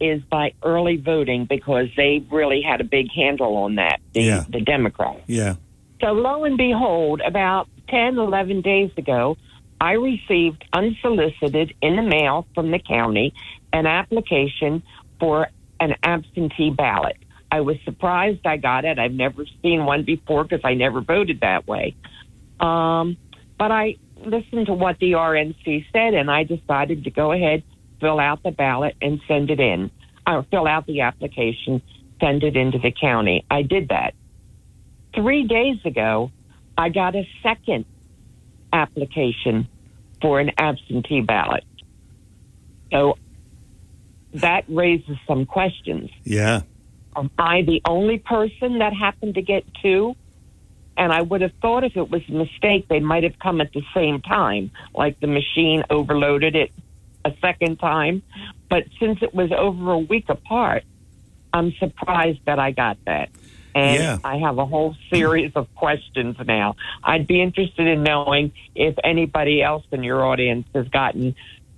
[0.00, 4.44] is by early voting because they really had a big handle on that, the, Yeah.
[4.48, 5.22] the Democrats.
[5.26, 5.56] Yeah.
[6.00, 9.36] So lo and behold, about 10, 11 days ago,
[9.80, 13.34] I received unsolicited in the mail from the county
[13.72, 14.82] an application
[15.18, 15.48] for
[15.78, 17.16] an absentee ballot.
[17.52, 18.98] I was surprised I got it.
[18.98, 21.94] I've never seen one before because I never voted that way.
[22.60, 23.16] Um,
[23.58, 27.62] but I listened to what the RNC said and I decided to go ahead,
[28.00, 29.90] fill out the ballot, and send it in.
[30.26, 31.82] Or fill out the application,
[32.20, 33.44] send it into the county.
[33.50, 34.14] I did that
[35.14, 36.30] three days ago,
[36.76, 37.84] I got a second
[38.72, 39.68] application
[40.22, 41.64] for an absentee ballot.
[42.92, 43.16] So
[44.34, 46.10] that raises some questions.
[46.24, 46.62] Yeah.
[47.16, 50.14] Am I the only person that happened to get two?
[50.96, 53.72] And I would have thought if it was a mistake, they might have come at
[53.72, 56.72] the same time, like the machine overloaded it
[57.24, 58.22] a second time.
[58.68, 60.84] But since it was over a week apart,
[61.52, 63.30] I'm surprised that I got that.
[63.74, 64.18] And Yeah.
[64.24, 66.76] I have a whole series of questions now.
[67.04, 71.34] I'd be interested in knowing if anybody else in your audience has gotten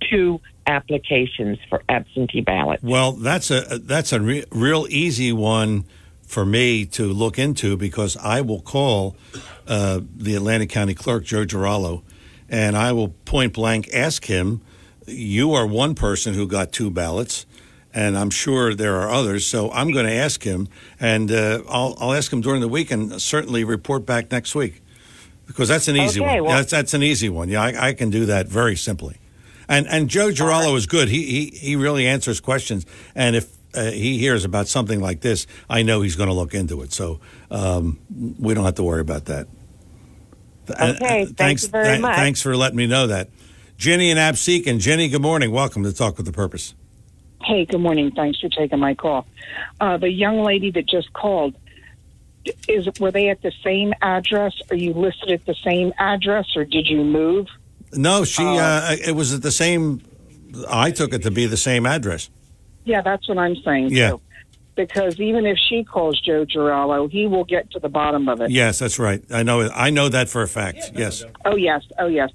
[0.09, 2.83] two applications for absentee ballots.
[2.83, 5.85] Well, that's a that's a re- real easy one
[6.25, 9.15] for me to look into because I will call
[9.67, 12.01] uh, the Atlantic County Clerk Joe Giralo,
[12.49, 14.61] and I will point blank ask him.
[15.07, 17.45] You are one person who got two ballots,
[17.93, 19.45] and I'm sure there are others.
[19.45, 20.67] So I'm going to ask him,
[20.99, 24.81] and uh, I'll I'll ask him during the week, and certainly report back next week
[25.45, 26.49] because that's an easy Okay, one.
[26.49, 27.49] well- that's that's an easy one.
[27.49, 29.17] Yeah, I, I can do that very simply.
[29.67, 31.07] And and Joe Giralo is good.
[31.09, 32.85] He he he really answers questions.
[33.15, 36.53] And if uh, he hears about something like this, I know he's going to look
[36.53, 36.93] into it.
[36.93, 37.19] So
[37.49, 37.99] um,
[38.39, 39.47] we don't have to worry about that.
[40.69, 42.15] Okay, and thank thanks, you very much.
[42.15, 43.29] Thanks for letting me know that.
[43.83, 45.51] Jenny and Absecon Jenny, good morning.
[45.51, 46.73] Welcome to Talk with the Purpose.
[47.43, 48.11] Hey, good morning.
[48.11, 49.27] Thanks for taking my call.
[49.81, 51.53] Uh, the young lady that just called,
[52.69, 54.53] is were they at the same address?
[54.69, 57.47] Are you listed at the same address, or did you move?
[57.91, 58.45] No, she.
[58.45, 60.01] Uh, it was at the same.
[60.69, 62.29] I took it to be the same address.
[62.85, 63.89] Yeah, that's what I'm saying.
[63.89, 64.11] Yeah.
[64.11, 64.21] Too.
[64.75, 68.49] Because even if she calls Joe Giralo, he will get to the bottom of it.
[68.49, 69.21] Yes, that's right.
[69.29, 69.69] I know.
[69.69, 70.91] I know that for a fact.
[70.95, 71.25] Yes.
[71.43, 72.31] Oh yes, oh yes.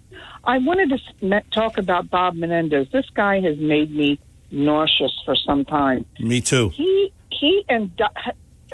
[0.48, 2.88] I wanted to talk about Bob Menendez.
[2.90, 4.18] This guy has made me
[4.50, 6.06] nauseous for some time.
[6.18, 6.70] Me too.
[6.70, 8.04] He he and do-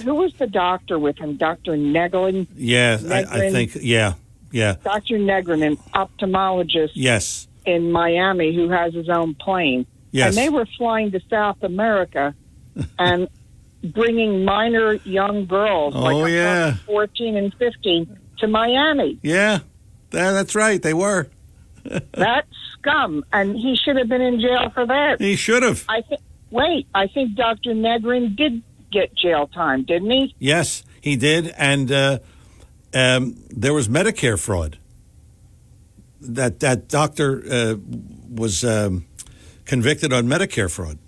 [0.05, 1.37] who was the doctor with him?
[1.37, 2.47] Doctor Neglin.
[2.55, 3.77] Yeah, I, I think.
[3.81, 4.15] Yeah,
[4.53, 5.19] yeah, Dr.
[5.19, 7.49] Negrin, an ophthalmologist yes.
[7.67, 9.85] in Miami who has his own plane.
[10.13, 10.29] Yes.
[10.29, 12.37] And they were flying to South America
[13.01, 13.27] and
[13.83, 16.75] bringing minor young girls, Oh, like yeah.
[16.87, 19.19] 14 and 15, to Miami.
[19.23, 19.59] Yeah,
[20.13, 20.81] yeah, that's right.
[20.81, 21.29] They were.
[22.13, 22.49] That's
[22.79, 23.25] scum.
[23.33, 25.21] And he should have been in jail for that.
[25.21, 25.85] He should have.
[25.89, 26.21] I think.
[26.51, 27.73] Wait, I think Dr.
[27.75, 28.63] Negrin did
[28.93, 30.35] get jail time, didn't he?
[30.39, 32.19] Yes, he did, and uh,
[32.95, 34.79] um, there was Medicare fraud.
[36.21, 37.75] That that doctor uh,
[38.31, 39.05] was um,
[39.67, 40.99] convicted on Medicare fraud.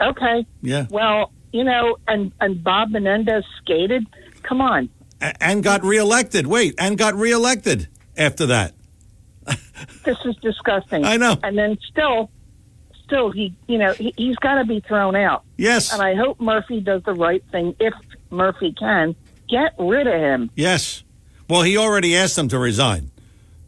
[0.00, 0.46] Okay.
[0.62, 4.06] Yeah, Well, you know, and and Bob Menendez skated.
[4.42, 4.88] Come on.
[5.20, 6.46] A- and got reelected.
[6.46, 8.74] Wait, and got reelected after that.
[10.04, 11.04] This is disgusting.
[11.04, 11.36] I know.
[11.42, 12.30] And then still,
[13.04, 15.44] still, he, you know, he, he's got to be thrown out.
[15.56, 15.92] Yes.
[15.92, 17.94] And I hope Murphy does the right thing if
[18.30, 19.14] Murphy can
[19.48, 20.50] get rid of him.
[20.54, 21.04] Yes.
[21.48, 23.10] Well, he already asked them to resign,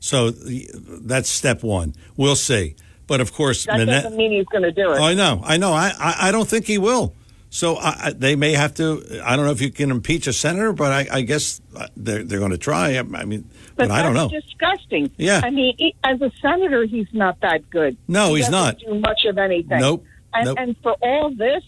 [0.01, 1.95] so that's step one.
[2.17, 2.77] We'll see.
[3.07, 5.01] But of course, That doesn't mean he's going to do it.
[5.01, 5.73] I know, I know.
[5.73, 7.15] I, I, I don't think he will.
[7.53, 9.21] So I, I, they may have to.
[9.25, 12.23] I don't know if you can impeach a senator, but I, I guess uh, they're
[12.23, 12.97] they're going to try.
[12.97, 14.29] I mean, but, I don't know.
[14.29, 15.11] disgusting.
[15.17, 15.41] Yeah.
[15.43, 17.97] I mean, he, as a senator, he's not that good.
[18.07, 18.79] No, He he's not.
[18.79, 19.81] Do much of anything.
[19.81, 20.05] Nope.
[20.33, 20.59] And, Nope.
[20.61, 21.65] and for all this,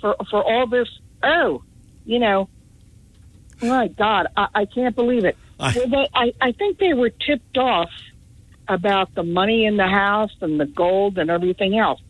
[0.00, 0.88] for for all this,
[1.22, 1.62] oh,
[2.04, 2.50] you know,
[3.62, 5.38] my God, I, I can't believe it.
[5.60, 7.90] I- they, I I think they were tipped off
[8.68, 12.02] about the money in the house and the gold and everything else.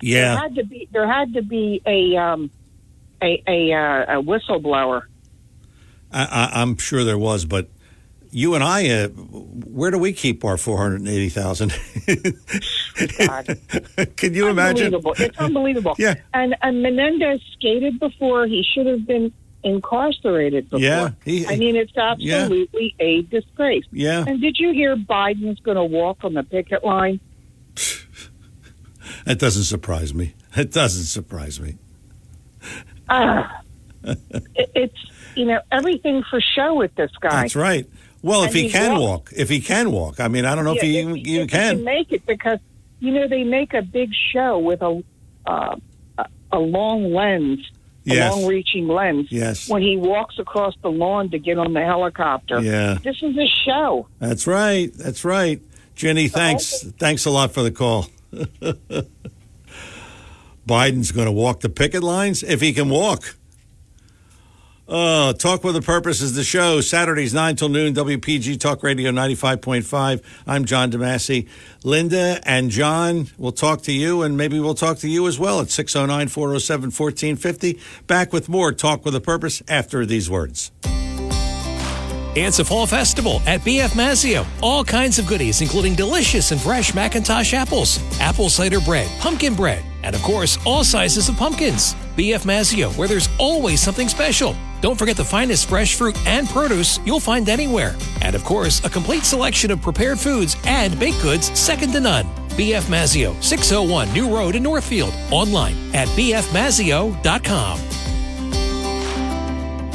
[0.00, 0.40] There Yeah.
[0.40, 2.50] had to be there had to be a um,
[3.22, 5.02] a a, uh, a whistleblower.
[6.12, 7.68] I, I, I'm sure there was, but
[8.30, 11.70] you and I, uh, where do we keep our 480,000?
[14.16, 14.94] Can you imagine?
[14.94, 15.94] It's unbelievable.
[15.98, 16.14] Yeah.
[16.34, 18.46] And and Menendez skated before.
[18.46, 19.32] He should have been
[19.64, 20.80] incarcerated before.
[20.80, 23.84] Yeah, he- I mean, it's absolutely a disgrace.
[23.92, 24.24] Yeah.
[24.26, 27.20] And did you hear Biden's going to walk on the picket line?
[29.24, 30.34] That doesn't surprise me.
[30.56, 31.76] It doesn't surprise me.
[33.10, 34.96] It, it's
[35.34, 37.42] you know everything for show with this guy.
[37.42, 37.86] That's right.
[38.22, 40.54] Well, if And he he can walked- walk, if he can walk, I mean, I
[40.54, 41.84] don't know if he if even, if he can.
[41.84, 42.58] make it because
[43.00, 45.02] you know they make a big show with a
[45.46, 45.76] uh,
[46.18, 47.60] a- a long lens,
[48.04, 48.32] Yes.
[48.32, 49.28] a long-reaching lens.
[49.30, 49.68] Yes.
[49.68, 52.60] When he walks across the lawn to get on the helicopter.
[52.60, 52.98] Yeah.
[53.04, 54.08] This is a show.
[54.18, 54.90] That's right.
[54.94, 55.60] That's right.
[55.94, 56.82] Jenny, thanks.
[56.98, 58.06] Thanks a lot for the call.
[60.66, 63.36] Biden's going to walk the picket lines if he can walk.
[64.88, 66.80] Uh, Talk with a Purpose is the show.
[66.80, 70.22] Saturdays, 9 till noon, WPG Talk Radio 95.5.
[70.46, 71.46] I'm John DeMasi.
[71.84, 75.60] Linda and John will talk to you, and maybe we'll talk to you as well
[75.60, 77.78] at 609 407 1450.
[78.06, 80.72] Back with more Talk with a Purpose after these words.
[82.40, 84.46] It's a fall festival at BF Mazzeo.
[84.62, 89.84] All kinds of goodies, including delicious and fresh McIntosh apples, apple cider bread, pumpkin bread,
[90.04, 91.94] and of course, all sizes of pumpkins.
[92.16, 94.54] BF Mazzeo, where there's always something special.
[94.80, 97.96] Don't forget the finest fresh fruit and produce you'll find anywhere.
[98.22, 102.26] And of course, a complete selection of prepared foods and baked goods second to none.
[102.50, 105.12] BF Mazzeo, 601 New Road in Northfield.
[105.32, 107.80] Online at bfmazzeo.com.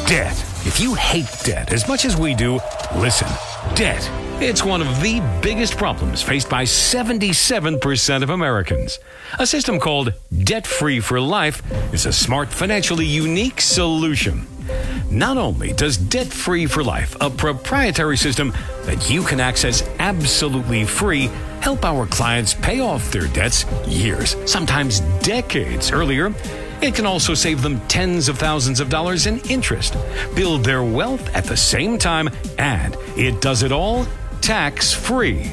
[0.05, 0.52] Debt.
[0.65, 2.57] If you hate debt as much as we do,
[2.95, 3.27] listen.
[3.75, 4.09] Debt.
[4.41, 8.99] It's one of the biggest problems faced by 77% of Americans.
[9.39, 10.13] A system called
[10.45, 11.61] Debt Free for Life
[11.93, 14.47] is a smart, financially unique solution.
[15.11, 18.53] Not only does Debt Free for Life, a proprietary system
[18.83, 21.29] that you can access absolutely free,
[21.59, 26.33] help our clients pay off their debts years, sometimes decades earlier,
[26.83, 29.95] it can also save them tens of thousands of dollars in interest,
[30.35, 34.05] build their wealth at the same time, and it does it all
[34.41, 35.49] tax free.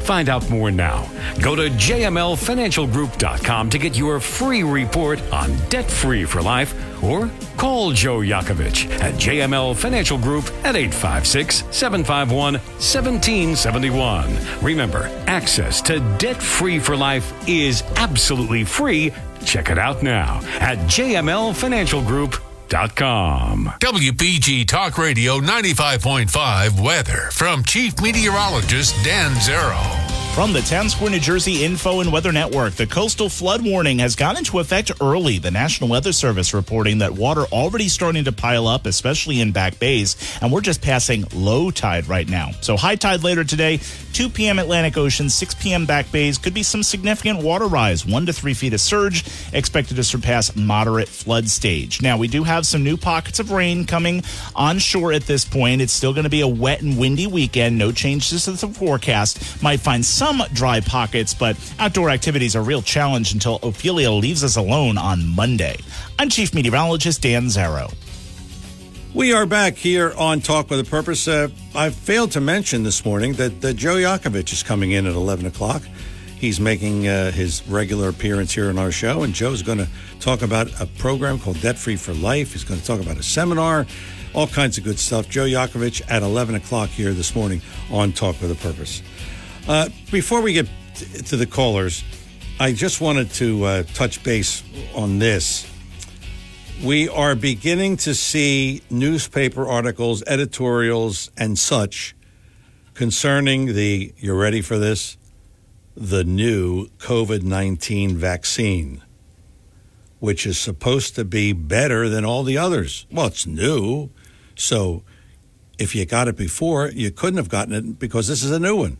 [0.00, 1.08] Find out more now.
[1.42, 7.92] Go to jmlfinancialgroup.com to get your free report on debt free for life or call
[7.92, 14.36] Joe Yakovich at JML Financial Group at 856 751 1771.
[14.62, 19.12] Remember, access to debt free for life is absolutely free.
[19.44, 23.72] Check it out now at jmlfinancialgroup.com.
[23.80, 30.09] WPG Talk Radio 95.5 weather from Chief Meteorologist Dan Zarrow.
[30.34, 34.14] From the Town Square, New Jersey Info and Weather Network, the coastal flood warning has
[34.14, 35.38] gone into effect early.
[35.38, 39.80] The National Weather Service reporting that water already starting to pile up, especially in back
[39.80, 42.52] bays, and we're just passing low tide right now.
[42.60, 43.80] So high tide later today,
[44.12, 44.60] 2 p.m.
[44.60, 45.84] Atlantic Ocean, 6 p.m.
[45.84, 49.96] back bays, could be some significant water rise, 1 to 3 feet of surge, expected
[49.96, 52.00] to surpass moderate flood stage.
[52.00, 54.22] Now, we do have some new pockets of rain coming
[54.54, 55.82] onshore at this point.
[55.82, 57.76] It's still going to be a wet and windy weekend.
[57.76, 59.60] No changes to the forecast.
[59.62, 64.44] Might find some dry pockets, but outdoor activities are a real challenge until Ophelia leaves
[64.44, 65.76] us alone on Monday.
[66.18, 67.92] I'm Chief Meteorologist Dan Zarrow.
[69.12, 71.26] We are back here on Talk with a Purpose.
[71.26, 75.14] Uh, I failed to mention this morning that, that Joe Yakovich is coming in at
[75.14, 75.82] 11 o'clock.
[76.38, 79.88] He's making uh, his regular appearance here on our show, and Joe's going to
[80.20, 82.52] talk about a program called Debt Free for Life.
[82.52, 83.84] He's going to talk about a seminar,
[84.32, 85.28] all kinds of good stuff.
[85.28, 89.02] Joe Yakovich at 11 o'clock here this morning on Talk with a Purpose.
[89.68, 92.04] Uh, before we get t- to the callers,
[92.58, 94.62] I just wanted to uh, touch base
[94.94, 95.70] on this
[96.82, 102.14] we are beginning to see newspaper articles, editorials, and such
[102.94, 105.18] concerning the, you're ready for this?
[105.94, 109.02] The new COVID 19 vaccine,
[110.20, 113.06] which is supposed to be better than all the others.
[113.12, 114.08] Well, it's new.
[114.54, 115.02] So
[115.78, 118.76] if you got it before, you couldn't have gotten it because this is a new
[118.76, 118.96] one.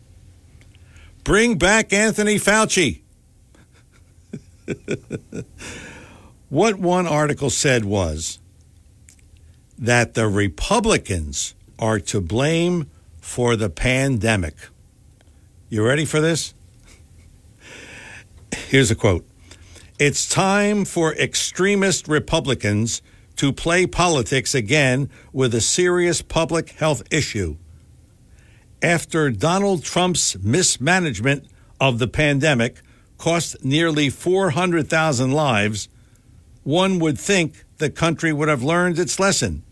[1.23, 3.01] Bring back Anthony Fauci.
[6.51, 8.37] What one article said was
[9.79, 12.91] that the Republicans are to blame
[13.21, 14.55] for the pandemic.
[15.69, 16.53] You ready for this?
[18.67, 19.25] Here's a quote
[19.97, 23.01] It's time for extremist Republicans
[23.37, 27.55] to play politics again with a serious public health issue.
[28.81, 31.45] After Donald Trump's mismanagement
[31.79, 32.81] of the pandemic
[33.17, 35.87] cost nearly 400,000 lives,
[36.63, 39.63] one would think the country would have learned its lesson.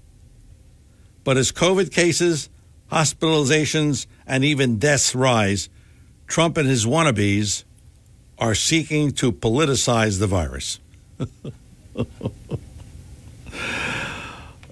[1.23, 2.49] But as COVID cases,
[2.91, 5.69] hospitalizations, and even deaths rise,
[6.27, 7.64] Trump and his wannabes
[8.38, 10.80] are seeking to politicize the virus.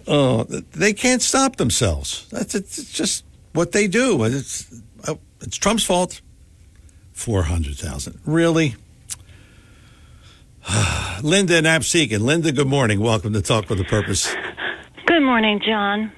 [0.07, 2.27] oh, they can't stop themselves.
[2.29, 3.23] That's it's just
[3.57, 4.23] what they do.
[4.23, 4.71] It's
[5.07, 6.21] oh, it's Trump's fault.
[7.11, 8.75] Four hundred thousand, really?
[11.23, 12.19] Linda and Absecon.
[12.21, 12.99] Linda, good morning.
[12.99, 14.33] Welcome to Talk with a Purpose.
[15.07, 16.11] Good morning, John.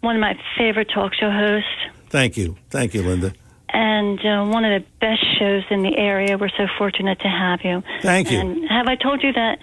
[0.00, 1.68] One of my favorite talk show hosts,
[2.08, 3.32] Thank you, thank you, Linda.
[3.68, 6.38] and uh, one of the best shows in the area.
[6.38, 7.82] We're so fortunate to have you.
[8.00, 8.38] Thank you.
[8.38, 9.58] And have I told you that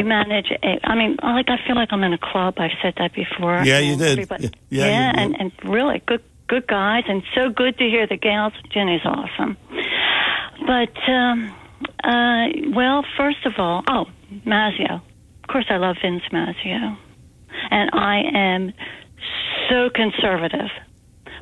[0.00, 0.46] you manage?
[0.50, 2.54] A, I mean, like I feel like I'm in a club.
[2.58, 3.62] I've said that before.
[3.64, 4.12] Yeah, you did.
[4.18, 8.06] everybody- Yeah, yeah, you- and and really good good guys, and so good to hear
[8.06, 8.52] the gals.
[8.70, 9.56] Jenny's awesome.
[10.66, 11.54] But um,
[12.02, 14.06] uh, well, first of all, oh
[14.44, 15.02] Mazzeo.
[15.42, 16.96] Of course, I love Vince Mazzeo,
[17.70, 18.72] and I am
[19.68, 20.70] so conservative.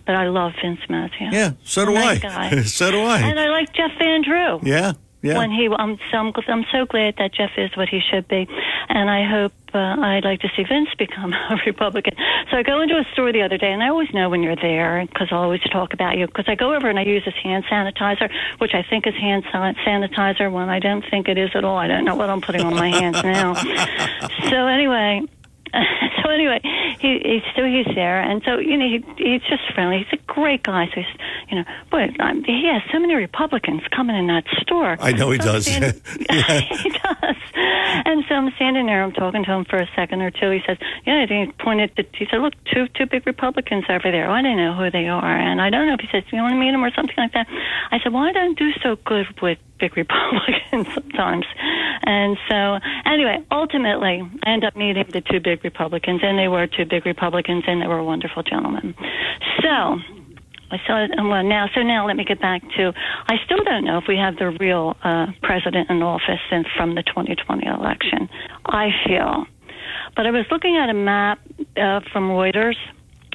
[0.07, 1.33] But I love Vince Mazzeo.
[1.33, 2.63] Yeah, so do Nice I.
[2.65, 3.21] so do I.
[3.21, 4.61] And I like Jeff Van Drew.
[4.63, 4.93] Yeah,
[5.25, 5.39] yeah.
[5.39, 8.47] When he, I'm so, I'm, I'm so glad that Jeff is what he should be,
[8.91, 12.15] and I hope uh, I'd like to see Vince become a Republican.
[12.51, 14.55] So I go into a store the other day, and I always know when you're
[14.55, 16.27] there because I always talk about you.
[16.27, 19.45] Because I go over and I use this hand sanitizer, which I think is hand
[19.45, 21.79] sanitizer when I don't think it is at all.
[21.79, 23.55] I don't know what I'm putting on my hands now.
[24.51, 25.23] So anyway.
[26.25, 26.59] So anyway,
[27.01, 29.99] he, he so he's there, and so you know he, he's just friendly.
[30.09, 30.87] He's a great guy.
[30.87, 31.21] So he's,
[31.51, 34.97] you know, boy, um, he has so many Republicans coming in that store.
[35.01, 35.67] I know he So does.
[35.67, 37.37] standing- he does.
[38.07, 39.05] And so I'm standing there.
[39.05, 40.49] I'm talking to him for a second or two.
[40.51, 41.95] He says, "Yeah." He pointed.
[41.97, 44.31] To, he said, "Look, two two big Republicans over there.
[44.31, 46.43] I don't know who they are, and I don't know if he says Do you
[46.43, 47.47] want to meet them or something like that."
[47.93, 51.45] I said, "Well, I don't do so good with big Republicans sometimes."
[52.03, 56.67] And so, anyway, ultimately, I end up meeting the two big Republicans, and they were
[56.67, 58.95] two big Republicans, and they were wonderful gentlemen.
[59.63, 59.99] So.
[60.71, 61.11] I saw it.
[61.17, 62.93] Well, now, so now let me get back to.
[63.29, 66.97] I still don't know if we have the real uh, president in office since from
[66.97, 68.29] the 2020 election.
[68.67, 69.47] I feel,
[70.17, 71.39] but I was looking at a map
[71.77, 72.77] uh, from Reuters,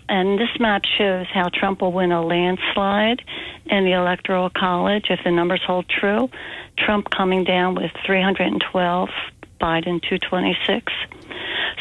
[0.10, 3.22] and this map shows how Trump will win a landslide
[3.68, 6.30] in the Electoral College if the numbers hold true.
[6.78, 9.10] Trump coming down with 312,
[9.62, 10.92] Biden 226.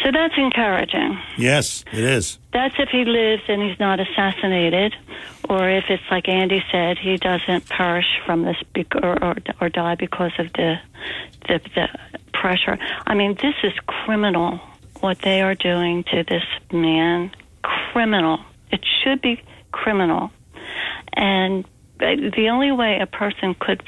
[0.05, 1.19] So that's encouraging.
[1.37, 2.39] Yes, it is.
[2.53, 4.95] That's if he lives and he's not assassinated,
[5.49, 9.69] or if it's like Andy said, he doesn't perish from this bec- or, or or
[9.69, 10.77] die because of the,
[11.49, 11.89] the the
[12.33, 12.79] pressure.
[13.07, 14.61] I mean, this is criminal
[15.01, 17.31] what they are doing to this man.
[17.93, 18.41] Criminal.
[18.71, 19.43] It should be
[19.73, 20.31] criminal,
[21.13, 21.65] and
[22.01, 23.83] uh, the only way a person could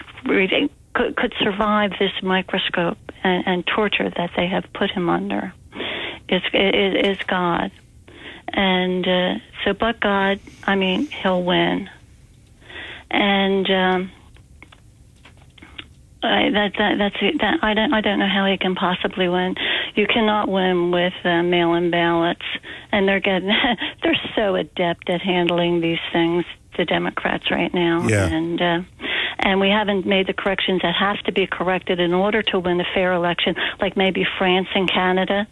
[0.94, 5.52] could, could survive this microscope and, and torture that they have put him under
[6.28, 7.70] is is, is God.
[8.52, 11.88] And uh, so, but God, I mean, He'll win.
[13.10, 14.12] And um,
[16.22, 17.16] I, that, that that's.
[17.40, 19.54] That, I don't I don't know how he can possibly win.
[19.94, 22.44] You cannot win with uh, mail-in ballots,
[22.92, 23.48] and they're getting
[24.02, 26.44] they're so adept at handling these things.
[26.76, 28.26] The Democrats right now, Yeah.
[28.26, 28.80] and uh,
[29.40, 32.80] and we haven't made the corrections that have to be corrected in order to win
[32.80, 35.46] a fair election, like maybe France and Canada,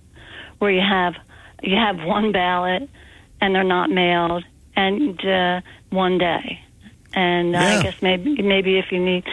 [0.58, 1.14] where you have
[1.62, 2.88] you have one ballot
[3.40, 4.44] and they're not mailed
[4.76, 6.60] and uh, one day.
[7.14, 9.24] And I guess maybe maybe if you need,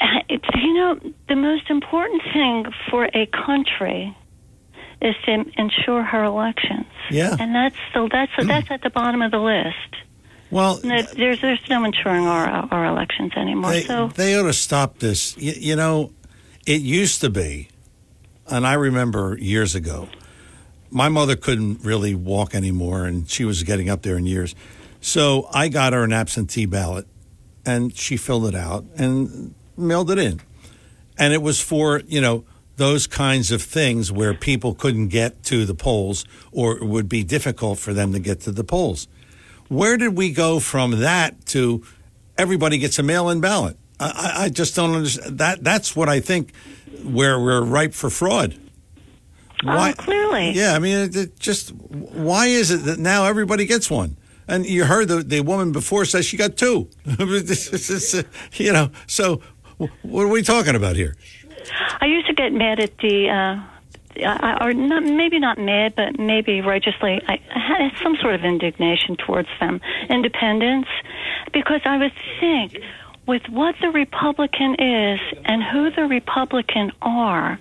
[0.28, 4.16] it's you know the most important thing for a country
[5.00, 6.86] is to ensure her elections.
[7.10, 7.36] Yeah.
[7.38, 8.46] and that's so that's mm.
[8.46, 9.96] that's at the bottom of the list.
[10.50, 13.72] Well, No, there's there's no ensuring our our elections anymore.
[13.72, 15.36] They, so they ought to stop this.
[15.36, 16.12] You, you know,
[16.66, 17.68] it used to be,
[18.46, 20.08] and I remember years ago,
[20.90, 24.54] my mother couldn't really walk anymore, and she was getting up there in years.
[25.00, 27.06] So I got her an absentee ballot,
[27.64, 30.40] and she filled it out and mailed it in.
[31.16, 32.44] And it was for, you know,
[32.76, 37.24] those kinds of things where people couldn't get to the polls or it would be
[37.24, 39.08] difficult for them to get to the polls.
[39.68, 41.84] Where did we go from that to
[42.38, 43.76] everybody gets a mail-in ballot?
[44.00, 45.38] I, I just don't understand.
[45.38, 46.54] That that's what I think
[47.02, 48.56] where we're ripe for fraud.
[49.66, 50.52] Oh, clearly.
[50.52, 54.16] Yeah, I mean, it, it just why is it that now everybody gets one?
[54.46, 56.88] And you heard the the woman before says she got two.
[58.54, 59.42] You know, so
[60.02, 61.16] what are we talking about here?
[62.00, 66.18] I used to get mad at the, uh, I- or not, maybe not mad, but
[66.18, 67.20] maybe righteously.
[67.28, 69.80] I I had some sort of indignation towards them.
[70.08, 70.86] Independence,
[71.52, 72.78] because I would think
[73.26, 77.58] with what the Republican is and who the Republican are,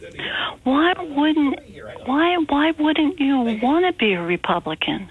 [0.63, 1.59] why wouldn't
[2.05, 5.09] why why wouldn't you want to be a Republican?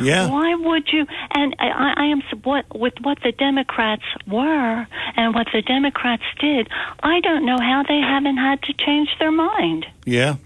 [0.00, 0.28] Yeah.
[0.28, 1.06] Why would you?
[1.34, 6.68] And I, I am what with what the Democrats were and what the Democrats did.
[7.02, 9.86] I don't know how they haven't had to change their mind.
[10.04, 10.36] Yeah.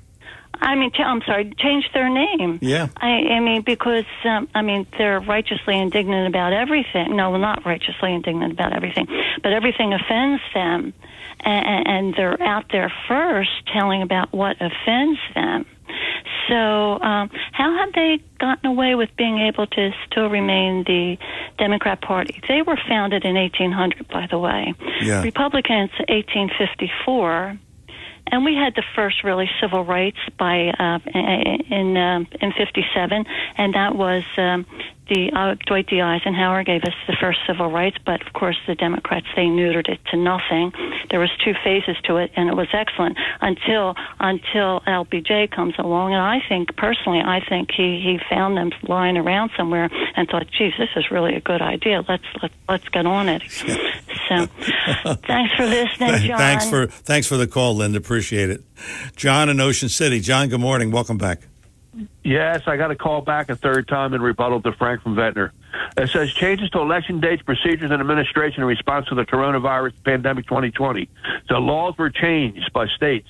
[0.60, 2.60] I mean, ch- I'm sorry, change their name.
[2.62, 2.88] Yeah.
[2.96, 7.16] I, I mean, because um, I mean, they're righteously indignant about everything.
[7.16, 9.08] No, not righteously indignant about everything,
[9.42, 10.92] but everything offends them,
[11.40, 15.66] and, and they're out there first telling about what offends them.
[16.48, 21.16] So, um, how have they gotten away with being able to still remain the
[21.58, 22.40] Democrat Party?
[22.48, 24.74] They were founded in 1800, by the way.
[25.00, 25.22] Yeah.
[25.22, 27.58] Republicans, 1854
[28.30, 33.24] and we had the first really civil rights by uh, in um, in '57,
[33.58, 34.64] and that was um,
[35.12, 36.00] the uh, Dwight D.
[36.00, 37.96] Eisenhower gave us the first civil rights.
[38.04, 40.72] But of course, the Democrats they neutered it to nothing.
[41.10, 46.14] There was two phases to it, and it was excellent until until LBJ comes along.
[46.14, 50.46] And I think personally, I think he he found them lying around somewhere and thought,
[50.50, 52.02] "Geez, this is really a good idea.
[52.08, 53.42] Let's let, let's get on it."
[54.28, 54.46] So,
[55.26, 56.38] thanks for listening, John.
[56.38, 57.98] Thanks for thanks for the call, Linda.
[57.98, 58.62] Appreciate it.
[59.16, 60.20] John in Ocean City.
[60.20, 60.90] John, good morning.
[60.90, 61.40] Welcome back.
[62.24, 65.52] Yes, I got a call back a third time in rebuttal to Frank from Ventnor.
[65.96, 70.46] It says changes to election dates, procedures, and administration in response to the coronavirus pandemic
[70.46, 71.08] 2020.
[71.48, 73.28] The laws were changed by states,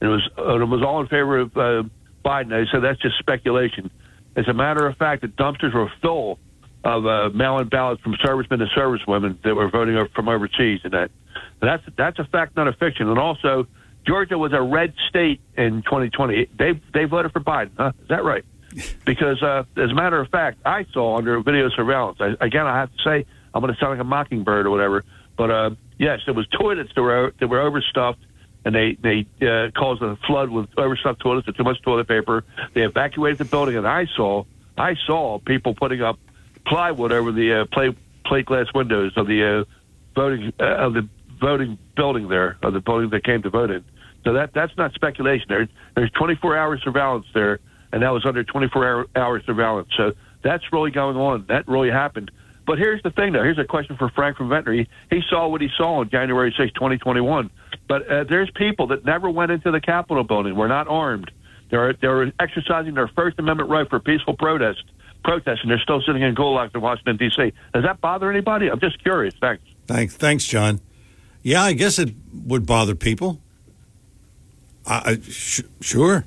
[0.00, 1.82] and it was it was all in favor of uh,
[2.24, 2.52] Biden.
[2.52, 3.90] I said that's just speculation.
[4.36, 6.38] As a matter of fact, the dumpsters were full
[6.84, 11.10] of uh, mail-in ballots from servicemen and servicewomen that were voting from overseas, and that
[11.60, 13.08] that's that's a fact, not a fiction.
[13.08, 13.66] And also,
[14.06, 16.48] Georgia was a red state in 2020.
[16.58, 17.70] They they voted for Biden.
[17.76, 17.92] Huh?
[18.02, 18.44] Is that right?
[19.04, 22.18] Because uh, as a matter of fact, I saw under video surveillance.
[22.20, 25.04] I, again, I have to say I'm going to sound like a mockingbird or whatever,
[25.36, 28.20] but uh, yes, there was toilets that were that were overstuffed.
[28.64, 32.44] And they they uh, caused a flood with overstuffed toilets and too much toilet paper.
[32.74, 34.44] They evacuated the building, and I saw
[34.78, 36.18] I saw people putting up
[36.64, 39.64] plywood over the uh, plate plate glass windows of the uh,
[40.14, 41.08] voting uh, of the
[41.42, 43.84] voting building there of the building that came to vote in.
[44.24, 45.46] So that that's not speculation.
[45.48, 47.58] There there's 24 hour surveillance there,
[47.92, 49.88] and that was under 24 hour, hour surveillance.
[49.96, 50.12] So
[50.42, 51.44] that's really going on.
[51.48, 52.30] That really happened.
[52.64, 53.42] But here's the thing, though.
[53.42, 54.86] Here's a question for Frank from Ventnor.
[55.10, 57.50] He, saw what he saw on January 6, 2021.
[57.88, 60.54] But uh, there's people that never went into the Capitol building.
[60.54, 61.30] Were not armed.
[61.70, 64.84] They're they're exercising their First Amendment right for peaceful protest.
[65.24, 67.52] Protest, and they're still sitting in gulags in Washington D.C.
[67.74, 68.68] Does that bother anybody?
[68.68, 69.34] I'm just curious.
[69.40, 69.62] Thanks.
[69.86, 70.80] Thanks, thanks, John.
[71.42, 72.14] Yeah, I guess it
[72.46, 73.40] would bother people.
[74.86, 76.24] I, I sh- sure.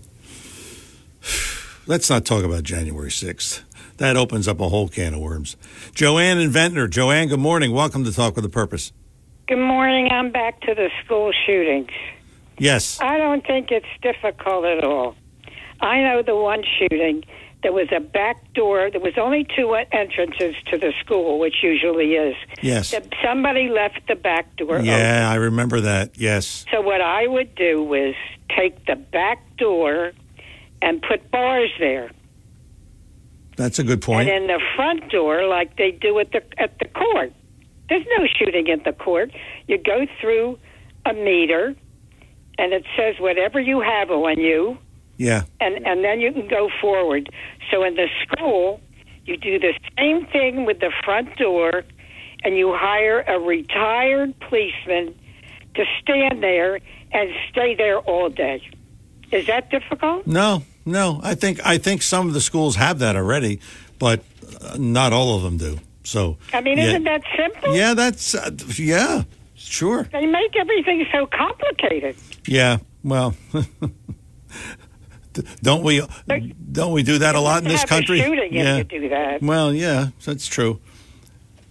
[1.88, 3.64] Let's not talk about January sixth.
[3.98, 5.56] That opens up a whole can of worms.
[5.94, 6.88] Joanne and Ventnor.
[6.88, 7.72] Joanne, good morning.
[7.72, 8.92] Welcome to Talk with a Purpose.
[9.48, 10.10] Good morning.
[10.12, 11.92] I'm back to the school shootings.
[12.58, 13.00] Yes.
[13.00, 15.16] I don't think it's difficult at all.
[15.80, 17.24] I know the one shooting.
[17.66, 18.92] There was a back door.
[18.92, 22.36] There was only two entrances to the school, which usually is.
[22.62, 22.94] Yes.
[23.24, 24.86] Somebody left the back door open.
[24.86, 26.16] Yeah, I remember that.
[26.16, 26.64] Yes.
[26.72, 28.14] So what I would do was
[28.56, 30.12] take the back door
[30.84, 32.12] and put bars there.
[33.58, 34.30] That's a good point.
[34.30, 37.34] And in the front door, like they do at the at the court,
[37.90, 39.32] there's no shooting at the court.
[39.66, 40.60] You go through
[41.04, 41.74] a meter,
[42.60, 44.78] and it says whatever you have on you,
[45.18, 45.44] Yeah.
[45.60, 47.30] and and then you can go forward.
[47.72, 48.82] So in the school,
[49.26, 51.84] you do the same thing with the front door,
[52.44, 55.16] and you hire a retired policeman
[55.76, 56.80] to stand there
[57.12, 58.62] and stay there all day.
[59.32, 60.28] Is that difficult?
[60.28, 61.20] No, no.
[61.24, 63.60] I think I think some of the schools have that already,
[64.00, 64.24] but
[64.62, 65.80] uh, not all of them do.
[66.04, 66.38] So.
[66.54, 66.86] I mean, yeah.
[66.86, 67.76] isn't that simple?
[67.76, 69.24] Yeah, that's uh, yeah,
[69.56, 70.04] sure.
[70.12, 72.16] They make everything so complicated.
[72.48, 72.78] Yeah.
[73.04, 73.36] Well,
[75.62, 76.02] don't we
[76.72, 78.22] don't we do that a lot in this country?
[78.22, 78.78] Shooting yeah.
[78.78, 79.42] if you do that.
[79.42, 80.80] Well, yeah, that's true.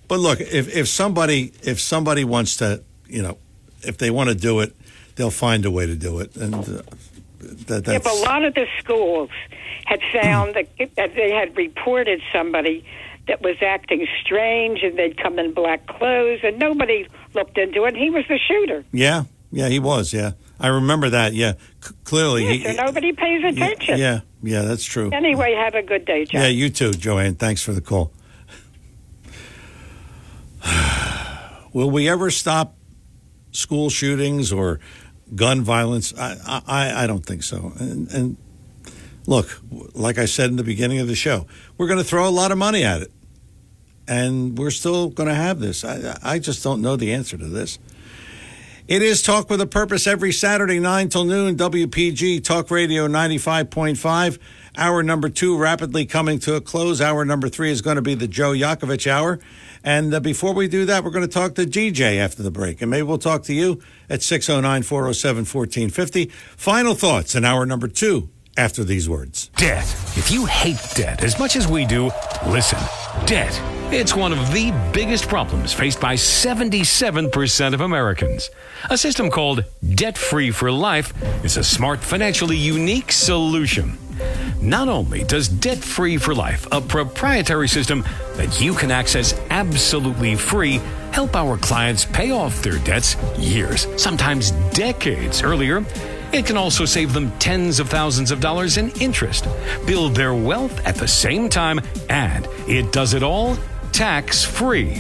[0.09, 3.39] But look, if if somebody if somebody wants to, you know,
[3.83, 4.75] if they want to do it,
[5.17, 6.83] they'll find a way to do it, and uh,
[7.41, 9.31] that Yeah, that's but a lot of the schools
[9.87, 12.85] had found that, that they had reported somebody
[13.29, 17.89] that was acting strange and they'd come in black clothes and nobody looked into it.
[17.89, 18.85] And he was the shooter.
[18.93, 20.13] yeah, yeah, he was.
[20.13, 21.35] Yeah, I remember that.
[21.35, 22.45] Yeah, C- clearly.
[22.45, 23.99] Yeah, he, so nobody pays attention.
[23.99, 25.11] yeah, yeah, that's true.
[25.13, 26.43] Anyway, have a good day, John.
[26.43, 27.35] Yeah, you too, Joanne.
[27.35, 28.13] Thanks for the call.
[31.73, 32.77] Will we ever stop
[33.53, 34.79] school shootings or
[35.35, 36.15] gun violence?
[36.17, 36.37] I,
[36.67, 37.73] I, I don't think so.
[37.79, 38.37] And, and
[39.27, 39.61] look,
[39.95, 42.53] like I said in the beginning of the show, we're going to throw a lot
[42.53, 43.11] of money at it.
[44.07, 45.85] and we're still going to have this.
[45.85, 47.79] I, I just don't know the answer to this.
[48.87, 54.39] It is Talk with a Purpose every Saturday, 9 till noon, WPG Talk Radio 95.5.
[54.77, 57.01] Hour number two rapidly coming to a close.
[57.01, 59.41] Hour number three is going to be the Joe Yakovich Hour.
[59.83, 62.83] And uh, before we do that, we're going to talk to DJ after the break.
[62.83, 63.81] And maybe we'll talk to you
[64.11, 66.27] at 609 407 1450.
[66.59, 69.49] Final thoughts in hour number two after these words.
[69.57, 69.85] Debt.
[70.15, 72.11] If you hate debt as much as we do,
[72.47, 72.79] listen.
[73.25, 73.59] Debt.
[73.97, 78.51] It's one of the biggest problems faced by 77% of Americans.
[78.91, 79.65] A system called
[79.95, 81.15] Debt Free for Life
[81.45, 83.97] is a smart, financially unique solution.
[84.61, 88.05] Not only does Debt Free for Life, a proprietary system
[88.35, 90.81] that you can access absolutely free,
[91.13, 95.85] help our clients pay off their debts years, sometimes decades earlier,
[96.33, 99.47] it can also save them tens of thousands of dollars in interest,
[99.87, 101.81] build their wealth at the same time,
[102.11, 103.57] and it does it all
[103.95, 104.97] tax free.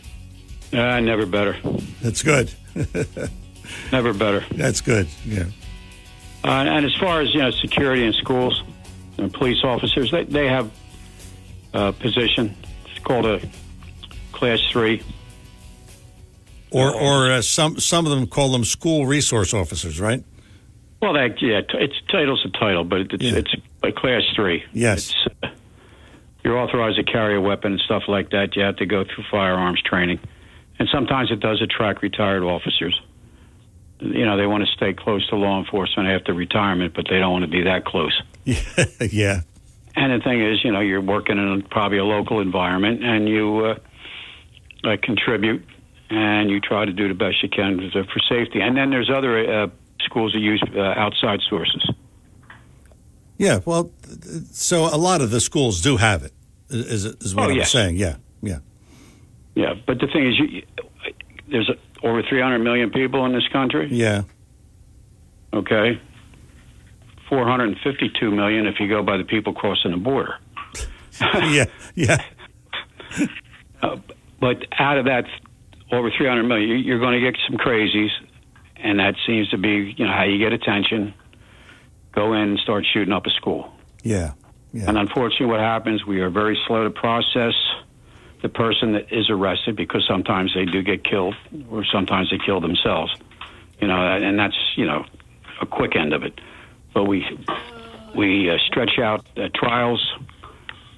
[0.72, 1.58] Uh, never better.
[2.02, 2.54] That's good.
[3.92, 4.46] never better.
[4.52, 5.10] That's good.
[5.26, 5.44] Yeah.
[6.46, 8.64] Uh, and as far as you know, security in schools,
[9.18, 10.72] and police officers, they they have
[11.74, 12.56] a position.
[12.86, 13.42] It's called a
[14.32, 15.04] class three.
[16.72, 20.24] Or, or uh, some some of them call them school resource officers, right?
[21.02, 24.64] Well, that yeah, t- it's title's a title, but it's it's a class three.
[24.72, 25.14] Yes.
[25.26, 25.48] It's, uh,
[26.44, 28.56] you're authorized to carry a weapon and stuff like that.
[28.56, 30.20] You have to go through firearms training,
[30.80, 33.00] and sometimes it does attract retired officers.
[34.00, 37.32] You know, they want to stay close to law enforcement after retirement, but they don't
[37.32, 38.20] want to be that close.
[38.46, 39.42] yeah.
[39.96, 43.66] And the thing is, you know, you're working in probably a local environment, and you
[43.66, 43.76] uh,
[44.88, 45.64] uh, contribute,
[46.12, 48.60] and you try to do the best you can for safety.
[48.60, 49.68] And then there's other uh,
[50.02, 51.90] schools that use uh, outside sources.
[53.38, 53.60] Yeah.
[53.66, 53.92] Well,
[54.52, 56.34] so a lot of the schools do have it.
[56.70, 57.96] Is is what Oh, I'm saying?
[57.98, 58.18] Yeah.
[58.42, 58.60] Yeah.
[59.56, 60.64] Yeah, but the thing is, you,
[61.50, 61.70] there's
[62.04, 63.88] over 300 million people in this country.
[63.92, 64.24] Yeah.
[65.54, 66.00] Okay.
[67.30, 70.36] 452 million if you go by the people crossing the border.
[71.22, 71.66] yeah.
[71.96, 72.24] Yeah.
[73.84, 73.98] Uh,
[74.40, 75.26] but out of that,
[75.92, 78.12] over 300 million, you- you're going to get some crazies,
[78.78, 81.14] and that seems to be, you know, how you get attention.
[82.14, 83.72] Go in and start shooting up a school.
[84.74, 84.88] Yeah.
[84.88, 87.54] And unfortunately, what happens, we are very slow to process
[88.42, 91.36] the person that is arrested because sometimes they do get killed
[91.70, 93.14] or sometimes they kill themselves.
[93.80, 95.06] You know, and that's, you know,
[95.62, 96.40] a quick end of it.
[96.94, 97.26] But we
[98.16, 100.06] we uh, stretch out uh, trials,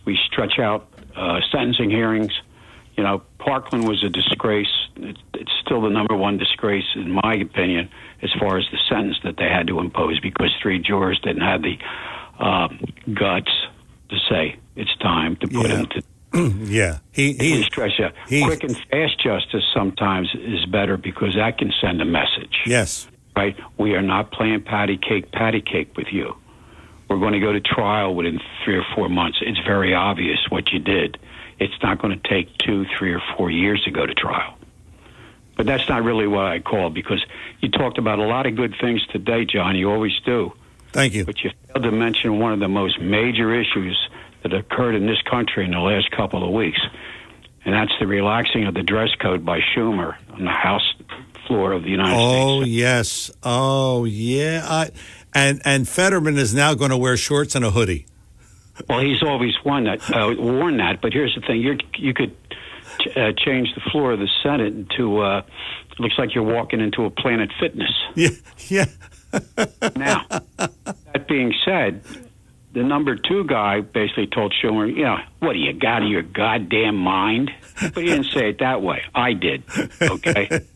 [0.06, 2.32] we stretch out uh, sentencing hearings.
[2.96, 4.68] You know, Parkland was a disgrace.
[4.96, 7.90] It, it's still the number one disgrace, in my opinion,
[8.22, 11.62] as far as the sentence that they had to impose because three jurors didn't have
[11.62, 11.78] the
[12.40, 12.80] um,
[13.14, 13.52] guts
[14.10, 16.04] to say it's time to put him to
[16.34, 17.00] yeah.
[17.12, 18.14] He he stretch out.
[18.28, 22.62] Quick and fast justice sometimes is better because that can send a message.
[22.66, 23.08] Yes.
[23.36, 23.56] Right?
[23.78, 26.36] We are not playing patty cake, patty cake with you.
[27.10, 29.40] We're going to go to trial within three or four months.
[29.42, 31.20] It's very obvious what you did.
[31.60, 34.58] It's not going to take two, three, or four years to go to trial.
[35.56, 37.24] But that's not really what I call because
[37.60, 39.76] you talked about a lot of good things today, John.
[39.76, 40.54] You always do.
[40.92, 41.26] Thank you.
[41.26, 43.98] But you failed to mention one of the most major issues
[44.42, 46.80] that occurred in this country in the last couple of weeks,
[47.66, 50.94] and that's the relaxing of the dress code by Schumer on the House
[51.48, 52.64] floor of the United oh, States.
[52.64, 53.32] Oh yes.
[53.44, 54.66] Oh yeah.
[54.68, 54.92] I,
[55.34, 58.06] and and Fetterman is now going to wear shorts and a hoodie.
[58.90, 61.02] Well, he's always won that, uh, worn that.
[61.02, 62.36] But here's the thing: you you could
[63.00, 65.20] ch- uh, change the floor of the Senate to.
[65.20, 65.42] Uh,
[66.00, 67.92] looks like you're walking into a Planet Fitness.
[68.16, 68.30] Yeah.
[68.68, 68.86] Yeah.
[69.96, 70.26] now,
[70.58, 72.04] that being said,
[72.74, 76.24] the number two guy basically told Schumer, "You know, what do you got of your
[76.24, 79.04] goddamn mind?" But he didn't say it that way.
[79.14, 79.64] I did.
[80.02, 80.48] Okay.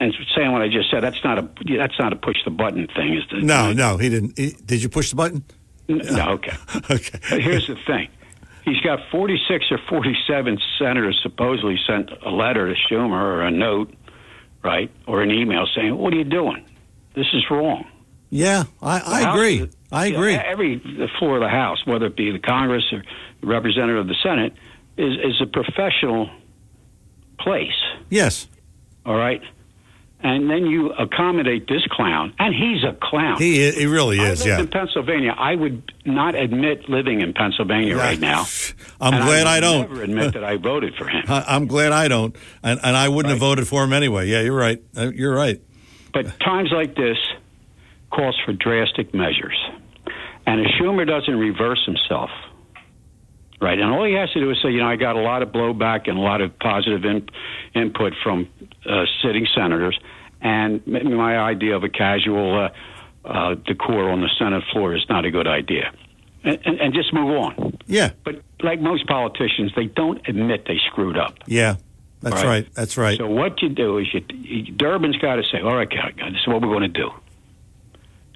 [0.00, 1.48] and saying what I just said, that's not a
[1.78, 3.14] that's not a push the button thing.
[3.14, 4.38] Is the, No, no, he didn't.
[4.38, 5.44] He- did you push the button?
[5.88, 6.56] No, okay.
[6.90, 7.18] Okay.
[7.30, 8.08] But here's the thing.
[8.64, 13.94] He's got 46 or 47 senators supposedly sent a letter to Schumer or a note,
[14.64, 16.64] right, or an email saying, "What are you doing?
[17.14, 17.86] This is wrong.
[18.30, 19.70] Yeah, I, I House- agree.
[19.92, 20.34] I agree.
[20.34, 23.04] every the floor of the House, whether it be the Congress or
[23.40, 24.52] the representative of the Senate,
[24.96, 26.28] is is a professional
[27.38, 27.70] place.
[28.10, 28.48] Yes.
[29.04, 29.40] All right.
[30.28, 33.36] And then you accommodate this clown, and he's a clown.
[33.38, 34.44] He he really is.
[34.44, 34.58] Yeah.
[34.58, 35.32] in Pennsylvania.
[35.38, 38.46] I would not admit living in Pennsylvania right now.
[39.00, 39.88] I'm And glad I, I don't.
[39.88, 41.22] Never admit that I voted for him.
[41.28, 42.34] I'm glad I don't,
[42.64, 44.26] and and I wouldn't have voted for him anyway.
[44.26, 44.82] Yeah, you're right.
[44.96, 45.62] Uh, You're right.
[46.12, 47.18] But times like this
[48.10, 49.56] calls for drastic measures.
[50.44, 52.30] And if Schumer doesn't reverse himself,
[53.60, 55.42] right, and all he has to do is say, you know, I got a lot
[55.42, 57.28] of blowback and a lot of positive in,
[57.74, 58.48] input from
[58.88, 59.96] uh, sitting senators,
[60.46, 65.24] and my idea of a casual uh, uh, decor on the Senate floor is not
[65.24, 65.92] a good idea.
[66.44, 67.78] And, and, and just move on.
[67.86, 68.10] Yeah.
[68.24, 71.34] But like most politicians, they don't admit they screwed up.
[71.46, 71.76] Yeah.
[72.22, 72.44] That's Right.
[72.46, 72.66] right.
[72.74, 73.18] That's right.
[73.18, 76.46] So what you do is you, Durbin's got to say, all right, guy, this is
[76.46, 77.10] what we're going to do.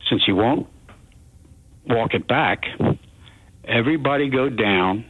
[0.08, 0.66] Since you won't
[1.86, 2.64] walk it back,
[3.64, 5.04] everybody go down,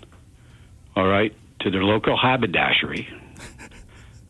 [0.94, 3.08] all right, to their local haberdashery,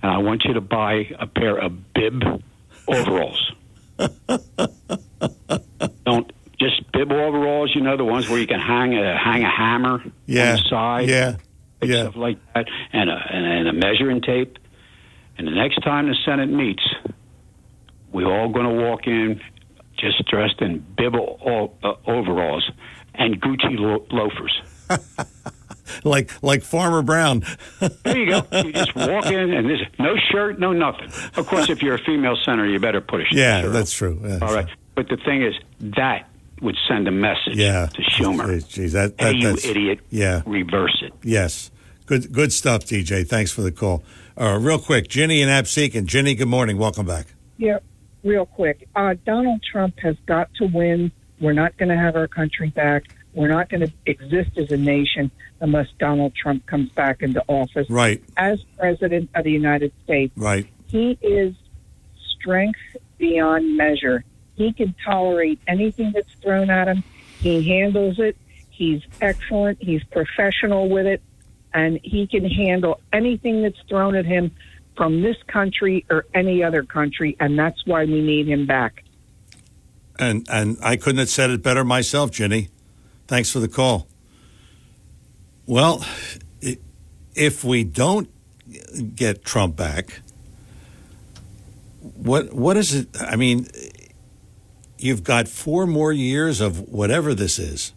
[0.03, 2.23] and I want you to buy a pair of bib
[2.95, 3.53] overalls.
[6.05, 9.51] Don't just bib overalls, you know, the ones where you can hang a hang a
[9.51, 10.51] hammer Yeah.
[10.51, 11.37] on the side Yeah.
[11.81, 12.03] and Yeah.
[12.03, 14.59] stuff like that, and a, and, a, and a measuring tape.
[15.39, 16.83] And the next time the Senate meets,
[18.13, 19.41] we're all going to walk in
[19.97, 21.69] just dressed in bib uh,
[22.07, 22.71] overalls
[23.15, 24.61] and Gucci lo- loafers.
[26.05, 27.45] Like like Farmer Brown.
[27.81, 28.43] There you go.
[28.53, 31.11] You just walk in and there's no shirt, no nothing.
[31.37, 33.39] Of course, if you're a female senator, you better put a shirt.
[33.39, 33.73] Yeah, on.
[33.73, 34.21] that's true.
[34.23, 34.39] Yeah.
[34.43, 34.69] All right.
[34.95, 35.55] But the thing is,
[35.97, 36.29] that
[36.61, 37.87] would send a message Yeah.
[37.87, 38.47] to Schumer.
[38.65, 40.01] Jeez, that, hey, that, you idiot.
[40.11, 40.43] Yeah.
[40.45, 41.13] Reverse it.
[41.23, 41.71] Yes.
[42.07, 43.27] Good good stuff, DJ.
[43.27, 44.03] Thanks for the call.
[44.37, 45.95] Uh, real quick, Ginny and Absecon.
[45.99, 46.77] And Ginny, good morning.
[46.77, 47.27] Welcome back.
[47.57, 47.79] Yeah,
[48.25, 48.89] real quick.
[48.97, 51.13] Uh, Donald Trump has got to win.
[51.41, 53.05] We're not going to have our country back.
[53.33, 55.31] We're not going to exist as a nation
[55.61, 57.89] unless Donald Trump comes back into office.
[57.89, 58.23] Right.
[58.37, 60.67] As president of the United States, Right.
[60.87, 61.55] he is
[62.39, 62.79] strength
[63.19, 64.25] beyond measure.
[64.57, 67.05] He can tolerate anything that's thrown at him.
[67.39, 68.37] He handles it.
[68.71, 69.79] He's excellent.
[69.81, 71.23] He's professional with it.
[71.73, 74.51] And he can handle anything that's thrown at him
[74.97, 77.37] from this country or any other country.
[77.39, 79.05] And that's why we need him back.
[80.19, 82.69] And and I couldn't have said it better myself, Ginny.
[83.31, 84.09] Thanks for the call.
[85.65, 86.05] Well,
[87.37, 88.29] if we don't
[89.15, 90.23] get Trump back,
[92.01, 93.09] what what is it?
[93.21, 93.69] I mean,
[94.99, 97.93] you've got four more years of whatever this is.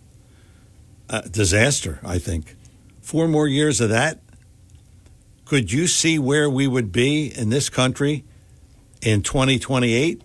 [1.10, 2.56] Uh, disaster, I think.
[3.02, 4.20] Four more years of that.
[5.46, 8.24] Could you see where we would be in this country
[9.02, 10.22] in 2028?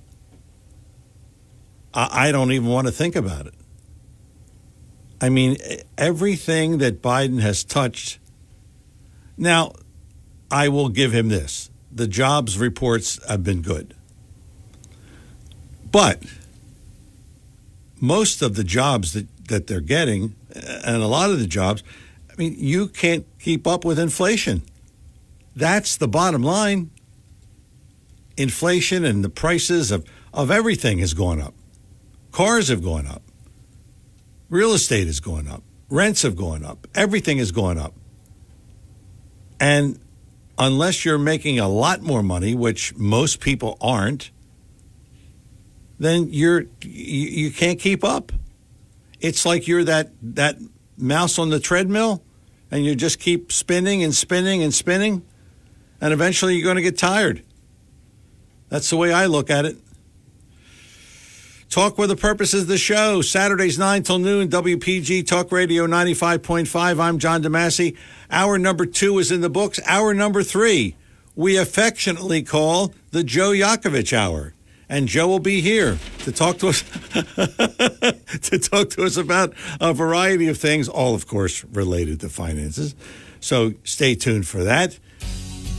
[1.95, 3.55] I, I don't even want to think about it.
[5.21, 5.57] I mean,
[5.97, 8.19] everything that Biden has touched.
[9.37, 9.73] Now,
[10.51, 13.95] I will give him this the jobs reports have been good.
[15.91, 16.23] But
[18.01, 21.83] most of the jobs that, that they're getting, uh, and a lot of the jobs,
[22.31, 24.63] I mean, you can't keep up with inflation.
[25.57, 26.91] That's the bottom line.
[28.37, 31.55] Inflation and the prices of, of everything has gone up.
[32.31, 33.23] Cars have gone up.
[34.49, 35.63] Real estate is going up.
[35.91, 36.87] Rents have gone up.
[36.95, 37.95] Everything is going up.
[39.61, 39.99] And
[40.59, 44.31] unless you're making a lot more money, which most people aren't,
[45.99, 48.33] then you're you, you can't keep up.
[49.21, 50.57] It's like you're that that
[50.97, 52.23] mouse on the treadmill
[52.71, 55.25] and you just keep spinning and spinning and spinning
[56.01, 57.43] and eventually you're going to get tired.
[58.69, 59.77] That's the way I look at it.
[61.71, 63.21] Talk with the purpose of the show.
[63.21, 66.99] Saturdays 9 till noon, WPG Talk Radio 95.5.
[66.99, 67.95] I'm John DeMasi.
[68.31, 69.79] Hour number two is in the books.
[69.85, 70.97] Hour number three,
[71.37, 74.55] we affectionately call the Joe Yakovich Hour.
[74.89, 76.81] And Joe will be here to talk to us
[77.13, 82.95] to talk to us about a variety of things, all of course related to finances.
[83.41, 84.99] So stay tuned for that.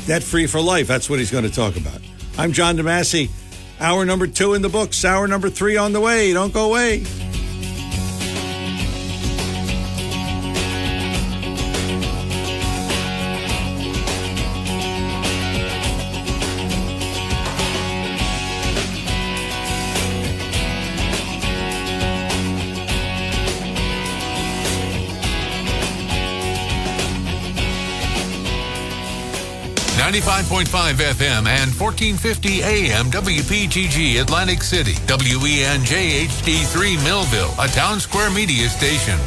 [0.05, 0.85] Debt free for life.
[0.85, 1.99] That's what he's going to talk about.
[2.37, 3.31] I'm John DeMasi.
[3.79, 5.05] Hour number two in the books.
[5.05, 6.33] Hour number three on the way.
[6.33, 7.03] Don't go away.
[30.19, 30.65] 95.5
[30.95, 39.17] FM and 1450 AM WPGG Atlantic City, WENJ HD3 Millville, a town square media station.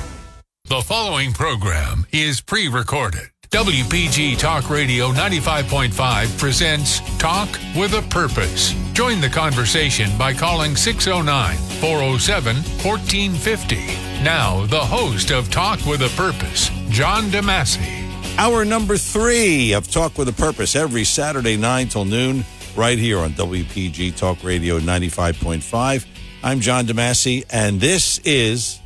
[0.68, 3.30] The following program is pre recorded.
[3.50, 8.74] WPG Talk Radio 95.5 presents Talk with a Purpose.
[8.92, 13.76] Join the conversation by calling 609 407 1450.
[14.22, 18.01] Now, the host of Talk with a Purpose, John DeMasi.
[18.38, 22.44] Hour number three of Talk with a Purpose every Saturday, 9 till noon,
[22.74, 26.06] right here on WPG Talk Radio 95.5.
[26.42, 28.80] I'm John DeMasi, and this is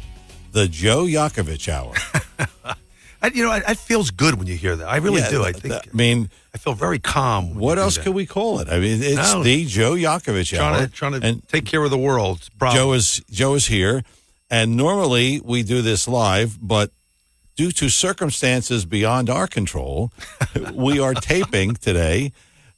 [0.53, 1.95] the Joe Yakovich Hour.
[3.23, 4.89] I, you know, it, it feels good when you hear that.
[4.89, 5.43] I really Yeah, do.
[5.45, 5.75] I th- think.
[5.75, 7.51] I mean, I feel very calm.
[7.51, 8.03] when what else that.
[8.03, 8.69] can we call it?
[8.69, 9.43] I mean, it's No.
[9.43, 10.87] the Joe Yakovich Trying Hour.
[10.87, 12.47] to, trying to and take care of the world.
[12.59, 12.77] Problem.
[12.79, 14.03] Joe is Joe is here,
[14.51, 16.91] and normally we do this live, but
[17.57, 20.13] due to circumstances beyond our control,
[20.73, 22.33] we are taping today,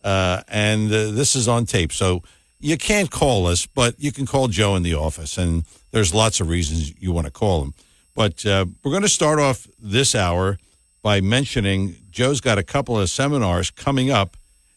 [0.05, 1.92] uh, and uh, this is on tape.
[1.92, 2.22] So
[2.60, 6.40] you can't call us, but you can call Joe in the office, and there's lots
[6.40, 7.74] of reasons you want to call him.
[8.14, 10.59] But uh, we're going to start off this hour
[11.02, 14.36] by mentioning Joe's got a couple of seminars coming up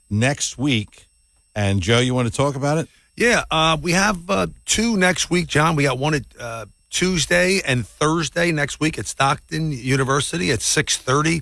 [0.10, 1.08] next week,
[1.56, 2.88] and Joe, you want to talk about it?
[3.16, 5.76] Yeah, uh, we have uh, two next week, John.
[5.76, 10.98] We got one at uh, Tuesday and Thursday next week at Stockton University at six
[10.98, 11.42] thirty.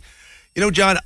[0.55, 0.97] You know, John,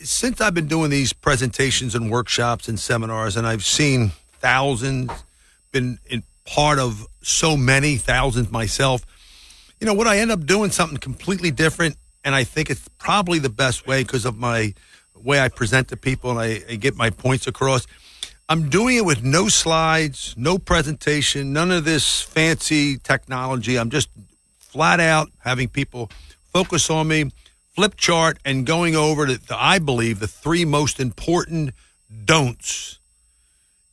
[0.00, 5.10] since I've been doing these presentations and workshops and seminars, and I've seen thousands,
[5.70, 9.04] been in part of so many thousands myself.
[9.78, 13.38] You know, what I end up doing something completely different, and I think it's probably
[13.38, 14.74] the best way because of my
[15.14, 17.86] way I present to people and I, I get my points across.
[18.52, 23.78] I'm doing it with no slides, no presentation, none of this fancy technology.
[23.78, 24.10] I'm just
[24.58, 26.10] flat out having people
[26.52, 27.30] focus on me,
[27.70, 31.70] flip chart, and going over to, the, I believe, the three most important
[32.26, 32.98] don'ts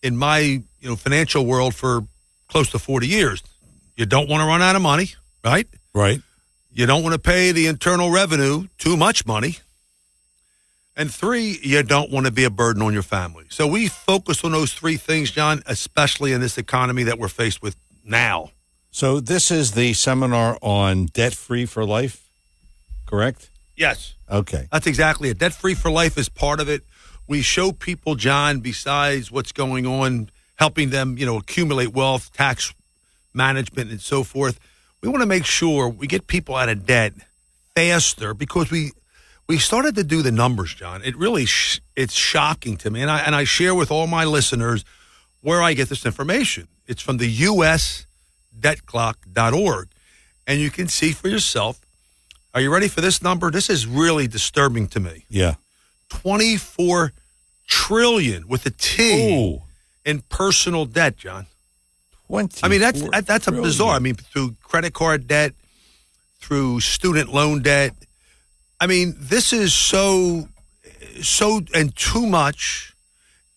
[0.03, 2.02] in my you know financial world for
[2.49, 3.41] close to 40 years.
[3.95, 5.69] You don't want to run out of money, right?
[5.94, 6.22] Right.
[6.69, 9.60] You don't want to pay the internal revenue too much money.
[11.00, 13.46] And three, you don't want to be a burden on your family.
[13.48, 17.62] So we focus on those three things, John, especially in this economy that we're faced
[17.62, 18.52] with now.
[18.92, 22.30] So this is the seminar on debt free for life,
[23.06, 23.50] correct?
[23.78, 24.16] Yes.
[24.30, 24.68] Okay.
[24.74, 25.38] That's exactly it.
[25.38, 26.84] Debt free for life is part of it.
[27.28, 32.74] We show people, John, besides what's going on, helping them, you know, accumulate wealth, tax
[33.34, 34.60] management, and so forth.
[35.02, 37.14] We want to make sure we get people out of debt
[37.74, 38.92] faster because we
[39.50, 41.02] we started to do the numbers, John.
[41.04, 44.24] It really sh- it's shocking to me, and I and I share with all my
[44.24, 44.86] listeners
[45.42, 46.68] where I get this information.
[46.88, 48.06] It's from the U.S.
[48.58, 49.90] debtclock.org,
[50.46, 51.82] and you can see for yourself.
[52.54, 53.52] Are you ready for this number?
[53.52, 55.26] This is really disturbing to me.
[55.30, 55.56] Yeah.
[56.10, 57.14] 24
[57.68, 59.60] trillion with a T
[60.06, 61.48] in personal debt, John.
[62.28, 62.62] 20.
[62.64, 63.96] I mean, that's that, that's a bizarre.
[63.96, 65.54] I mean, through credit card debt,
[66.40, 67.94] through student loan debt.
[68.80, 70.48] I mean, this is so
[71.22, 72.94] so and too much.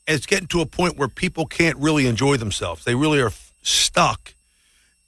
[0.07, 2.85] It's getting to a point where people can't really enjoy themselves.
[2.85, 4.35] They really are f- stuck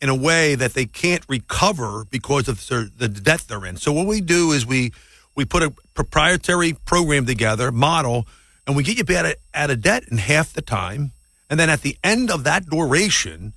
[0.01, 3.77] in a way that they can't recover because of their, the debt they're in.
[3.77, 4.93] So what we do is we
[5.35, 8.27] we put a proprietary program together, model,
[8.67, 11.13] and we get you out of, out of debt in half the time.
[11.51, 13.53] And then at the end of that duration,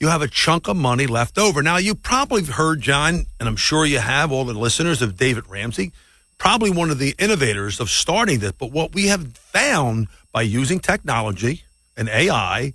[0.00, 1.62] you have a chunk of money left over.
[1.62, 5.46] Now, you probably heard, John, and I'm sure you have, all the listeners of David
[5.46, 5.92] Ramsey,
[6.38, 8.52] probably one of the innovators of starting this.
[8.52, 11.64] But what we have found by using technology
[11.98, 12.72] and AI,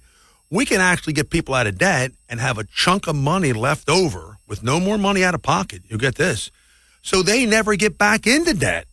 [0.52, 3.90] we can actually get people out of debt and have a chunk of money left
[3.90, 5.82] over with no more money out of pocket.
[5.88, 6.52] You get this.
[7.02, 8.86] So they never get back into debt.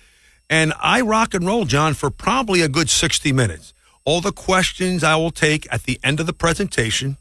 [0.49, 3.73] and I rock and roll, John, for probably a good 60 minutes.
[4.03, 7.17] All the questions I will take at the end of the presentation.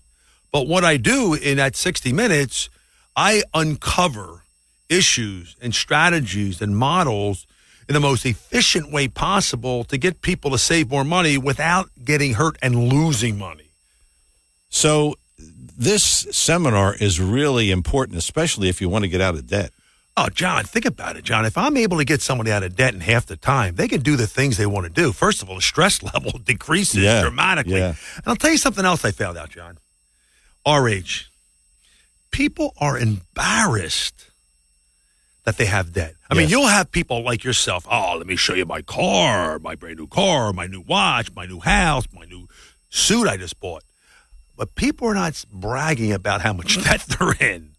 [0.52, 2.68] But what I do in that 60 minutes,
[3.16, 4.42] I uncover
[4.88, 7.46] issues and strategies and models
[7.88, 12.34] in the most efficient way possible to get people to save more money without getting
[12.34, 13.70] hurt and losing money.
[14.68, 19.72] So this seminar is really important, especially if you want to get out of debt.
[20.16, 21.46] Oh, John, think about it, John.
[21.46, 24.00] If I'm able to get somebody out of debt in half the time, they can
[24.02, 25.12] do the things they want to do.
[25.12, 27.78] First of all, the stress level decreases Yeah, dramatically.
[27.78, 27.94] yeah.
[28.16, 29.78] And I'll tell you something else I found out, John.
[30.66, 31.30] Our age,
[32.30, 34.30] people are embarrassed
[35.44, 36.14] that they have debt.
[36.30, 37.86] I mean, you'll have people like yourself.
[37.90, 41.46] Oh, let me show you my car, my brand new car, my new watch, my
[41.46, 42.46] new house, my new
[42.88, 43.82] suit I just bought.
[44.56, 47.70] But people are not bragging about how much debt they're in.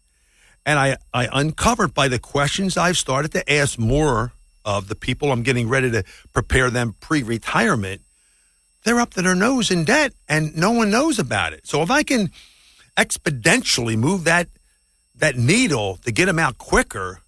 [0.66, 4.32] And I, I uncovered by the questions I've started to ask more
[4.64, 8.02] of the people I'm getting ready to prepare them pre retirement,
[8.84, 11.66] they're up to their nose in debt and no one knows about it.
[11.66, 12.30] So if I can
[12.96, 14.48] exponentially move that
[15.16, 17.20] that needle to get them out quicker,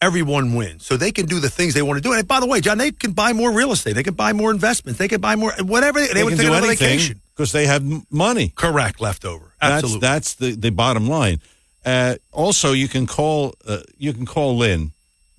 [0.00, 0.84] everyone wins.
[0.84, 2.12] So they can do the things they want to do.
[2.12, 3.94] And by the way, John, they can buy more real estate.
[3.94, 4.98] They can buy more investments.
[4.98, 7.20] They can buy more whatever they, They, would can take anything vacation.
[7.34, 8.52] because they have money.
[8.54, 9.52] Correct, left over.
[9.60, 10.00] That's Absolutely.
[10.00, 11.40] that's the, the bottom line.
[11.84, 14.90] Uh, also, you can call uh, you can call Lynn.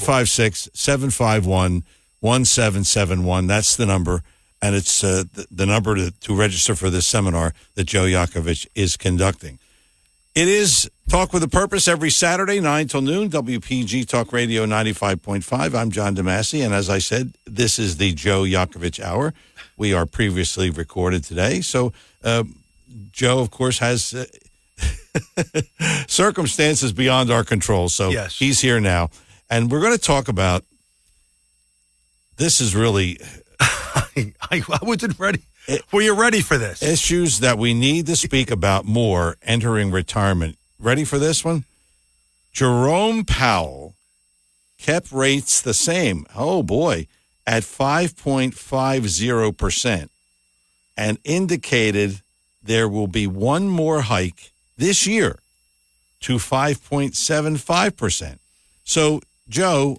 [2.23, 2.49] boss.
[2.49, 4.23] 856-751-1771 that's the number
[4.63, 8.67] and it's uh, the, the number to, to register for this seminar that Joe Yakovich
[8.75, 9.59] is conducting.
[10.35, 15.75] It is Talk with a Purpose every Saturday, 9 till noon, WPG Talk Radio 95.5.
[15.75, 19.33] I'm John DeMasi, and as I said, this is the Joe Yakovich Hour.
[19.79, 21.63] We are previously recorded today.
[21.63, 21.93] So,
[22.23, 22.45] uh,
[23.13, 24.27] Joe, of course, has uh,
[26.07, 27.89] circumstances beyond our control.
[27.89, 28.39] So, Yes.
[28.39, 29.11] he's here now.
[29.49, 30.65] And we're going to talk about
[32.41, 33.19] this is really
[33.61, 35.41] I, I wasn't ready.
[35.69, 36.83] Eh, Were you ready for this?
[36.83, 40.57] issues that we need to speak about more entering retirement.
[40.79, 41.65] Ready for this one?
[42.53, 43.95] Jerome Powell
[44.79, 46.25] kept rates the same.
[46.35, 47.07] Oh boy,
[47.47, 50.09] at 5.50%
[50.97, 52.21] and indicated
[52.63, 55.39] there will be one more hike this year
[56.21, 58.39] to 5.75%.
[58.85, 59.99] So, Joe,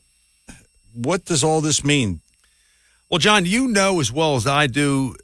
[0.94, 2.20] what does all this mean?
[3.12, 5.18] Well, John, you know as well as I do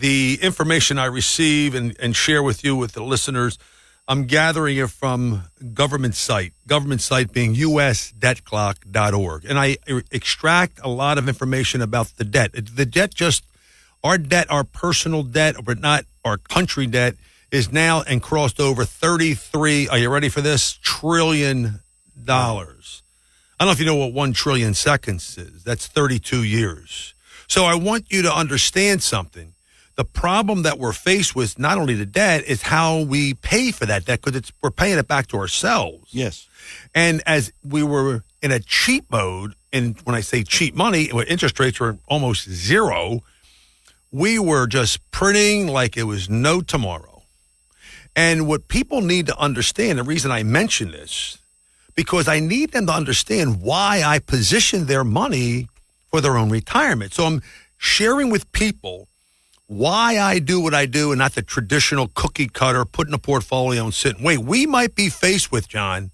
[0.00, 3.58] the information I receive and, and share with you with the listeners.
[4.06, 9.44] I'm gathering it from government site, government site being usdebtclock.org.
[9.46, 9.78] And I
[10.12, 12.52] extract a lot of information about the debt.
[12.52, 13.42] The debt just,
[14.04, 17.16] our debt, our personal debt, but not our country debt,
[17.50, 20.78] is now and crossed over 33, are you ready for this?
[20.80, 21.80] Trillion
[22.22, 23.03] dollars.
[23.58, 25.62] I don't know if you know what one trillion seconds is.
[25.62, 27.14] That's 32 years.
[27.46, 29.54] So I want you to understand something.
[29.96, 33.86] The problem that we're faced with, not only the debt, is how we pay for
[33.86, 36.12] that debt because we're paying it back to ourselves.
[36.12, 36.48] Yes.
[36.94, 41.26] And as we were in a cheap mode, and when I say cheap money, when
[41.28, 43.22] interest rates were almost zero,
[44.10, 47.22] we were just printing like it was no tomorrow.
[48.16, 51.38] And what people need to understand, the reason I mention this,
[51.94, 55.68] because I need them to understand why I position their money
[56.08, 57.12] for their own retirement.
[57.12, 57.42] So I'm
[57.76, 59.08] sharing with people
[59.66, 63.18] why I do what I do and not the traditional cookie cutter, put in a
[63.18, 64.38] portfolio and sit and wait.
[64.38, 66.10] We might be faced with, John,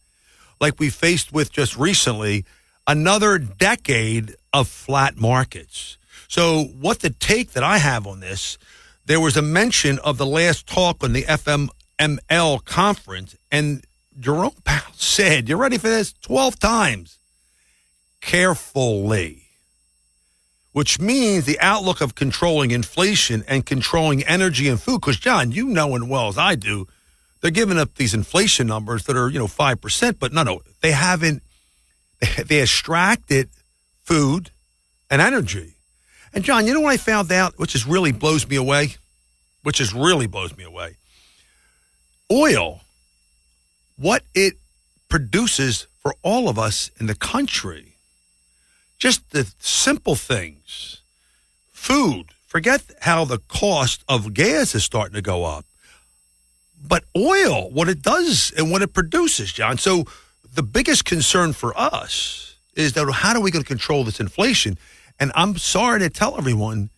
[0.61, 2.45] like we faced with just recently,
[2.87, 5.97] another decade of flat markets.
[6.29, 8.57] So, what the take that I have on this,
[9.05, 13.85] there was a mention of the last talk on the FMML conference, and
[14.19, 16.13] Jerome Powell said, You ready for this?
[16.23, 17.19] 12 times.
[18.21, 19.43] Carefully.
[20.73, 25.01] Which means the outlook of controlling inflation and controlling energy and food.
[25.01, 26.87] Because, John, you know and well as I do,
[27.41, 30.93] they're giving up these inflation numbers that are, you know, 5%, but no, no, they
[30.93, 31.43] haven't,
[32.47, 33.49] they extracted
[34.05, 34.51] food
[35.11, 35.75] and energy.
[36.33, 38.97] And, John, you know what I found out, which is really blows me away?
[39.63, 40.97] Which is really blows me away?
[42.31, 42.81] Oil
[44.01, 44.55] what it
[45.11, 47.93] produces for all of us in the country.
[48.99, 51.03] Just the simple things.
[51.73, 52.31] Food.
[52.47, 55.67] Forget how the cost of gas is starting to go up.
[56.83, 59.77] But oil, what it does and what it produces, John.
[59.77, 60.07] So
[60.55, 64.79] the biggest concern for us is that how are we going to control this inflation?
[65.19, 66.89] And I'm sorry to tell everyone,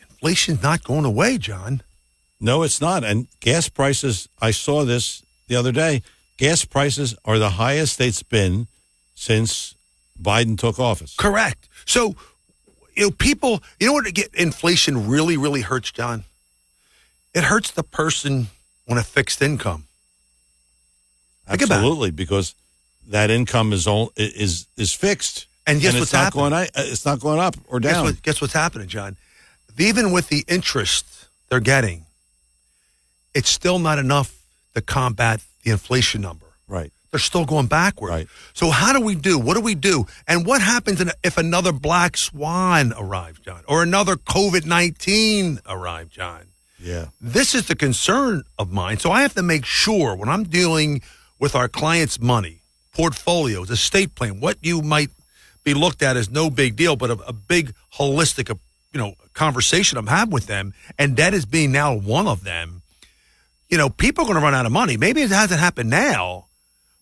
[0.00, 1.82] inflation's not going away, John.
[2.40, 3.04] No, it's not.
[3.04, 6.02] And gas prices, I saw this the other day.
[6.36, 8.66] Gas prices are the highest they've been
[9.14, 9.74] since
[10.20, 11.14] Biden took office.
[11.16, 11.68] Correct.
[11.86, 12.14] So,
[12.94, 16.24] you know, people, you know what get inflation really, really hurts, John?
[17.34, 18.48] It hurts the person
[18.88, 19.84] on a fixed income.
[21.48, 21.62] Think.
[21.62, 22.54] Absolutely, because
[23.08, 26.50] that income is all is is fixed, And guess it's what's not happening?
[26.50, 26.52] going.
[26.54, 28.04] Uh, it's not going up or Guess, down.
[28.04, 29.16] what, guess what's happening, John?
[29.78, 32.06] Even with the interest they're getting,
[33.34, 34.34] it's still not enough
[34.74, 36.46] to combat the inflation number.
[36.68, 36.92] Right.
[37.10, 38.08] They're still going backward.
[38.10, 38.28] Right.
[38.54, 39.38] So how do we do?
[39.38, 40.06] What do we do?
[40.26, 46.14] And what happens in- if another black swan arrives, John, or another COVID nineteen arrives,
[46.14, 46.46] John?
[46.78, 47.06] Yeah.
[47.20, 48.98] This is the concern of mine.
[48.98, 51.02] So I have to make sure when I'm dealing
[51.38, 52.60] with our clients' money,
[52.92, 55.10] portfolios, estate plan, what you might
[55.64, 58.48] be looked at as no big deal, but a, a big holistic,
[58.92, 62.82] you know, conversation I'm having with them, and that is being now one of them.
[63.68, 64.96] You know, people are going to run out of money.
[64.96, 66.46] Maybe it hasn't happened now,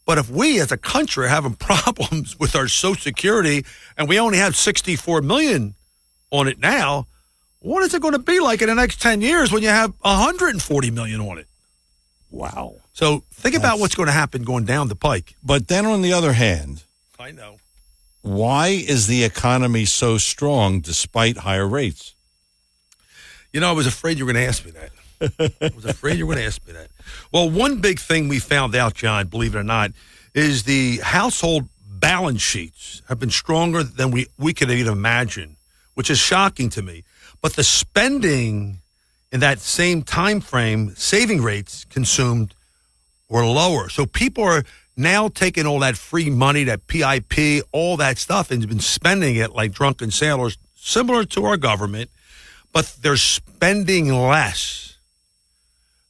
[0.07, 3.65] but if we as a country are having problems with our Social Security
[3.97, 5.75] and we only have 64 million
[6.31, 7.07] on it now,
[7.61, 9.93] what is it going to be like in the next 10 years when you have
[10.03, 11.47] 140 million on it?
[12.31, 12.75] Wow.
[12.93, 15.35] So think about what's going to happen going down the pike.
[15.43, 16.83] But then on the other hand,
[17.19, 17.57] I know.
[18.23, 22.15] why is the economy so strong despite higher rates?
[23.53, 24.91] You know, I was afraid you were going to ask me that.
[25.21, 26.89] I was afraid you were going to ask me that.
[27.33, 29.93] Well, one big thing we found out, John, believe it or not,
[30.35, 35.57] is the household balance sheets have been stronger than we, we could even imagine,
[35.95, 37.05] which is shocking to me.
[37.41, 38.79] But the spending
[39.33, 42.55] in that same time frame, saving rates consumed
[43.29, 43.89] were lower.
[43.89, 44.65] So people are
[44.97, 49.53] now taking all that free money, that PIP, all that stuff, and been spending it
[49.53, 52.11] like drunken sailors, similar to our government,
[52.73, 54.94] but they're spending less.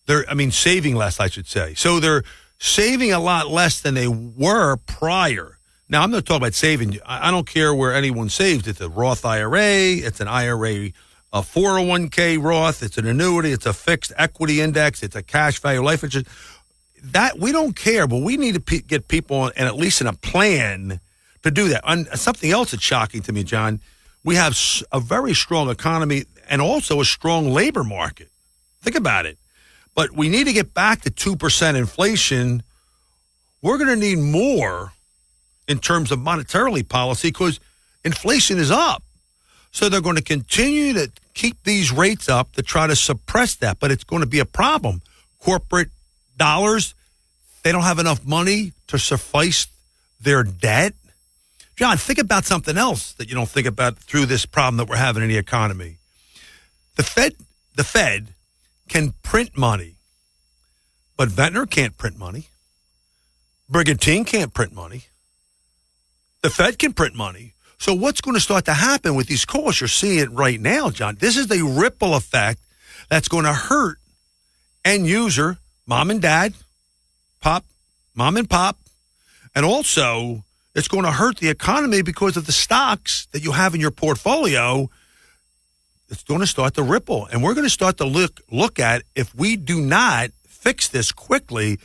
[0.07, 1.75] They're, I mean, saving less, I should say.
[1.75, 2.25] So they're
[2.59, 5.59] saving a lot less than they were prior.
[5.89, 6.99] Now, I'm not talking about saving.
[7.05, 8.67] I don't care where anyone saves.
[8.67, 10.91] It's a Roth IRA, it's an IRA,
[11.33, 15.83] a 401k Roth, it's an annuity, it's a fixed equity index, it's a cash value
[15.83, 16.29] life insurance.
[17.03, 20.07] That we don't care, but we need to pe- get people and at least in
[20.07, 21.01] a plan
[21.43, 21.83] to do that.
[21.87, 23.81] And something else that's shocking to me, John,
[24.25, 24.57] we have
[24.91, 28.31] a very strong economy and also a strong labor market.
[28.81, 29.39] Think about it.
[29.95, 32.63] But we need to get back to 2% inflation.
[33.63, 34.93] We're going to need more
[35.69, 37.61] in terms of monetarily policy because
[38.05, 39.03] inflation is up.
[39.71, 43.81] So they're going to continue to keep these rates up to try to suppress that,
[43.81, 45.03] but it's going to be a problem.
[45.41, 45.91] Corporate
[46.37, 46.95] dollars,
[47.63, 49.67] they don't have enough money to suffice
[50.21, 50.95] their debt.
[51.77, 54.97] John, think about something else that you don't think about through this problem that we're
[54.97, 55.97] having in the economy.
[56.97, 57.35] The Fed,
[57.75, 58.34] the Fed
[58.89, 59.97] can print money,
[61.17, 62.49] but Ventnor can't print money.
[63.69, 65.05] Brigantine can't print money.
[66.43, 67.55] The Fed can print money.
[67.79, 69.81] So what's going to start to happen with these costs?
[69.81, 71.17] You're seeing it right now, John.
[71.19, 72.61] This is the ripple effect
[73.09, 73.99] that's going to hurt
[74.85, 76.55] end user, mom and dad,
[77.41, 77.65] pop,
[78.15, 78.79] mom and pop,
[79.55, 80.45] and also
[80.75, 83.91] it's going to hurt the economy because of the stocks that you have in your
[83.91, 84.91] portfolio.
[86.11, 89.03] It's going to start to ripple, and we're going to start to look look at
[89.15, 91.79] if we do not fix this quickly,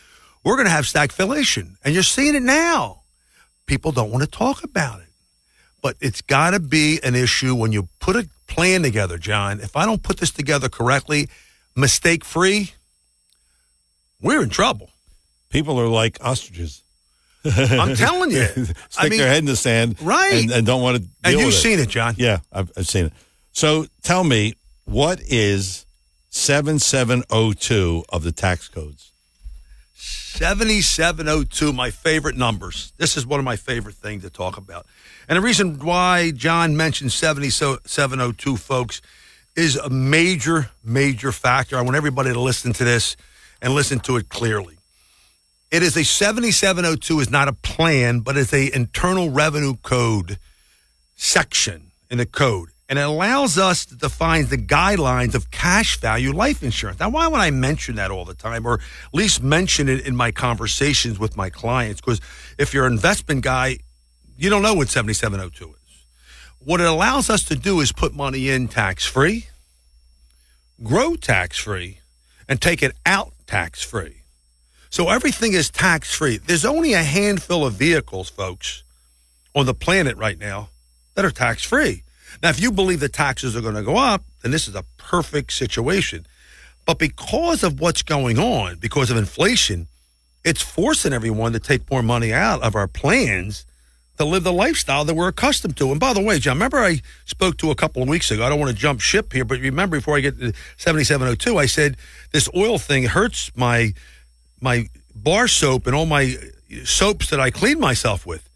[0.43, 3.01] we're going to have stagflation, and you're seeing it now.
[3.65, 5.07] People don't want to talk about it,
[5.81, 9.59] but it's got to be an issue when you put a plan together, John.
[9.61, 11.29] If I don't put this together correctly,
[11.75, 12.73] mistake free,
[14.21, 14.89] we're in trouble.
[15.49, 16.83] People are like ostriches.
[17.45, 18.43] I'm telling you.
[18.65, 20.33] Stick I mean- their head in the sand, Right.
[20.43, 21.03] and, and don't want to.
[21.23, 21.57] And you've with it.
[21.59, 22.15] seen it, John.
[22.17, 23.13] Yeah, I've, I've seen it.
[23.51, 24.55] So tell me,
[24.85, 25.85] what is
[26.29, 29.11] seven seven zero two of the tax codes?
[29.95, 32.93] 7702, my favorite numbers.
[32.97, 34.85] This is one of my favorite things to talk about.
[35.27, 39.01] And the reason why John mentioned 7702, folks,
[39.57, 41.77] is a major, major factor.
[41.77, 43.17] I want everybody to listen to this
[43.61, 44.77] and listen to it clearly.
[45.71, 50.39] It is a 7702 is not a plan, but it's a internal revenue code
[51.15, 52.69] section in the code.
[52.89, 56.99] And it allows us to define the guidelines of cash value life insurance.
[56.99, 60.15] Now, why would I mention that all the time or at least mention it in
[60.15, 62.01] my conversations with my clients?
[62.01, 62.19] Because
[62.57, 63.77] if you're an investment guy,
[64.37, 65.75] you don't know what 7702 is.
[66.57, 69.47] What it allows us to do is put money in tax free,
[70.83, 71.99] grow tax free,
[72.47, 74.23] and take it out tax free.
[74.89, 76.37] So everything is tax free.
[76.37, 78.83] There's only a handful of vehicles, folks,
[79.53, 80.69] on the planet right now
[81.13, 82.03] that are tax free.
[82.41, 84.83] Now, if you believe the taxes are going to go up, then this is a
[84.97, 86.25] perfect situation.
[86.85, 89.87] But because of what's going on, because of inflation,
[90.43, 93.65] it's forcing everyone to take more money out of our plans
[94.17, 95.91] to live the lifestyle that we're accustomed to.
[95.91, 98.45] And by the way, John, remember I spoke to a couple of weeks ago.
[98.45, 101.65] I don't want to jump ship here, but remember before I get to 7702, I
[101.65, 101.95] said
[102.31, 103.93] this oil thing hurts my
[104.59, 106.35] my bar soap and all my
[106.83, 108.49] soaps that I clean myself with.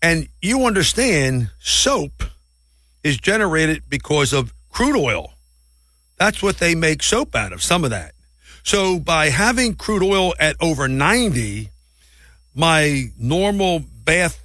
[0.00, 2.24] And you understand soap
[3.02, 5.32] is generated because of crude oil.
[6.16, 8.14] That's what they make soap out of, some of that.
[8.62, 11.68] So by having crude oil at over 90,
[12.54, 14.40] my normal bath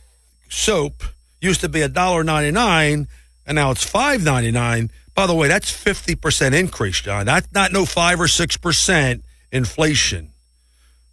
[0.49, 1.03] soap
[1.39, 3.07] used to be $1.99
[3.45, 4.89] and now it's $5.99.
[5.13, 7.25] By the way, that's 50% increase, John.
[7.25, 9.21] That's not no 5 or 6%
[9.51, 10.31] inflation.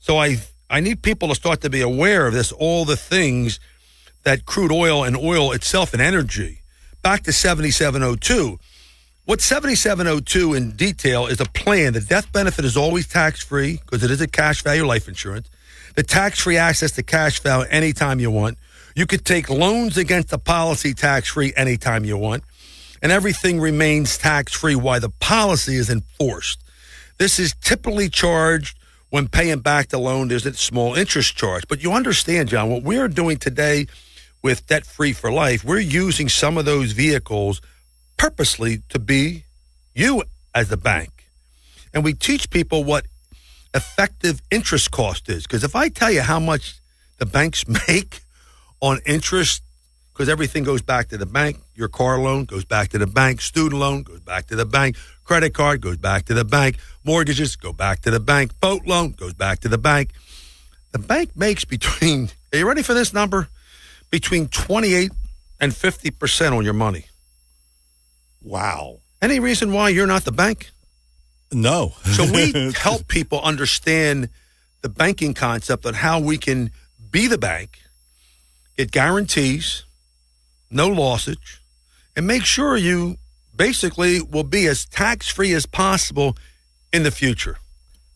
[0.01, 0.39] So I
[0.69, 3.61] I need people to start to be aware of this all the things
[4.25, 6.63] that crude oil and oil itself and energy.
[7.05, 8.59] Back to 7702.
[9.27, 11.93] What 7702 in detail is a plan.
[11.93, 15.51] The death benefit is always tax free because it is a cash value life insurance.
[15.97, 18.57] The tax free access to cash value anytime you want.
[18.97, 22.43] You could take loans against the policy tax free anytime you want.
[23.03, 26.65] And everything remains tax free while the policy is enforced.
[27.19, 28.79] This is typically charged
[29.11, 30.29] when paying back the loan.
[30.29, 31.69] There's a small interest charge.
[31.69, 33.89] But you understand, John, what we're doing today
[34.45, 37.63] with Debt Free for Life, we're using some of those vehicles
[38.19, 39.45] purposely to be
[39.95, 40.23] you
[40.55, 41.31] as the bank.
[41.95, 43.07] And we teach people what
[43.73, 45.45] effective interest cost is.
[45.45, 46.77] Because if I tell you how much
[47.17, 48.21] the banks make
[48.83, 49.63] on interest,
[50.13, 53.41] because everything goes back to the bank, your car loan goes back to the bank,
[53.41, 57.57] student loan goes back to the bank, credit card goes back to the bank, mortgages
[57.57, 60.11] go back to the bank, boat loan goes back to the bank.
[60.93, 63.49] The bank makes between, are you ready for this number?
[64.11, 65.11] Between 28
[65.61, 67.07] and 50% on your money.
[68.43, 68.99] Wow.
[69.23, 70.71] Any reason why you're not the bank?
[71.51, 71.95] No.
[72.05, 74.29] So we help people understand
[74.83, 76.71] the banking concept and how we can
[77.11, 77.79] be the bank,
[78.77, 79.85] get guarantees,
[80.71, 81.61] no lossage,
[82.17, 83.17] and make sure you
[83.57, 86.37] basically will be as tax free as possible
[86.93, 87.57] in the future.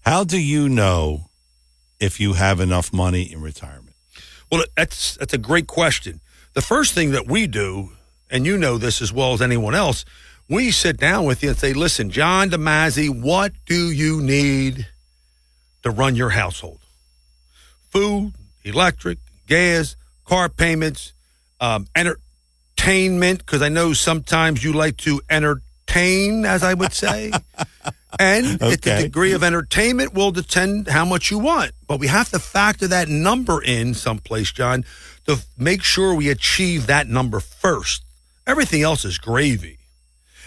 [0.02, 1.31] How do you know
[2.01, 3.88] if you have enough money in retirement?
[4.50, 6.20] Well, that's that's a great question.
[6.54, 7.90] The first thing that we do,
[8.30, 10.04] and you know this as well as anyone else,
[10.48, 14.86] we sit down with you and say, "Listen, John DeMasi, what do you need
[15.82, 16.80] to run your household?
[17.90, 18.32] Food,
[18.64, 21.12] electric, gas, car payments,
[21.60, 23.38] um, entertainment.
[23.40, 27.32] Because I know sometimes you like to entertain, as I would say."
[28.18, 28.76] And okay.
[28.76, 31.72] the degree of entertainment will depend how much you want.
[31.86, 34.85] But we have to factor that number in someplace, John,
[35.26, 38.02] to make sure we achieve that number first.
[38.47, 39.78] Everything else is gravy.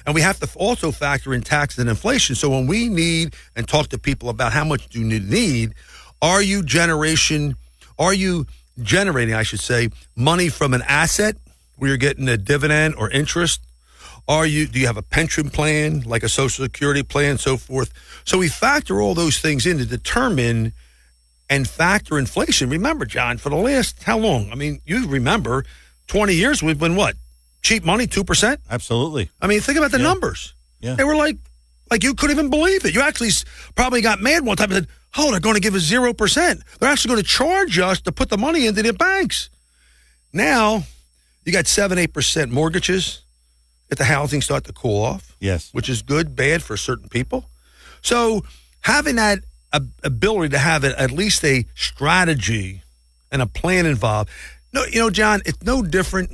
[0.05, 2.35] And we have to also factor in taxes and inflation.
[2.35, 5.73] So when we need and talk to people about how much do you need,
[6.21, 7.55] are you generation,
[7.99, 8.47] are you
[8.81, 11.35] generating, I should say, money from an asset
[11.77, 13.61] where you're getting a dividend or interest?
[14.31, 17.91] Are you do you have a pension plan like a social security plan, so forth?
[18.23, 20.71] So we factor all those things in to determine
[21.49, 22.69] and factor inflation.
[22.69, 24.49] Remember, John, for the last how long?
[24.49, 25.65] I mean, you remember,
[26.07, 27.17] twenty years we've been what
[27.61, 28.61] cheap money, two percent.
[28.69, 29.29] Absolutely.
[29.41, 30.05] I mean, think about the yeah.
[30.05, 30.55] numbers.
[30.79, 31.35] Yeah, they were like,
[31.89, 32.95] like you couldn't even believe it.
[32.95, 33.31] You actually
[33.75, 34.87] probably got mad one time and said,
[35.17, 36.61] "Oh, they're going to give us zero percent.
[36.79, 39.49] They're actually going to charge us to put the money into the banks."
[40.31, 40.83] Now,
[41.43, 43.20] you got seven, eight percent mortgages
[43.91, 45.35] that the housing start to cool off.
[45.41, 45.69] Yes.
[45.73, 47.43] Which is good, bad for certain people.
[48.01, 48.45] So
[48.79, 49.39] having that
[50.01, 52.83] ability to have at least a strategy
[53.33, 54.29] and a plan involved.
[54.71, 56.31] No, you know, John, it's no different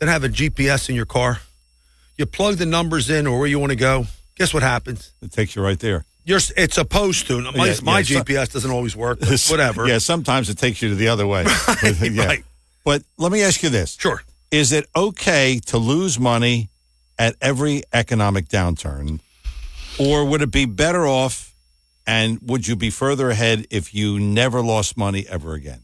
[0.00, 1.38] than having GPS in your car.
[2.18, 4.06] You plug the numbers in or where you want to go.
[4.34, 5.12] Guess what happens?
[5.22, 6.04] It takes you right there.
[6.24, 7.42] You're, it's supposed to.
[7.52, 9.86] My, yeah, my yeah, GPS doesn't always work, whatever.
[9.86, 11.44] Yeah, sometimes it takes you to the other way.
[11.68, 12.24] right, yeah.
[12.24, 12.44] right.
[12.84, 13.96] But let me ask you this.
[13.96, 14.20] Sure.
[14.50, 16.68] Is it okay to lose money
[17.22, 19.20] at every economic downturn?
[19.96, 21.54] Or would it be better off
[22.04, 25.82] and would you be further ahead if you never lost money ever again?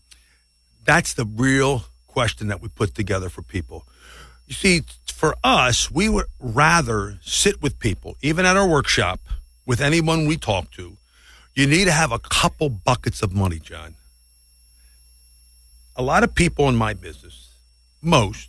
[0.85, 3.87] That's the real question that we put together for people.
[4.49, 9.21] You see, for us, we would rather sit with people, even at our workshop,
[9.65, 10.97] with anyone we talk to.
[11.55, 13.95] You need to have a couple buckets of money, John.
[15.95, 17.55] A lot of people in my business,
[18.03, 18.49] most,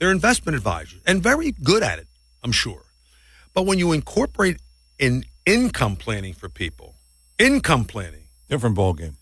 [0.00, 2.08] they're investment advisors and very good at it,
[2.42, 2.82] I'm sure.
[3.54, 4.56] But when you incorporate
[4.98, 6.94] in income planning for people,
[7.38, 9.14] income planning, different ballgame.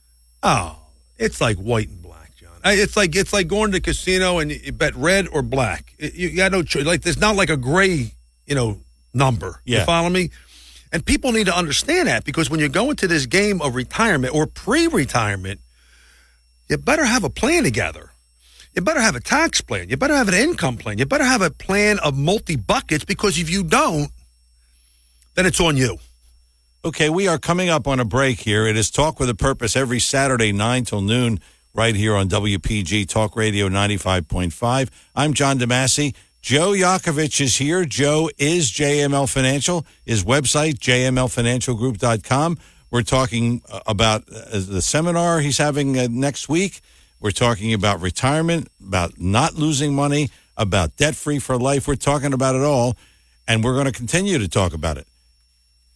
[0.42, 0.78] Oh,
[1.18, 2.52] it's like white and black, John.
[2.64, 5.94] It's like it's like going to the casino and you bet red or black.
[5.98, 6.86] You got no choice.
[6.86, 8.12] Like there's not like a gray,
[8.46, 8.78] you know,
[9.12, 9.60] number.
[9.64, 9.80] Yeah.
[9.80, 10.30] You follow me?
[10.92, 14.34] And people need to understand that because when you go into this game of retirement
[14.34, 15.60] or pre-retirement,
[16.68, 18.07] you better have a plan together.
[18.78, 19.88] You better have a tax plan.
[19.88, 20.98] You better have an income plan.
[20.98, 24.12] You better have a plan of multi buckets because if you don't,
[25.34, 25.98] then it's on you.
[26.84, 28.68] Okay, we are coming up on a break here.
[28.68, 31.40] It is Talk with a Purpose every Saturday, 9 till noon,
[31.74, 34.90] right here on WPG Talk Radio 95.5.
[35.16, 36.14] I'm John DeMasi.
[36.40, 37.84] Joe Yakovich is here.
[37.84, 39.84] Joe is JML Financial.
[40.06, 42.58] His website, jmlfinancialgroup.com.
[42.92, 46.80] We're talking uh, about uh, the seminar he's having uh, next week.
[47.20, 51.88] We're talking about retirement, about not losing money, about debt free for life.
[51.88, 52.96] We're talking about it all,
[53.46, 55.06] and we're going to continue to talk about it.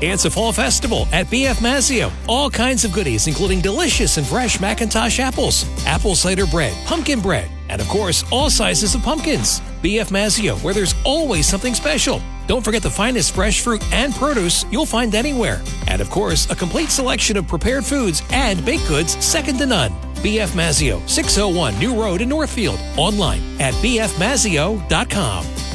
[0.00, 2.12] It's a fall festival at BF Mazzeo.
[2.28, 7.50] All kinds of goodies, including delicious and fresh McIntosh apples, apple cider bread, pumpkin bread,
[7.68, 9.60] and of course, all sizes of pumpkins.
[9.82, 12.22] BF Mazzeo, where there's always something special.
[12.46, 15.60] Don't forget the finest fresh fruit and produce you'll find anywhere.
[15.88, 19.90] And of course, a complete selection of prepared foods and baked goods second to none.
[20.22, 22.78] BF Mazzeo, 601 New Road in Northfield.
[22.96, 25.67] Online at bfmazzeo.com.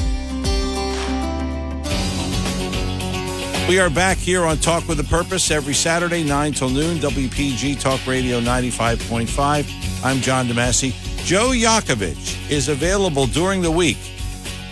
[3.66, 7.80] We are back here on Talk with a Purpose every Saturday, 9 till noon, WPG
[7.80, 10.04] Talk Radio 95.5.
[10.04, 10.92] I'm John DeMasi.
[11.24, 13.96] Joe Yakovich is available during the week.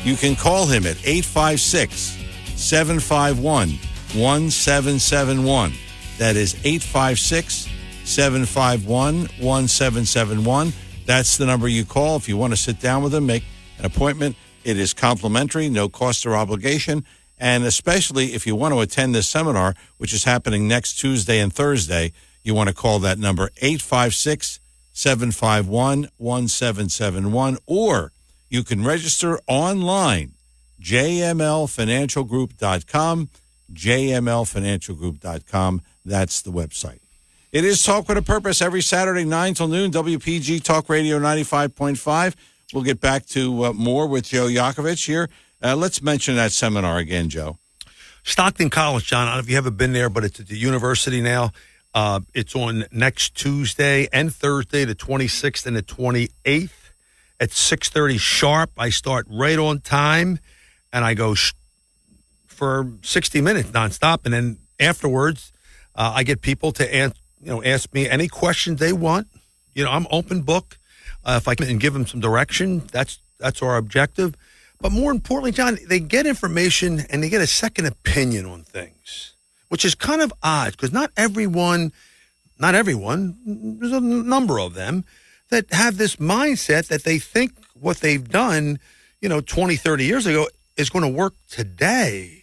[0.04, 2.18] You can call him at 856
[2.54, 3.70] 751
[4.14, 5.72] 1771.
[6.18, 7.70] That is 856
[8.04, 10.72] 751 1771.
[11.06, 13.44] That's the number you call if you want to sit down with him, make
[13.78, 14.36] an appointment.
[14.64, 17.06] It is complimentary, no cost or obligation.
[17.38, 21.52] And especially if you want to attend this seminar, which is happening next Tuesday and
[21.52, 22.12] Thursday,
[22.42, 24.60] you want to call that number 856
[24.92, 28.12] 751 1771, or
[28.48, 30.34] you can register online,
[30.80, 33.28] jmlfinancialgroup.com,
[33.72, 35.82] jmlfinancialgroup.com.
[36.04, 36.98] That's the website.
[37.52, 42.34] It is Talk with a Purpose every Saturday, 9 till noon, WPG Talk Radio 95.5.
[42.72, 45.28] We'll get back to uh, more with Joe Yakovich here.
[45.62, 47.58] Uh, let's mention that seminar again, Joe.
[48.24, 49.26] Stockton College, John.
[49.28, 51.52] I don't know if you haven't been there, but it's at the university now.
[51.94, 56.70] Uh, it's on next Tuesday and Thursday, the 26th and the 28th
[57.38, 58.70] at 6:30 sharp.
[58.78, 60.38] I start right on time,
[60.92, 61.52] and I go sh-
[62.46, 65.52] for 60 minutes nonstop, and then afterwards,
[65.94, 69.28] uh, I get people to an- you know ask me any questions they want.
[69.74, 70.78] You know, I'm open book.
[71.24, 74.34] Uh, if I can give them some direction, that's that's our objective.
[74.82, 79.34] But more importantly, John, they get information and they get a second opinion on things,
[79.68, 81.92] which is kind of odd because not everyone,
[82.58, 85.04] not everyone, there's a number of them
[85.50, 88.80] that have this mindset that they think what they've done,
[89.20, 92.42] you know, 20, 30 years ago is going to work today.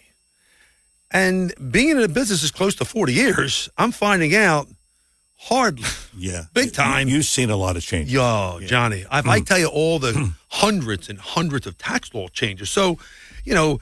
[1.12, 4.68] And being in a business is close to 40 years, I'm finding out
[5.44, 5.80] hard,
[6.18, 6.46] Yeah.
[6.54, 7.08] big time.
[7.08, 8.14] You've seen a lot of changes.
[8.14, 12.70] Yo, Johnny, if I tell you all the hundreds and hundreds of tax law changes,
[12.70, 12.98] so
[13.46, 13.80] you know,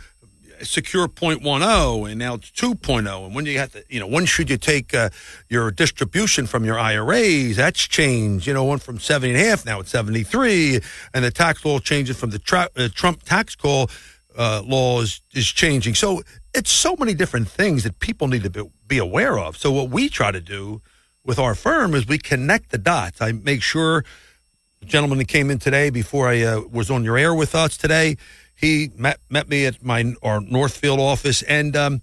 [0.62, 4.50] secure 0.10 and now it's 2.0, and when you have to, you know, when should
[4.50, 5.10] you take uh,
[5.50, 7.56] your distribution from your IRAs?
[7.58, 8.48] That's changed.
[8.48, 10.80] You know, one from 70 and a half now it's 73,
[11.14, 13.90] and the tax law changes from the tra- uh, Trump tax call
[14.38, 15.96] uh, law is, is changing.
[15.96, 16.22] So
[16.54, 19.58] it's so many different things that people need to be, be aware of.
[19.58, 20.82] So what we try to do
[21.28, 23.22] with our firm is we connect the dots.
[23.22, 24.04] I make sure
[24.80, 27.78] the gentleman that came in today before I uh, was on your air with us
[27.78, 28.18] today,
[28.56, 32.02] he met met me at my our Northfield office, and um,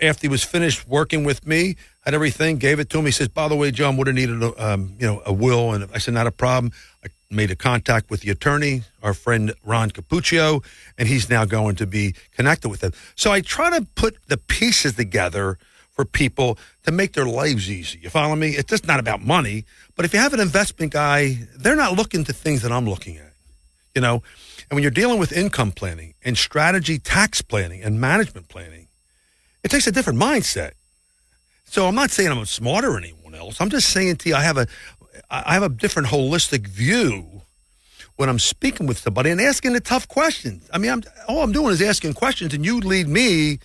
[0.00, 3.06] after he was finished working with me, had everything, gave it to him.
[3.06, 5.72] He says, "By the way, John, would have needed a um, you know a will,"
[5.72, 6.72] and I said, "Not a problem."
[7.04, 10.62] I made a contact with the attorney, our friend Ron Capuccio,
[10.98, 12.92] and he's now going to be connected with them.
[13.16, 15.58] So I try to put the pieces together
[16.00, 17.98] for people to make their lives easy.
[18.02, 18.50] You follow me?
[18.50, 19.66] It's just not about money.
[19.96, 23.18] But if you have an investment guy, they're not looking to things that I'm looking
[23.18, 23.34] at.
[23.94, 24.22] You know,
[24.70, 28.86] and when you're dealing with income planning and strategy tax planning and management planning,
[29.62, 30.72] It takes a different mindset.
[31.64, 33.60] So I'm not saying I'm smarter than anyone else.
[33.60, 34.66] I'm just saying to you, I have a,
[35.30, 37.42] I have a different holistic view
[38.16, 40.68] when I'm speaking with somebody and asking the tough questions.
[40.72, 43.58] I mean, I'm, all I'm doing is asking questions, and you lead me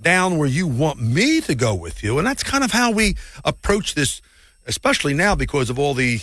[0.00, 3.16] down where you want me to go with you, and that's kind of how we
[3.44, 4.20] approach this,
[4.66, 6.20] especially now because of all the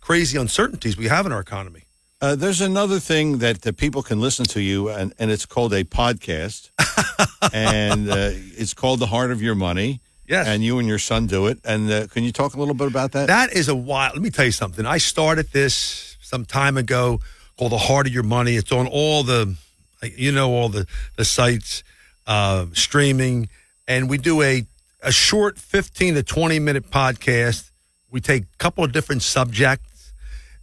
[0.00, 1.82] crazy uncertainties we have in our economy.
[2.20, 5.84] Uh, there's another thing that, people can listen to you, and, and it's called a
[5.84, 6.70] podcast,
[7.52, 11.26] and uh, it's called "The Heart of Your Money." Yes, and you and your son
[11.26, 11.58] do it.
[11.64, 13.26] And uh, can you talk a little bit about that?
[13.26, 14.14] That is a wild.
[14.14, 14.86] Let me tell you something.
[14.86, 17.20] I started this some time ago
[17.58, 19.54] called "The Heart of Your Money." It's on all the,
[20.02, 21.84] you know, all the the sites,
[22.26, 23.48] uh, streaming,
[23.86, 24.66] and we do a
[25.02, 27.70] a short fifteen to twenty minute podcast.
[28.10, 30.12] We take a couple of different subjects,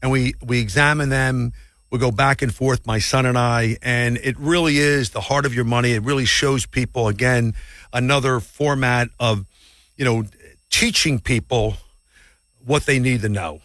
[0.01, 1.53] and we we examine them.
[1.89, 5.45] We go back and forth, my son and I, and it really is the heart
[5.45, 5.91] of your money.
[5.91, 7.53] It really shows people again
[7.93, 9.45] another format of,
[9.95, 10.25] you know,
[10.71, 11.75] teaching people
[12.65, 13.61] what they need to know.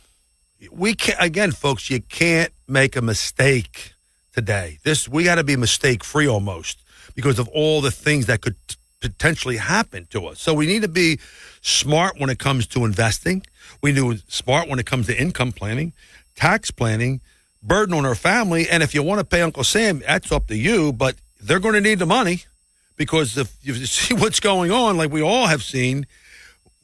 [0.70, 1.88] We can again, folks.
[1.88, 3.94] You can't make a mistake
[4.34, 4.78] today.
[4.84, 6.82] This we got to be mistake free almost
[7.18, 8.54] because of all the things that could
[9.00, 10.40] potentially happen to us.
[10.40, 11.18] So we need to be
[11.60, 13.44] smart when it comes to investing.
[13.82, 15.94] We need to be smart when it comes to income planning,
[16.36, 17.20] tax planning,
[17.60, 18.68] burden on our family.
[18.70, 20.92] And if you want to pay Uncle Sam, that's up to you.
[20.92, 22.44] But they're going to need the money
[22.94, 26.06] because if you see what's going on, like we all have seen,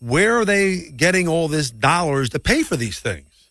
[0.00, 3.50] where are they getting all this dollars to pay for these things?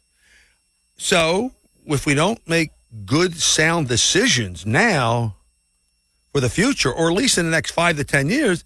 [0.98, 1.54] So
[1.86, 2.72] if we don't make
[3.06, 5.38] good, sound decisions now
[6.34, 8.66] for the future, or at least in the next five to 10 years,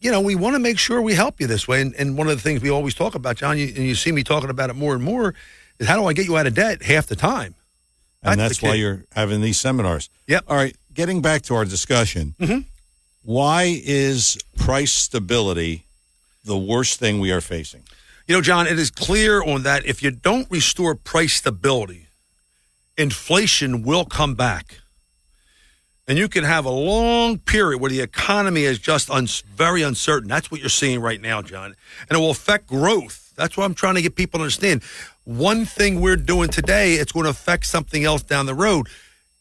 [0.00, 1.80] you know, we want to make sure we help you this way.
[1.80, 4.12] And, and one of the things we always talk about, John, you, and you see
[4.12, 5.34] me talking about it more and more,
[5.78, 7.54] is how do I get you out of debt half the time?
[8.22, 10.10] and That's that's why you're having these seminars.
[10.26, 10.44] Yep.
[10.48, 10.76] All right.
[10.92, 12.64] Getting back to our discussion, Mhm.
[13.22, 15.84] why is price stability
[16.44, 17.82] the worst thing we are facing?
[18.26, 22.06] You know, John, it is clear on that if you don't restore price stability,
[22.98, 24.80] inflation will come back.
[26.10, 30.28] And you can have a long period where the economy is just un- very uncertain.
[30.28, 31.66] That's what you're seeing right now, John.
[32.08, 33.32] And it will affect growth.
[33.36, 34.82] That's what I'm trying to get people to understand.
[35.22, 38.88] One thing we're doing today, it's going to affect something else down the road.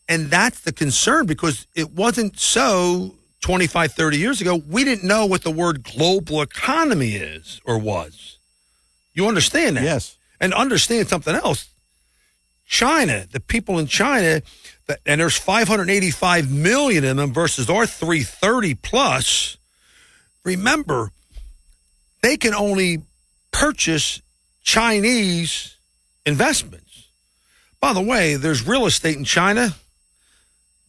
[0.07, 4.61] And that's the concern because it wasn't so 25, 30 years ago.
[4.69, 8.37] We didn't know what the word global economy is or was.
[9.15, 9.83] You understand that?
[9.83, 10.17] Yes.
[10.39, 11.69] And understand something else.
[12.67, 14.43] China, the people in China,
[15.05, 19.57] and there's 585 million in them versus our 330 plus.
[20.43, 21.11] Remember,
[22.21, 23.03] they can only
[23.51, 24.21] purchase
[24.63, 25.75] Chinese
[26.25, 27.07] investments.
[27.79, 29.75] By the way, there's real estate in China,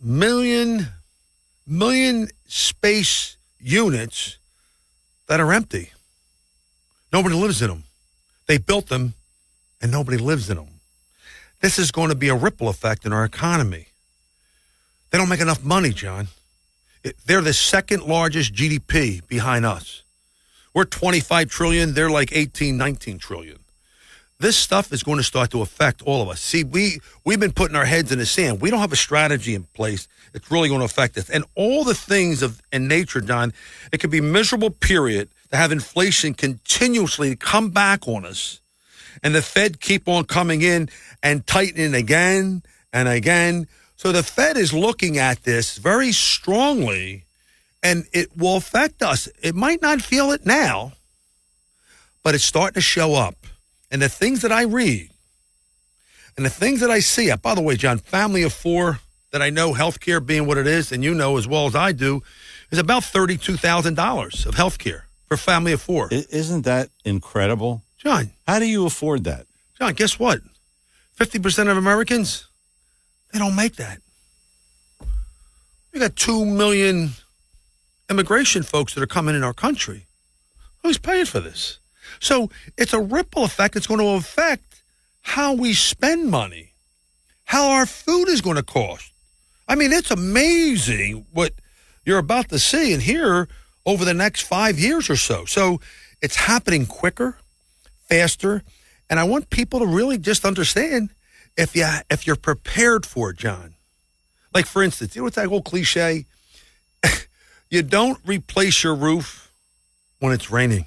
[0.02, 0.88] million,
[1.66, 4.38] million space units
[5.28, 5.92] that are empty.
[7.12, 7.84] Nobody lives in them.
[8.46, 9.14] They built them
[9.80, 10.68] and nobody lives in them.
[11.60, 13.86] This is going to be a ripple effect in our economy.
[15.10, 16.28] They don't make enough money, John.
[17.26, 20.02] They're the second largest GDP behind us.
[20.74, 23.58] We're 25 trillion, they're like 18, 19 trillion.
[24.38, 26.40] This stuff is going to start to affect all of us.
[26.40, 28.62] See, we we've been putting our heads in the sand.
[28.62, 30.08] We don't have a strategy in place.
[30.32, 31.28] It's really going to affect us.
[31.28, 33.52] And all the things of in nature, John,
[33.92, 38.60] it could be a miserable period to have inflation continuously come back on us
[39.22, 40.88] and the Fed keep on coming in
[41.22, 43.66] and tightening again and again.
[44.00, 47.26] So the Fed is looking at this very strongly
[47.82, 49.28] and it will affect us.
[49.42, 50.92] It might not feel it now,
[52.22, 53.36] but it's starting to show up.
[53.90, 55.10] And the things that I read
[56.34, 59.00] and the things that I see, uh, by the way, John, family of four
[59.32, 61.92] that I know healthcare being what it is, and you know as well as I
[61.92, 62.22] do,
[62.70, 66.08] is about $32,000 of healthcare for a family of four.
[66.10, 67.82] Isn't that incredible?
[67.98, 68.30] John.
[68.48, 69.44] How do you afford that?
[69.78, 70.40] John, guess what?
[71.18, 72.46] 50% of Americans,
[73.32, 74.00] they don't make that.
[75.92, 77.10] We got 2 million
[78.08, 80.06] immigration folks that are coming in our country.
[80.82, 81.78] Who's paying for this?
[82.20, 83.76] So it's a ripple effect.
[83.76, 84.82] It's going to affect
[85.22, 86.72] how we spend money,
[87.44, 89.12] how our food is going to cost.
[89.68, 91.52] I mean, it's amazing what
[92.04, 93.48] you're about to see and hear
[93.86, 95.44] over the next five years or so.
[95.44, 95.80] So
[96.20, 97.36] it's happening quicker,
[98.08, 98.62] faster,
[99.08, 101.10] and I want people to really just understand
[101.56, 103.74] if you if you're prepared for it, John.
[104.54, 106.26] Like for instance, you know what's that old cliche?
[107.70, 109.52] you don't replace your roof
[110.18, 110.86] when it's raining.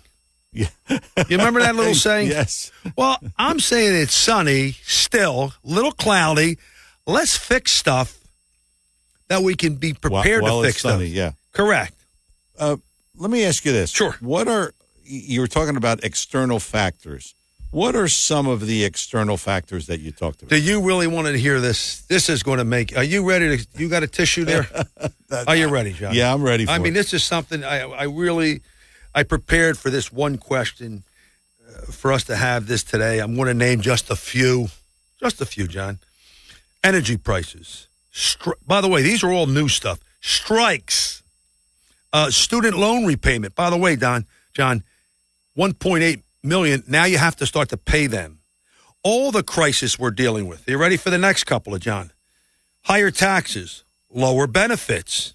[0.51, 0.67] Yeah.
[0.90, 1.00] You
[1.38, 2.27] remember that little saying?
[2.30, 2.72] Yes.
[2.95, 6.58] Well, I'm saying it's sunny, still, little cloudy.
[7.08, 8.19] Let's fix stuff
[9.30, 11.16] that we can be prepared While to it's fix sunny, stuff.
[11.16, 11.32] yeah.
[11.53, 11.95] Correct.
[12.59, 12.77] Uh,
[13.17, 13.90] let me ask you this.
[13.90, 14.16] Sure.
[14.19, 17.33] What are you were talking about external factors?
[17.74, 20.52] What are some of the external factors that you talked about?
[20.52, 22.02] Do you really want to hear this?
[22.02, 22.95] This is going to make.
[22.95, 23.68] Are you ready to?
[23.76, 24.68] You got a tissue there?
[25.48, 26.14] are you ready, John?
[26.14, 26.66] Yeah, I'm ready.
[26.66, 28.61] For I mean, this is something I, I really,
[29.16, 31.02] I prepared for this one question
[31.68, 33.18] uh, for us to have this today.
[33.18, 34.68] I'm going to name just a few,
[35.19, 35.98] just a few, John.
[36.84, 37.88] Energy prices.
[38.14, 40.00] Stri- By the way, these are all new stuff.
[40.22, 41.24] Strikes.
[42.14, 43.56] Uh, student loan repayment.
[43.56, 44.84] By the way, Don, John,
[45.58, 46.84] 1.8 million.
[46.88, 48.40] Now you have to start to pay them.
[49.04, 50.68] All the crisis we're dealing with.
[50.68, 52.12] Are you ready for the next couple of John?
[52.84, 55.34] Higher taxes, lower benefits,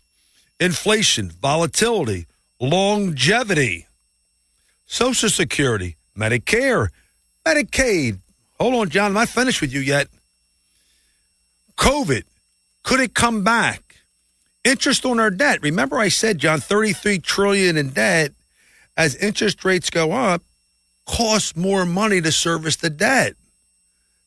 [0.60, 2.26] inflation, volatility,
[2.60, 3.86] longevity,
[4.86, 6.88] Social Security, Medicare,
[7.46, 8.18] Medicaid.
[8.58, 9.06] Hold on, John.
[9.06, 10.08] I'm not finished with you yet.
[11.76, 12.24] COVID.
[12.82, 13.96] Could it come back?
[14.64, 15.62] Interest on our debt.
[15.62, 18.32] Remember I said, John, 33 trillion in debt.
[18.96, 20.42] As interest rates go up,
[21.08, 23.34] costs more money to service the debt.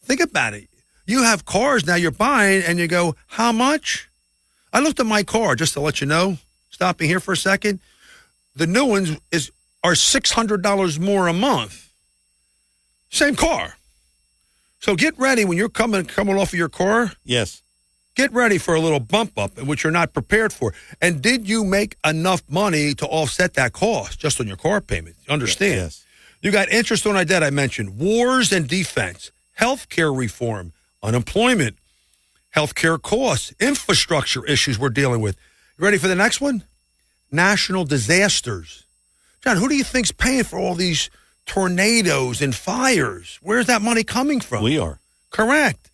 [0.03, 0.67] Think about it.
[1.05, 4.09] You have cars now you're buying and you go, how much?
[4.73, 6.37] I looked at my car just to let you know.
[6.69, 7.79] Stopping here for a second.
[8.55, 9.51] The new ones is
[9.83, 11.89] are six hundred dollars more a month.
[13.09, 13.75] Same car.
[14.79, 17.11] So get ready when you're coming coming off of your car.
[17.23, 17.61] Yes.
[18.15, 20.73] Get ready for a little bump up, which you're not prepared for.
[21.01, 25.15] And did you make enough money to offset that cost just on your car payment?
[25.29, 25.75] Understand?
[25.75, 26.05] Yes.
[26.41, 31.77] You got interest on our debt, I mentioned, wars and defense, health care reform, unemployment,
[32.49, 35.37] health care costs, infrastructure issues we're dealing with.
[35.77, 36.63] You ready for the next one?
[37.31, 38.85] National disasters.
[39.43, 41.09] John, who do you think's paying for all these
[41.45, 43.39] tornadoes and fires?
[43.41, 44.63] Where's that money coming from?
[44.63, 44.99] We are.
[45.29, 45.91] Correct.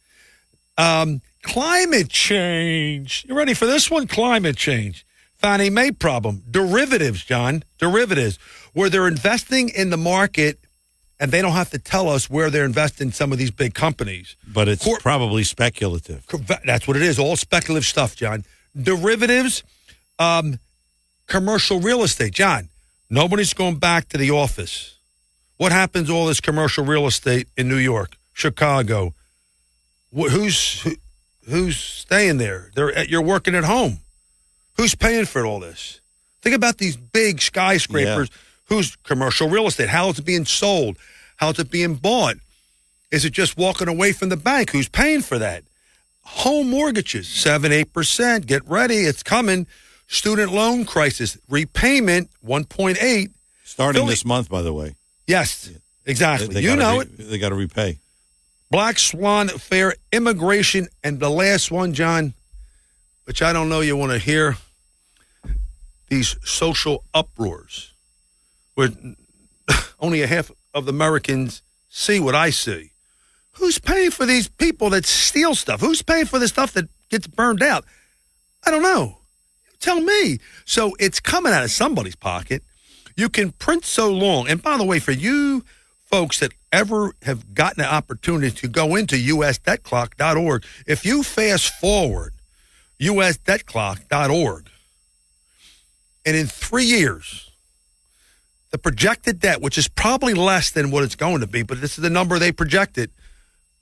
[0.78, 3.26] Um, climate change.
[3.28, 4.08] You ready for this one?
[4.08, 5.06] Climate change.
[5.36, 6.44] Fannie Mae problem.
[6.50, 7.64] Derivatives, John.
[7.78, 8.40] Derivatives,
[8.78, 10.60] where they're investing in the market
[11.20, 14.36] and they don't have to tell us where they're investing some of these big companies.
[14.48, 16.24] But it's probably speculative.
[16.64, 17.18] That's what it is.
[17.18, 18.46] All speculative stuff, John.
[18.80, 19.64] Derivatives,
[20.20, 20.60] um,
[21.26, 22.34] commercial real estate.
[22.34, 22.70] John,
[23.10, 24.94] nobody's going back to the office.
[25.58, 29.16] What happens to all this commercial real estate in New York, Chicago?
[30.16, 30.92] Wh- Who's who,
[31.50, 32.70] who's staying there?
[32.76, 34.02] They're at, you're working at home.
[34.76, 36.00] Who's paying for all this?
[36.44, 38.30] Think about these big skyscrapers.
[38.68, 39.90] Who's commercial real estate?
[39.90, 40.98] How is it being sold?
[41.38, 42.36] How's it being bought?
[43.12, 44.72] Is it just walking away from the bank?
[44.72, 45.64] Who's paying for that?
[46.24, 48.46] Home mortgages, seven, eight percent.
[48.48, 49.66] Get ready, it's coming.
[50.08, 53.32] Student loan crisis, repayment, one point eight.
[53.64, 54.96] Starting Philly- this month, by the way.
[55.26, 55.70] Yes,
[56.06, 56.48] exactly.
[56.48, 57.30] They- they you know re- it.
[57.30, 58.00] They got to repay.
[58.70, 62.34] Black Swan affair, immigration, and the last one, John,
[63.24, 64.58] which I don't know you want to hear.
[66.10, 67.92] These social uproars,
[68.78, 68.90] where
[70.00, 72.92] only a half of the Americans see what I see.
[73.54, 75.82] Who's paying for these people that steal stuff?
[75.82, 77.86] Who's paying for the stuff that gets burned out?
[78.68, 79.18] I don't know.
[79.80, 80.38] Tell me.
[80.64, 82.62] So it's coming out of somebody's pocket.
[83.16, 84.48] You can print so long.
[84.48, 85.64] And by the way, for you
[86.06, 92.34] folks that ever have gotten the opportunity to go into usdebtclock.org, if you fast forward
[93.02, 94.70] usdebtclock.org,
[96.28, 97.47] and in three years,
[98.72, 101.98] the projected debt, which is probably less than what it's going to be, but this
[101.98, 103.12] is the number they projected,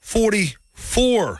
[0.01, 1.39] $44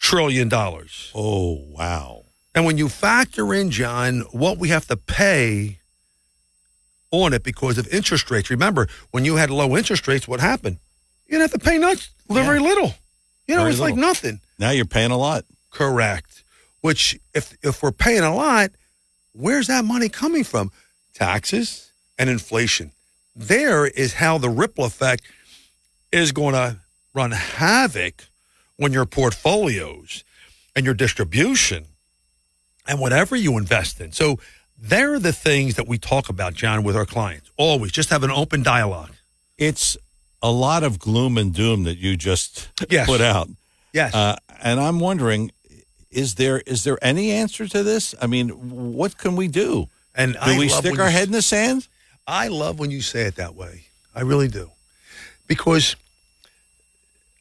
[0.00, 0.50] trillion.
[0.52, 2.24] Oh, wow.
[2.54, 5.78] And when you factor in, John, what we have to pay
[7.12, 10.78] on it because of interest rates, remember, when you had low interest rates, what happened?
[11.26, 12.94] You didn't have to pay much, very little.
[13.46, 14.40] You know, Very it's like nothing.
[14.58, 15.44] Now you're paying a lot.
[15.70, 16.44] Correct.
[16.82, 18.70] Which, if if we're paying a lot,
[19.32, 20.70] where's that money coming from?
[21.14, 21.89] Taxes
[22.20, 22.92] and inflation.
[23.34, 25.22] There is how the ripple effect
[26.12, 26.76] is going to
[27.14, 28.26] run havoc
[28.76, 30.22] when your portfolios
[30.76, 31.86] and your distribution
[32.86, 34.12] and whatever you invest in.
[34.12, 34.38] So
[34.78, 37.50] they're the things that we talk about, John, with our clients.
[37.56, 39.12] Always just have an open dialogue.
[39.56, 39.96] It's
[40.42, 43.06] a lot of gloom and doom that you just Yes.
[43.06, 43.48] put out.
[43.92, 44.14] Yes.
[44.14, 45.52] Uh, and I'm wondering,
[46.10, 48.14] is there is there any answer to this?
[48.20, 48.48] I mean,
[48.94, 49.88] what can we do?
[50.14, 51.86] And do I we stick our head in the sand?
[52.26, 53.86] I love when you say it that way.
[54.14, 54.70] I really do.
[55.46, 55.96] Because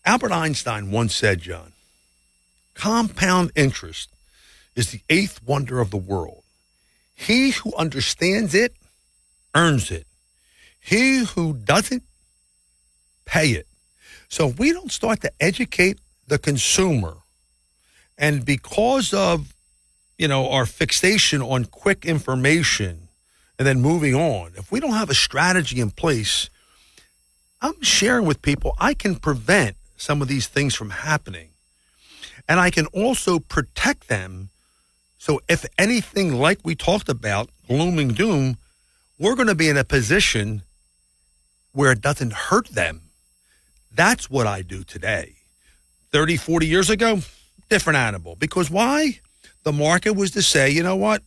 [0.06, 1.74] Albert Einstein once said, John,
[2.74, 4.09] compound interest
[4.75, 6.43] is the eighth wonder of the world.
[7.14, 8.74] He who understands it
[9.53, 10.08] earns it.
[10.80, 12.03] He who doesn't,
[13.25, 13.67] pay it.
[14.30, 17.17] So if we don't start to educate the consumer,
[18.17, 19.53] and because of
[20.17, 23.08] you know our fixation on quick information
[23.59, 24.53] and then moving on.
[24.55, 26.49] If we don't have a strategy in place,
[27.61, 31.49] I'm sharing with people I can prevent some of these things from happening.
[32.47, 34.49] And I can also protect them.
[35.17, 38.57] So if anything like we talked about, glooming doom,
[39.19, 40.63] we're going to be in a position
[41.73, 43.01] where it doesn't hurt them.
[43.93, 45.35] That's what I do today.
[46.13, 47.19] 30, 40 years ago,
[47.69, 48.35] different animal.
[48.35, 49.19] Because why?
[49.63, 51.21] The market was to say, you know what?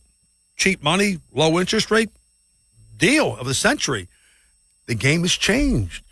[0.57, 2.09] Cheap money, low interest rate,
[2.97, 4.07] deal of the century.
[4.85, 6.03] The game has changed.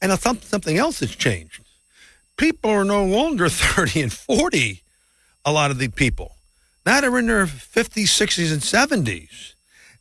[0.00, 1.60] And something else has changed.
[2.36, 4.82] People are no longer 30 and 40,
[5.44, 6.36] a lot of the people.
[6.84, 8.60] Now they're in their 50s, 60s, and
[9.06, 9.54] 70s,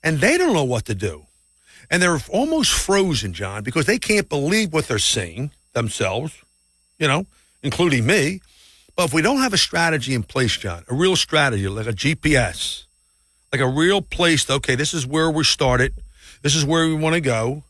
[0.04, 1.28] and they don't know what to do.
[1.90, 6.34] And they're almost frozen, John, because they can't believe what they're seeing themselves,
[6.98, 7.26] you know,
[7.62, 8.42] including me.
[8.96, 11.94] But if we don't have a strategy in place, John, a real strategy, like a
[11.94, 12.86] GPS,
[13.52, 15.94] like a real place, to, okay, this is where we started,
[16.42, 17.64] this is where we want to go.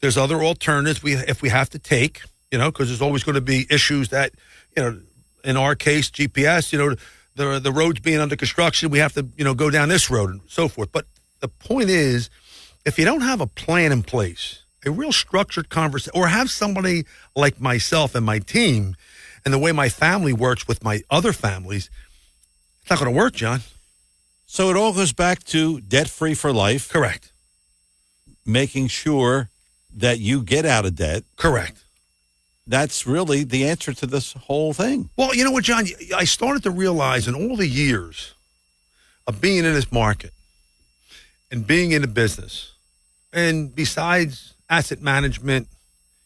[0.00, 3.34] There's other alternatives we if we have to take, you know, because there's always going
[3.34, 4.32] to be issues that,
[4.76, 5.00] you know,
[5.44, 6.94] in our case, GPS, you know,
[7.34, 10.30] the the roads being under construction, we have to, you know, go down this road
[10.30, 10.92] and so forth.
[10.92, 11.06] But
[11.40, 12.30] the point is,
[12.84, 17.04] if you don't have a plan in place, a real structured conversation, or have somebody
[17.34, 18.96] like myself and my team,
[19.44, 21.90] and the way my family works with my other families,
[22.82, 23.60] it's not going to work, John.
[24.46, 26.88] So it all goes back to debt free for life.
[26.88, 27.32] Correct.
[28.48, 29.50] Making sure
[29.94, 31.24] that you get out of debt.
[31.36, 31.84] Correct.
[32.66, 35.10] That's really the answer to this whole thing.
[35.18, 35.84] Well, you know what, John?
[36.16, 38.32] I started to realize in all the years
[39.26, 40.32] of being in this market
[41.50, 42.72] and being in the business,
[43.34, 45.68] and besides asset management,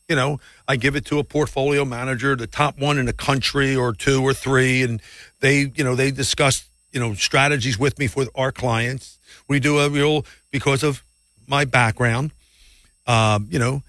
[0.08, 3.74] you know, I give it to a portfolio manager, the top one in the country
[3.74, 5.02] or two or three, and
[5.40, 9.18] they, you know, they discuss, you know, strategies with me for our clients.
[9.48, 11.02] We do a real because of
[11.46, 12.32] my background.
[13.06, 13.82] Um, you know,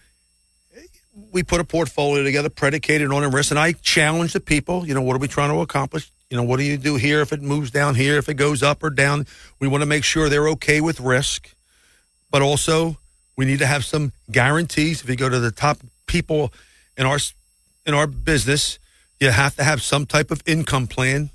[1.31, 4.85] we put a portfolio together predicated on a risk, and I challenge the people.
[4.87, 6.11] You know, what are we trying to accomplish?
[6.29, 8.63] You know, what do you do here if it moves down here, if it goes
[8.63, 9.27] up or down?
[9.59, 11.53] We want to make sure they're okay with risk,
[12.31, 12.97] but also
[13.35, 15.03] we need to have some guarantees.
[15.03, 16.51] If you go to the top people
[16.97, 17.19] in our
[17.85, 18.79] in our business,
[19.19, 21.29] you have to have some type of income plan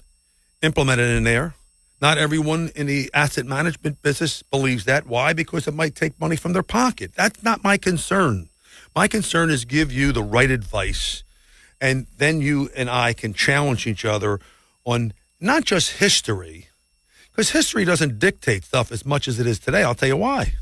[0.63, 1.55] implemented in there.
[2.01, 5.07] Not everyone in the asset management business believes that.
[5.07, 5.33] Why?
[5.33, 7.13] Because it might take money from their pocket.
[7.15, 8.49] That's not my concern.
[8.95, 11.25] My concern is give you the right advice,
[11.81, 14.41] and then you and I can challenge each other
[14.85, 16.69] on not just history,
[17.31, 19.83] because history doesn't dictate stuff as much as it is today.
[19.83, 20.55] I'll tell you why.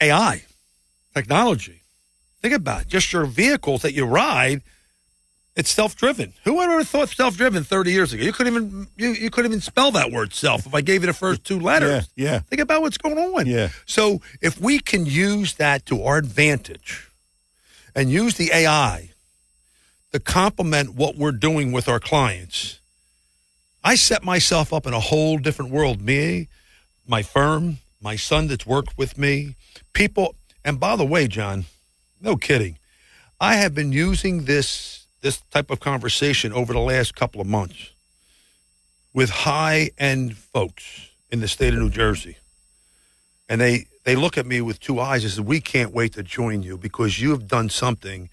[0.00, 0.44] AI,
[1.14, 1.80] technology.
[2.42, 2.88] Think about it.
[2.88, 4.62] Just your vehicles that you ride
[5.56, 6.32] it's self-driven.
[6.44, 8.24] Who would have thought self-driven 30 years ago?
[8.24, 11.06] You couldn't even you, you couldn't even spell that word self if I gave you
[11.06, 12.08] the first two letters.
[12.16, 12.38] Yeah, yeah.
[12.40, 13.46] Think about what's going on.
[13.46, 13.68] Yeah.
[13.86, 17.08] So if we can use that to our advantage
[17.94, 19.10] and use the AI
[20.12, 22.80] to complement what we're doing with our clients,
[23.84, 26.00] I set myself up in a whole different world.
[26.00, 26.48] Me,
[27.06, 29.54] my firm, my son that's worked with me,
[29.92, 30.34] people.
[30.64, 31.66] And by the way, John,
[32.20, 32.78] no kidding.
[33.40, 37.92] I have been using this this type of conversation over the last couple of months
[39.14, 42.36] with high end folks in the state of New Jersey.
[43.48, 46.22] And they, they look at me with two eyes and say, We can't wait to
[46.22, 48.28] join you because you have done something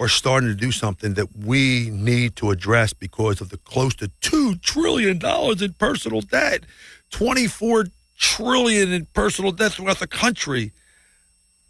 [0.00, 4.08] or starting to do something that we need to address because of the close to
[4.20, 5.20] $2 trillion
[5.62, 6.64] in personal debt,
[7.10, 7.84] 24
[8.18, 10.72] trillion in personal debt throughout the country.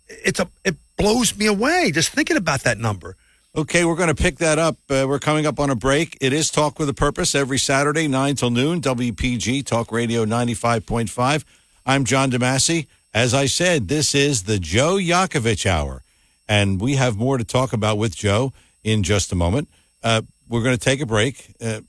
[0.08, 3.16] It's a, it blows me away just thinking about that number.
[3.54, 4.78] Okay, we're going to pick that up.
[4.88, 6.16] Uh, we're coming up on a break.
[6.22, 11.44] It is Talk with a Purpose every Saturday, 9 till noon, WPG Talk Radio 95.5.
[11.84, 12.86] I'm John DeMasi.
[13.12, 16.02] As I said, this is the Joe Yakovich Hour,
[16.48, 19.68] and we have more to talk about with Joe in just a moment.
[20.02, 21.54] Uh, we're going to take a break.
[21.60, 21.80] Uh,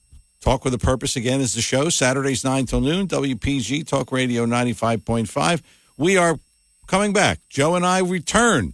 [0.42, 4.46] Talk with a Purpose again is the show, Saturdays, 9 till noon, WPG Talk Radio
[4.46, 5.62] 95.5.
[5.96, 6.38] We are
[6.88, 7.40] coming back.
[7.48, 8.74] Joe and I return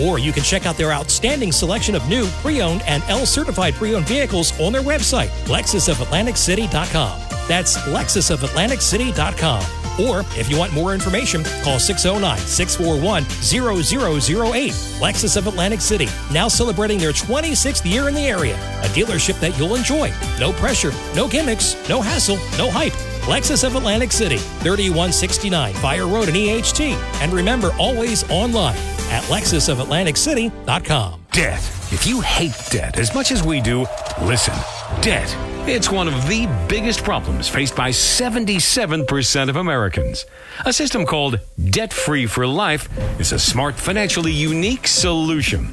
[0.00, 4.58] Or you can check out their outstanding selection of new, pre-owned, and L-certified pre-owned vehicles
[4.60, 7.20] on their website, lexusofatlanticcity.com.
[7.48, 9.64] That's lexusofatlanticcity.com.
[10.00, 14.72] Or if you want more information, call 609 641 0008.
[14.72, 18.56] Lexus of Atlantic City, now celebrating their 26th year in the area.
[18.82, 20.12] A dealership that you'll enjoy.
[20.40, 22.94] No pressure, no gimmicks, no hassle, no hype.
[23.26, 26.92] Lexus of Atlantic City, 3169 Fire Road in EHT.
[27.22, 28.76] And remember, always online
[29.08, 31.24] at lexusofatlanticcity.com.
[31.32, 31.58] Debt.
[31.90, 33.86] If you hate debt as much as we do,
[34.20, 34.54] listen.
[35.00, 35.34] Debt.
[35.66, 40.26] It's one of the biggest problems faced by 77% of Americans.
[40.66, 45.72] A system called Debt Free for Life is a smart, financially unique solution.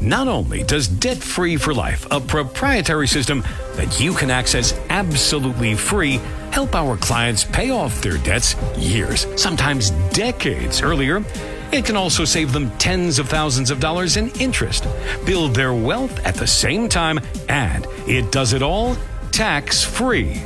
[0.00, 3.42] Not only does Debt Free for Life, a proprietary system
[3.74, 6.20] that you can access absolutely free,
[6.50, 11.24] help our clients pay off their debts years, sometimes decades earlier,
[11.72, 14.86] it can also save them tens of thousands of dollars in interest,
[15.26, 18.96] build their wealth at the same time, and it does it all
[19.32, 20.40] tax free.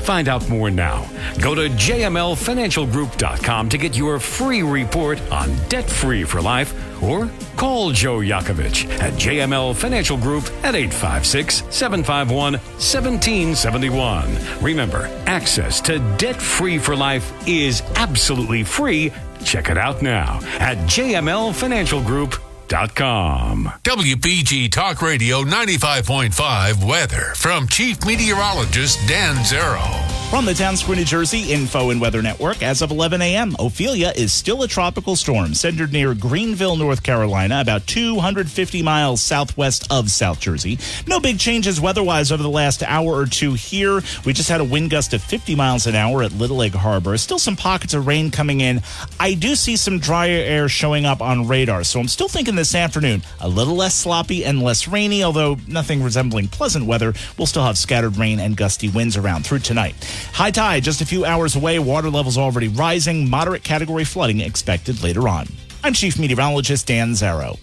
[0.00, 1.06] Find out more now.
[1.40, 7.92] Go to jmlfinancialgroup.com to get your free report on debt free for life or call
[7.92, 14.62] Joe Yakovich at JML Financial Group at 856 751 1771.
[14.62, 19.12] Remember, access to debt free for life is absolutely free.
[19.44, 23.72] Check it out now at jmlfinancialgroup.com.
[23.82, 30.13] WPG Talk Radio 95.5 weather from Chief Meteorologist Dan Zarrow.
[30.34, 34.12] From the Town Square, New Jersey Info and Weather Network, as of 11 a.m., Ophelia
[34.16, 40.10] is still a tropical storm centered near Greenville, North Carolina, about 250 miles southwest of
[40.10, 40.80] South Jersey.
[41.06, 44.02] No big changes weather-wise over the last hour or two here.
[44.26, 47.16] We just had a wind gust of 50 miles an hour at Little Egg Harbor.
[47.16, 48.82] Still some pockets of rain coming in.
[49.20, 52.74] I do see some drier air showing up on radar, so I'm still thinking this
[52.74, 57.14] afternoon a little less sloppy and less rainy, although nothing resembling pleasant weather.
[57.38, 59.94] We'll still have scattered rain and gusty winds around through tonight.
[60.32, 61.78] High tide just a few hours away.
[61.78, 63.28] Water levels already rising.
[63.28, 65.46] Moderate category flooding expected later on.
[65.82, 67.58] I'm Chief Meteorologist Dan Zarrow.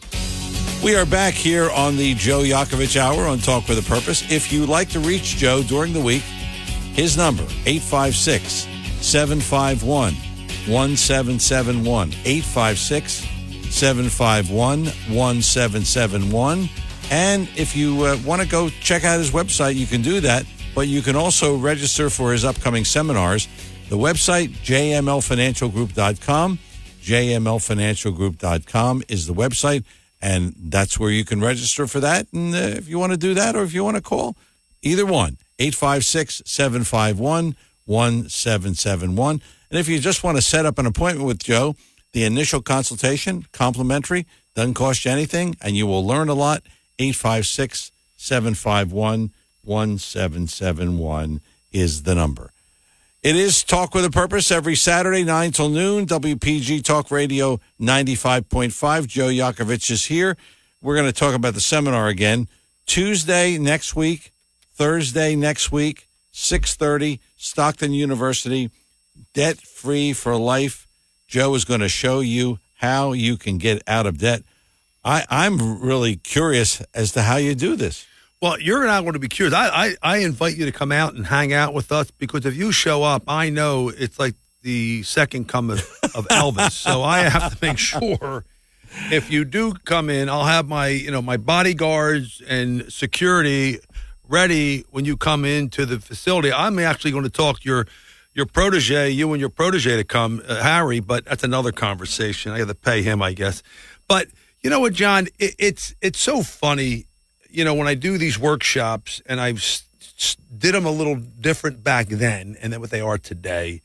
[0.83, 4.31] We are back here on the Joe Yakovich Hour on Talk with a Purpose.
[4.31, 6.23] If you'd like to reach Joe during the week,
[6.93, 8.67] his number, 856
[9.01, 10.15] 751
[10.67, 12.09] 1771.
[12.25, 13.13] 856
[13.73, 16.69] 751 1771.
[17.09, 20.45] And if you uh, want to go check out his website, you can do that.
[20.73, 23.47] But you can also register for his upcoming seminars.
[23.89, 26.59] The website, jmlfinancialgroup.com.
[27.01, 29.83] jmlfinancialgroup.com is the website.
[30.21, 32.27] And that's where you can register for that.
[32.31, 34.37] And uh, if you want to do that or if you want to call,
[34.81, 39.41] either one, 856 751 1771.
[39.69, 41.75] And if you just want to set up an appointment with Joe,
[42.13, 44.25] the initial consultation, complimentary,
[44.55, 46.63] doesn't cost you anything, and you will learn a lot.
[46.99, 49.31] 856 751
[49.63, 51.41] 1771
[51.71, 52.51] is the number.
[53.23, 56.07] It is Talk with a Purpose every Saturday, 9 till noon.
[56.07, 59.07] WPG Talk Radio 95.5.
[59.07, 60.37] Joe Yakovich is here.
[60.81, 62.47] We're going to talk about the seminar again.
[62.87, 64.31] Tuesday next week,
[64.73, 68.71] Thursday next week, 6.30, Stockton University,
[69.35, 70.87] Debt Free for Life.
[71.27, 74.41] Joe is going to show you how you can get out of debt.
[75.05, 78.07] I, I'm really curious as to how you do this.
[78.41, 79.53] Well, you're not going to be curious.
[79.53, 82.55] I, I, I invite you to come out and hang out with us because if
[82.55, 85.77] you show up, I know it's like the second coming
[86.15, 86.71] of Elvis.
[86.71, 88.43] so I have to make sure
[89.11, 93.79] if you do come in, I'll have my you know my bodyguards and security
[94.27, 96.51] ready when you come into the facility.
[96.51, 97.85] I'm actually going to talk your
[98.33, 100.99] your protege, you and your protege to come, uh, Harry.
[100.99, 102.53] But that's another conversation.
[102.53, 103.61] I got to pay him, I guess.
[104.07, 104.29] But
[104.63, 105.27] you know what, John?
[105.37, 107.05] It, it's it's so funny
[107.51, 109.53] you know, when I do these workshops, and I
[110.57, 113.81] did them a little different back then, and then what they are today,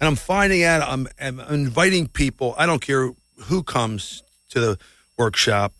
[0.00, 2.54] and I'm finding out I'm, I'm inviting people.
[2.58, 3.12] I don't care
[3.44, 4.78] who comes to the
[5.16, 5.72] workshop;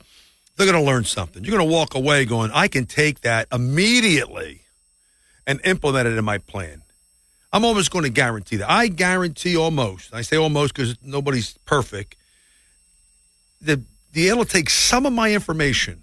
[0.57, 1.45] they're going to learn something.
[1.45, 4.63] You're going to walk away going, "I can take that immediately
[5.47, 6.83] and implement it in my plan."
[7.53, 8.71] I'm almost going to guarantee that.
[8.71, 10.13] I guarantee almost.
[10.13, 12.17] I say almost because nobody's perfect.
[13.61, 13.83] The
[14.13, 16.03] the to take some of my information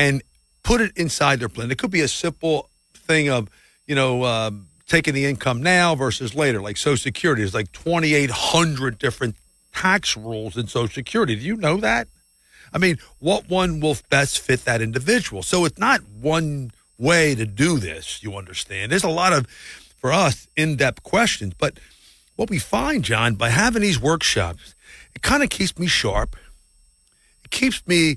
[0.00, 0.22] and
[0.62, 1.70] put it inside their plan.
[1.70, 3.50] It could be a simple thing of,
[3.86, 4.50] you know, uh,
[4.86, 7.42] taking the income now versus later, like Social Security.
[7.42, 9.36] There's like 2,800 different
[9.74, 11.36] tax rules in Social Security.
[11.36, 12.08] Do you know that?
[12.72, 15.42] I mean, what one will best fit that individual?
[15.42, 18.90] So it's not one way to do this, you understand.
[18.90, 19.46] There's a lot of,
[19.98, 21.52] for us, in depth questions.
[21.58, 21.78] But
[22.36, 24.74] what we find, John, by having these workshops,
[25.14, 26.36] it kind of keeps me sharp.
[27.44, 28.16] It keeps me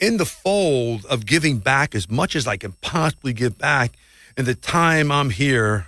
[0.00, 3.92] in the fold of giving back as much as I can possibly give back
[4.36, 5.86] in the time I'm here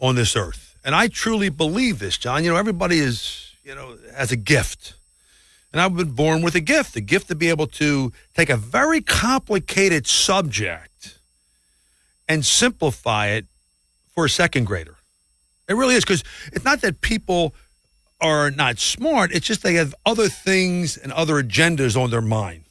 [0.00, 0.76] on this earth.
[0.84, 2.44] and I truly believe this, John.
[2.44, 4.94] You know, everybody is, you know, has a gift.
[5.72, 8.56] And I've been born with a gift, the gift to be able to take a
[8.56, 11.18] very complicated subject
[12.28, 13.46] and simplify it
[14.14, 14.94] for a second grader.
[15.68, 16.22] It really is because
[16.52, 17.52] it's not that people
[18.20, 22.62] are not smart, it's just they have other things and other agendas on their mind.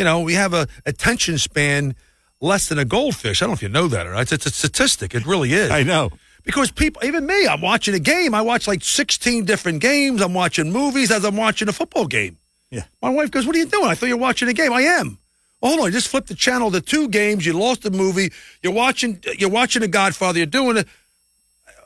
[0.00, 1.94] You know, we have a attention span
[2.40, 3.42] less than a goldfish.
[3.42, 4.32] I don't know if you know that or not.
[4.32, 5.14] It's, a statistic.
[5.14, 5.70] It really is.
[5.70, 6.08] I know.
[6.42, 8.34] Because people, even me, I'm watching a game.
[8.34, 10.22] I watch like 16 different games.
[10.22, 12.38] I'm watching movies as I'm watching a football game.
[12.70, 12.84] Yeah.
[13.02, 13.84] My wife goes, What are you doing?
[13.84, 14.72] I thought you were watching a game.
[14.72, 15.18] I am.
[15.62, 17.44] Oh, hold on, I just flipped the channel to two games.
[17.44, 18.32] You lost the movie.
[18.62, 19.22] You're watching.
[19.36, 20.38] You're watching The Godfather.
[20.38, 20.88] You're doing it.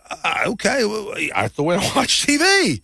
[0.09, 2.81] Uh, okay, well, that's the way I watch TV.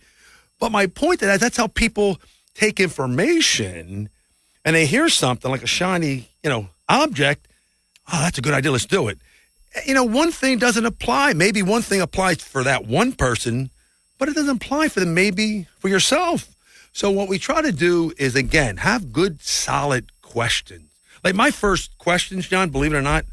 [0.59, 2.19] But my point is that's how people
[2.53, 4.09] take information,
[4.65, 7.47] and they hear something like a shiny, you know, object.
[8.11, 8.71] Oh, that's a good idea.
[8.71, 9.17] Let's do it.
[9.85, 11.33] You know, one thing doesn't apply.
[11.33, 13.69] Maybe one thing applies for that one person,
[14.17, 15.13] but it doesn't apply for them.
[15.13, 16.53] Maybe for yourself.
[16.93, 20.89] So what we try to do is again have good, solid questions.
[21.23, 23.25] Like my first questions, John, believe it or not,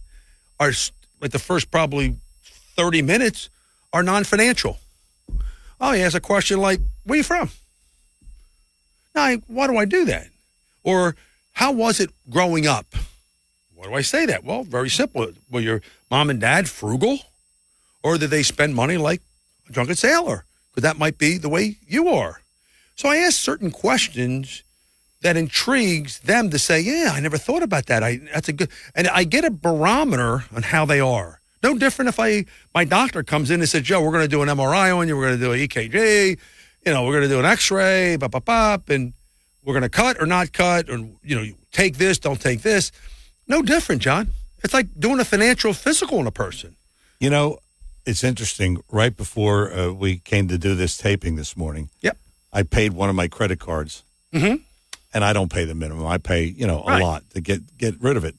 [0.60, 0.73] are
[1.20, 2.16] like the first probably
[2.76, 3.50] thirty minutes
[3.92, 4.78] are non-financial.
[5.81, 7.50] Oh, he has a question like, "Where are you from?"
[9.15, 10.28] Now, why do I do that?
[10.89, 11.17] Or
[11.52, 12.86] how was it growing up?
[13.75, 14.42] Why do I say that?
[14.42, 15.31] Well, very simple.
[15.50, 17.18] Were your mom and dad frugal,
[18.02, 19.20] or did they spend money like
[19.68, 20.47] a drunken sailor?
[20.70, 22.41] Because that might be the way you are.
[22.97, 24.62] So I ask certain questions
[25.20, 28.02] that intrigues them to say, "Yeah, I never thought about that.
[28.02, 31.42] I that's a good." And I get a barometer on how they are.
[31.62, 34.41] No different if I my doctor comes in and says, "Joe, we're going to do
[34.41, 35.18] an MRI on you.
[35.18, 36.39] We're going to do an EKG.
[36.86, 39.12] You know, we're going to do an X-ray, bop, bop, bop, and
[39.68, 42.90] we're going to cut or not cut, or you know, take this, don't take this."
[43.47, 44.28] No different, John.
[44.64, 46.74] It's like doing a financial physical on a person.
[47.20, 47.58] You know,
[48.06, 48.82] it's interesting.
[48.90, 52.16] Right before uh, we came to do this taping this morning, Yep.
[52.52, 54.56] I paid one of my credit cards, Mm-hmm.
[55.14, 56.06] and I don't pay the minimum.
[56.06, 57.02] I pay, you know, a Right.
[57.02, 58.34] lot to get get rid of it.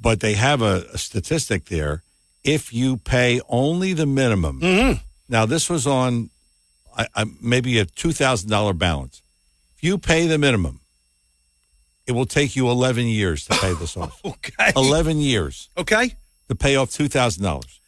[0.00, 2.02] But they have a, a statistic there.
[2.42, 4.92] If you pay only the minimum, Mm-hmm.
[5.28, 6.30] now this was on
[6.96, 9.22] I, I, maybe a two thousand dollar balance.
[9.80, 10.80] If you pay the minimum,
[12.06, 14.20] it will take you eleven years to pay this off.
[14.22, 15.70] okay, eleven years.
[15.78, 16.16] Okay,
[16.48, 17.80] to pay off two thousand dollars.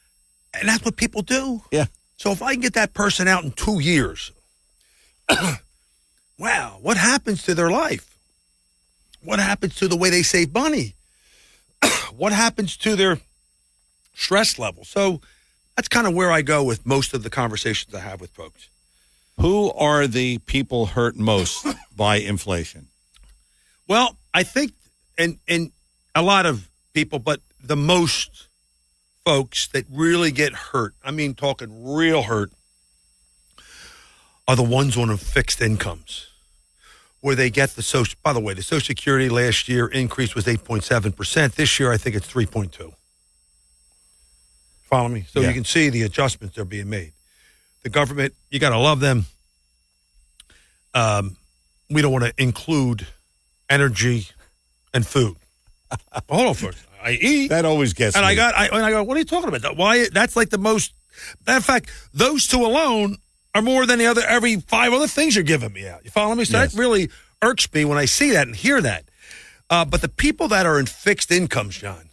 [0.54, 1.60] And that's what people do.
[1.70, 1.84] Yeah.
[2.16, 4.32] So if I can get that person out in two years,
[6.38, 8.16] wow, what happens to their life?
[9.22, 10.94] What happens to the way they save money?
[12.16, 13.18] what happens to their
[14.14, 14.84] stress level?
[14.84, 15.20] So
[15.76, 18.70] that's kind of where I go with most of the conversations I have with folks.
[19.40, 22.88] Who are the people hurt most by inflation?
[23.88, 24.72] Well, I think,
[25.18, 25.72] and and
[26.14, 28.48] a lot of people, but the most
[29.24, 32.50] folks that really get hurt, I mean, talking real hurt,
[34.46, 36.28] are the ones on fixed incomes,
[37.20, 38.18] where they get the social.
[38.22, 41.56] By the way, the Social Security last year increase was eight point seven percent.
[41.56, 42.92] This year, I think it's three point two.
[44.84, 45.48] Follow me, so Yeah.
[45.48, 47.12] you can see the adjustments that are being made.
[47.82, 49.26] The government, you got to love them.
[50.94, 51.36] Um,
[51.90, 53.06] we don't want to include
[53.68, 54.28] energy
[54.94, 55.36] and food.
[56.28, 56.78] Hold on first.
[57.02, 57.48] I eat.
[57.48, 58.54] That always gets And I got.
[58.54, 59.02] I, and I go.
[59.02, 59.76] What are you talking about?
[59.76, 60.06] Why?
[60.12, 60.92] That's like the most.
[61.46, 63.16] Matter of fact, those two alone
[63.54, 66.04] are more than the other every five other things you're giving me out.
[66.04, 66.44] You follow me?
[66.44, 66.72] So Yes.
[66.72, 67.10] that really
[67.42, 69.04] irks me when I see that and hear that.
[69.68, 72.10] Uh, but the people that are in fixed incomes, John,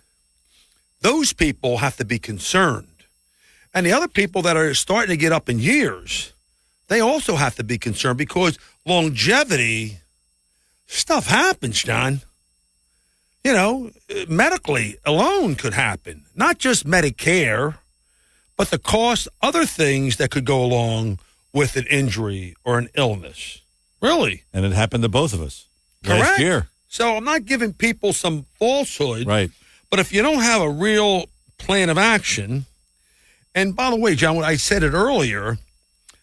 [1.02, 2.89] those people have to be concerned.
[3.74, 6.34] And the other people that are starting to get up in years,
[6.88, 10.00] they also have to be concerned because longevity
[10.88, 12.22] stuff happens, John.
[13.44, 13.92] You know,
[14.28, 17.76] medically alone could happen, not just Medicare,
[18.58, 21.20] but the cost, other things that could go along
[21.54, 23.62] with an injury or an illness.
[24.02, 24.44] Really?
[24.54, 25.68] And it happened to both of us
[26.04, 26.22] Correct.
[26.22, 26.68] last year.
[26.90, 29.28] So I'm not giving people some falsehood.
[29.28, 29.52] Right.
[29.90, 31.26] But if you don't have a real
[31.58, 32.66] plan of action,
[33.56, 35.58] and by the way, John, what I said it earlier,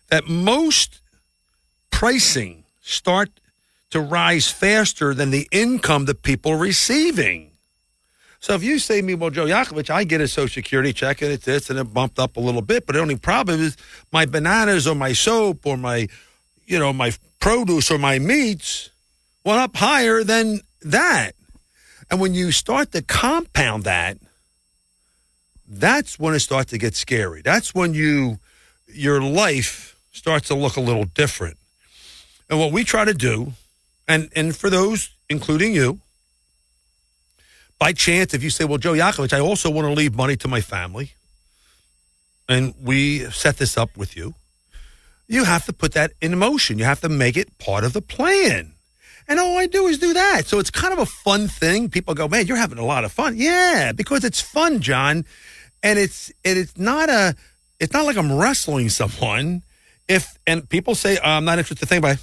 [0.09, 1.01] that most
[1.91, 3.31] pricing start
[3.91, 7.51] to rise faster than the income that people are receiving.
[8.41, 11.23] So if you say to me, well, Joe Yakovich, I get a Social Security check
[11.23, 13.77] and it's this and it bumped up a little bit, but the only problem is
[14.13, 16.07] my bananas or my soap or my,
[16.67, 18.91] you know, my produce or my meats
[19.45, 21.35] went up higher than that.
[22.11, 24.19] And when you start to compound that,
[25.69, 27.43] that's when it starts to get scary.
[27.43, 28.39] That's when you
[28.89, 31.59] your life starts to look a little different.
[32.49, 33.53] And what we try to do,
[34.07, 36.01] and and for those, including you,
[37.78, 40.49] by chance, if you say, Well, Joe Yakovich, I also want to leave money to
[40.49, 41.12] my family.
[42.49, 44.35] and we set this up with you,
[45.27, 46.78] you have to put that in motion.
[46.78, 48.73] You have to make it part of the plan.
[49.28, 50.47] And all I do is do that.
[50.47, 51.91] So it's kind of a fun thing.
[51.91, 53.36] People go, man, you're having a lot of fun.
[53.36, 55.25] Yeah, because it's fun, John.
[55.87, 57.37] And it's and it's not a
[57.79, 59.63] it's not like I'm wrestling someone.
[60.09, 62.19] If and people say, oh, I'm not interested, think bye.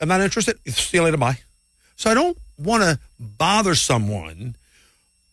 [0.00, 0.58] I'm not interested.
[0.66, 1.38] See you later, bye.
[1.96, 4.56] So I don't want to bother someone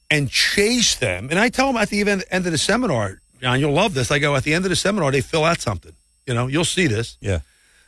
[0.10, 1.30] and chase them.
[1.30, 4.12] And I tell them at the end, end of the seminar, John, you'll love this.
[4.12, 5.94] I go, at the end of the seminar, they fill out something.
[6.28, 7.18] You know, you'll see this.
[7.22, 7.40] Yeah.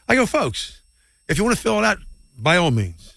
[0.07, 0.81] I go, folks,
[1.27, 1.97] if you want to fill it out,
[2.37, 3.13] by all means.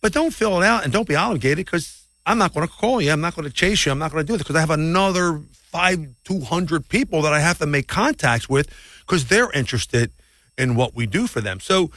[0.00, 3.00] But don't fill it out and don't be obligated because I'm not going to call
[3.00, 3.12] you.
[3.12, 3.92] I'm not going to chase you.
[3.92, 7.40] I'm not going to do this because I have another five, 200 people that I
[7.40, 8.68] have to make contacts with
[9.00, 10.10] because they're interested
[10.56, 11.60] in what we do for them.
[11.60, 11.90] So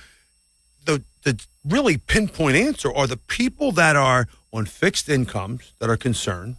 [0.85, 5.97] the, the really pinpoint answer are the people that are on fixed incomes that are
[5.97, 6.55] concerned,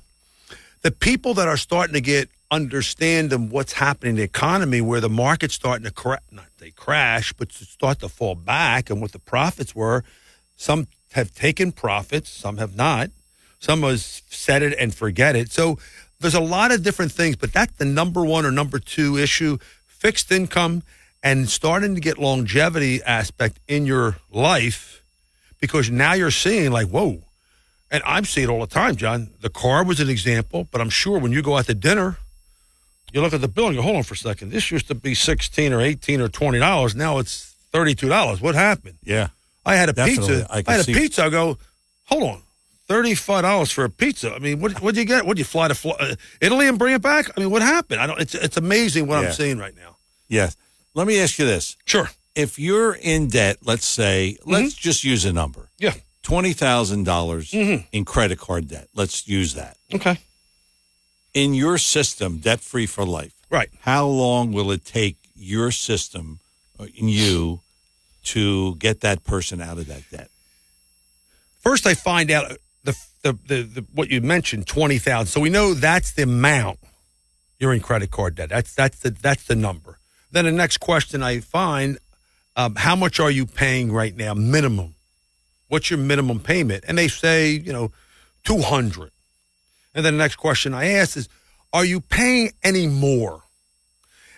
[0.83, 5.01] the people that are starting to get understand of what's happening in the economy where
[5.01, 9.01] the market's starting to crash, not they crash, but to start to fall back and
[9.01, 10.03] what the profits were.
[10.57, 13.11] Some have taken profits, some have not.
[13.61, 15.51] Some has set it and forget it.
[15.51, 15.79] So
[16.21, 19.59] there's a lot of different things, but that's the number one or number two issue
[19.87, 20.83] fixed income
[21.23, 25.03] and starting to get longevity aspect in your life
[25.61, 27.19] because now you're seeing like, whoa.
[27.91, 29.31] And I'm seeing it all the time, John.
[29.41, 32.19] The car was an example, but I'm sure when you go out to dinner,
[33.13, 34.51] you look at the bill and you go, hold on for a second.
[34.53, 36.95] This used to be 16 or 18 or $20.
[36.95, 38.41] Now it's $32.
[38.43, 38.99] What happened?
[39.03, 39.29] Yeah.
[39.65, 40.27] I had a Definitely.
[40.37, 40.47] pizza.
[40.53, 41.25] I I, had a see- pizza.
[41.25, 41.57] I go,
[42.05, 42.43] hold on.
[42.89, 44.33] Thirty-five dollars for a pizza.
[44.35, 45.27] I mean, what would you get?
[45.27, 47.31] Would you fly to uh, Italy and bring it back?
[47.37, 48.01] I mean, what happened?
[48.01, 48.19] I don't.
[48.21, 49.29] It's it's amazing what Yeah.
[49.29, 49.97] I'm seeing right now.
[50.29, 50.57] Yes.
[50.95, 51.77] Let me ask you this.
[51.85, 52.09] Sure.
[52.35, 55.69] If you're in debt, let's say, let's just use a number.
[55.79, 55.95] Yeah.
[56.23, 58.89] Twenty dollars in credit card debt.
[58.95, 59.77] Let's use that.
[59.93, 60.19] Okay.
[61.35, 63.33] In your system, debt free for life.
[63.51, 63.69] Right.
[63.81, 66.41] How long will it take your system,
[66.81, 67.61] uh, in you,
[68.25, 70.31] to get that person out of that debt?
[71.61, 72.57] First, I find out
[72.89, 75.27] the the, the, the what you mentioned twenty thousand.
[75.27, 76.79] So we know that's the amount
[77.59, 78.49] you're in credit card debt.
[78.49, 79.99] That's that's the that's the number.
[80.31, 81.99] Then the next question I find,
[82.57, 84.95] um, how much are you paying right now minimum?
[85.69, 86.85] What's your minimum payment?
[86.87, 87.93] And they say you know
[88.45, 89.11] two hundred.
[89.95, 91.29] And then the next question I ask is,
[91.73, 93.43] are you paying any more?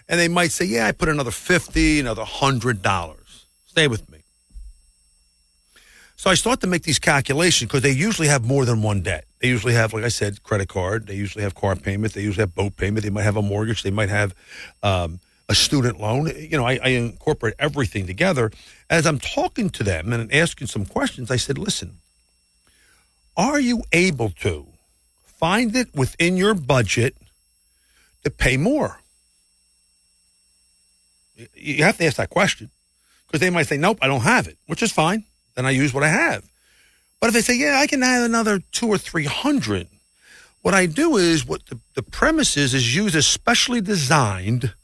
[0.08, 3.46] And they might say, yeah, I put another fifty, another hundred dollars.
[3.66, 4.19] Stay with me.
[6.20, 9.24] So I start to make these calculations because they usually have more than one debt.
[9.40, 11.06] They usually have, like I said, credit card.
[11.06, 12.12] They usually have car payment.
[12.12, 13.04] They usually have boat payment.
[13.04, 13.82] They might have a mortgage.
[13.82, 14.34] They might have
[14.82, 16.26] um, a student loan.
[16.36, 18.50] You know, I, I incorporate everything together.
[18.90, 22.00] As I'm talking to them and asking some questions, I said, listen,
[23.34, 24.66] are you able to
[25.24, 27.16] find it within your budget
[28.24, 29.00] to pay more?
[31.34, 32.70] You- You have to ask that question
[33.26, 35.24] because they might say, nope, I don't have it, which is fine.
[35.54, 36.48] Then I use what I have.
[37.20, 39.88] But if they say, yeah, I can add another two or three hundred,
[40.62, 44.74] what I do is what the, the premise is, is use a specially designed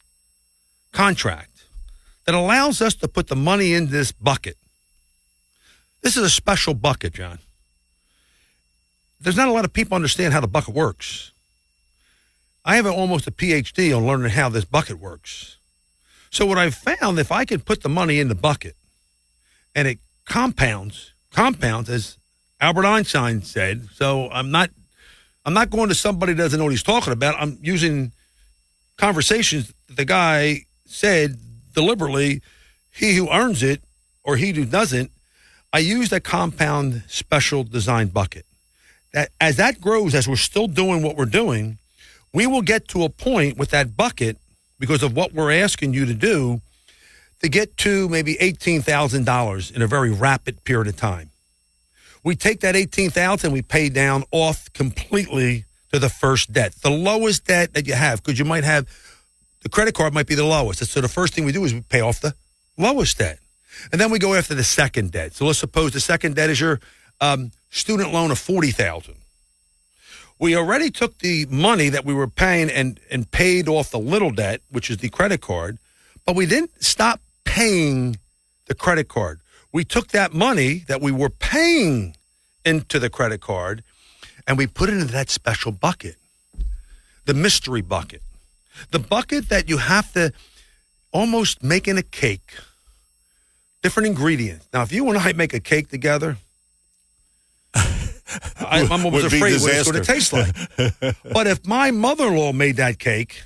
[0.92, 1.64] contract
[2.24, 4.56] that allows us to put the money in this bucket.
[6.02, 7.38] This is a special bucket, John.
[9.20, 11.32] There's not a lot of people understand how the bucket works.
[12.64, 15.56] I have almost a PhD on learning how this bucket works.
[16.30, 18.76] So what I've found, if I can put the money in the bucket
[19.74, 22.18] and it compounds, compounds as
[22.60, 23.88] Albert Einstein said.
[23.94, 24.70] So I'm not,
[25.44, 27.36] I'm not going to somebody that doesn't know what he's talking about.
[27.38, 28.12] I'm using
[28.96, 31.38] conversations the guy said
[31.74, 32.42] deliberately.
[32.92, 33.82] He who earns it,
[34.24, 35.10] or he who doesn't.
[35.72, 38.46] I use that compound special design bucket.
[39.12, 41.78] That as that grows, as we're still doing what we're doing,
[42.32, 44.38] we will get to a point with that bucket
[44.78, 46.60] because of what we're asking you to do
[47.40, 51.30] to get to maybe $18,000 in a very rapid period of time.
[52.24, 57.46] We take that 18,000 we pay down off completely to the first debt, the lowest
[57.46, 58.88] debt that you have because you might have
[59.62, 60.84] the credit card might be the lowest.
[60.86, 62.34] So the first thing we do is we pay off the
[62.76, 63.38] lowest debt.
[63.92, 65.34] And then we go after the second debt.
[65.34, 66.80] So let's suppose the second debt is your
[67.20, 69.14] um, student loan of 40,000
[70.38, 74.30] we already took the money that we were paying and, and paid off the little
[74.30, 75.78] debt, which is the credit card,
[76.24, 78.18] but we didn't stop paying
[78.66, 79.40] the credit card.
[79.72, 82.16] We took that money that we were paying
[82.64, 83.82] into the credit card
[84.46, 86.16] and we put it into that special bucket,
[87.24, 88.22] the mystery bucket,
[88.90, 90.32] the bucket that you have to
[91.12, 92.54] almost make in a cake,
[93.82, 94.68] different ingredients.
[94.72, 96.36] Now, if you and I make a cake together,
[97.74, 100.54] I, I'm almost afraid what it's going to taste like.
[101.32, 103.42] but if my mother-in-law made that cake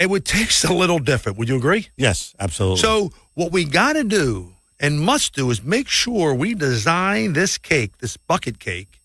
[0.00, 1.36] it would taste a little different.
[1.38, 1.88] Would you agree?
[1.96, 2.78] Yes, absolutely.
[2.78, 7.58] So what we got to do and must do is make sure we design this
[7.58, 9.00] cake, this bucket cake,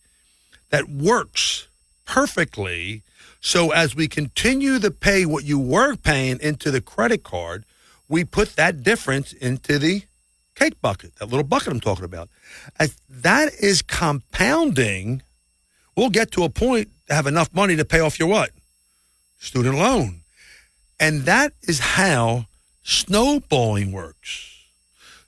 [0.69, 1.67] that works
[2.05, 3.03] perfectly.
[3.41, 7.65] So as we continue to pay what you were paying into the credit card,
[8.07, 10.03] we put that difference into the
[10.55, 12.29] cake bucket, that little bucket I'm talking about.
[12.79, 15.21] As that is compounding.
[15.97, 18.51] We'll get to a point to have enough money to pay off your what?
[19.39, 20.21] Student loan.
[20.99, 22.45] And that is how
[22.83, 24.51] snowballing works.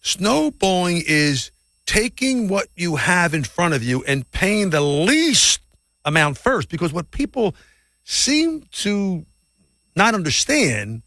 [0.02, 1.52] Snowballing is
[1.86, 5.62] taking what you have in front of you and paying the least
[6.06, 7.56] amount first because what people
[8.04, 9.26] seem to
[9.96, 11.02] not understand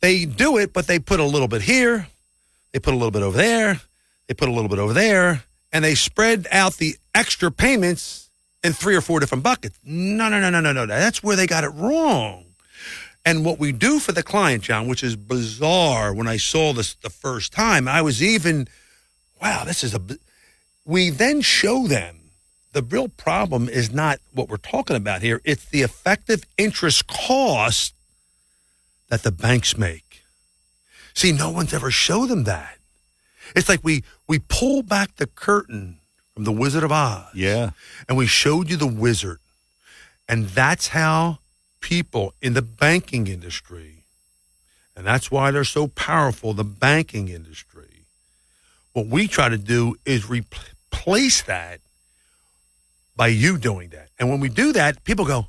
[0.00, 2.06] they do it but they put a little bit here
[2.72, 3.80] they put a little bit over there
[4.28, 8.30] they put a little bit over there and they spread out the extra payments
[8.62, 9.78] in three or four different buckets.
[9.84, 12.44] No no no no no no that's where they got it wrong
[13.28, 16.94] and what we do for the client john which is bizarre when i saw this
[16.94, 18.66] the first time i was even
[19.40, 20.00] wow this is a
[20.84, 22.18] we then show them
[22.72, 25.40] the real problem is not what we're talking about here.
[25.44, 27.94] It's the effective interest cost
[29.08, 30.22] that the banks make.
[31.14, 32.78] See, no one's ever showed them that.
[33.56, 35.98] It's like we we pull back the curtain
[36.34, 37.24] from the Wizard of Oz.
[37.34, 37.70] Yeah.
[38.08, 39.40] And we showed you the wizard.
[40.28, 41.38] And that's how
[41.80, 44.04] people in the banking industry,
[44.96, 48.06] and that's why they're so powerful, the banking industry.
[48.92, 51.80] What we try to do is replace that
[53.16, 54.08] by you doing that.
[54.18, 55.46] And when we do that, people go,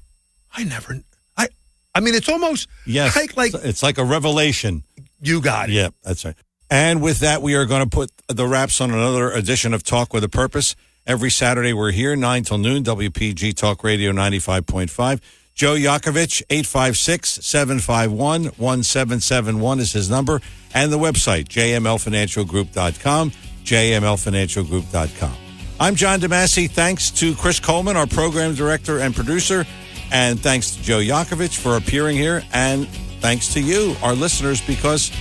[0.54, 1.00] I never,
[1.38, 1.48] I,
[1.96, 3.16] I mean, it's almost Yes.
[3.16, 4.84] like, like it's like a revelation.
[5.22, 5.74] You got it.
[5.74, 6.36] Yeah, that's right.
[6.70, 10.14] And with that, we are going to put the wraps on another edition of Talk
[10.14, 10.76] with a Purpose.
[11.08, 15.20] Every Saturday, we're here, 9 till noon, WPG Talk Radio 95.5.
[15.60, 20.40] Joe Yakovich, 856 751 1771 is his number,
[20.74, 23.32] and the website, jmlfinancialgroup.com,
[23.66, 25.34] jmlfinancialgroup.com.
[25.82, 26.72] I'm John DeMasi.
[26.72, 29.66] Thanks to Chris Coleman, our program director and producer,
[30.14, 32.88] and thanks to Joe Yakovich for appearing here, and
[33.20, 35.12] thanks to you, our listeners, because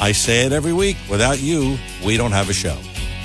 [0.00, 2.78] I say it every week without you, we don't have a show.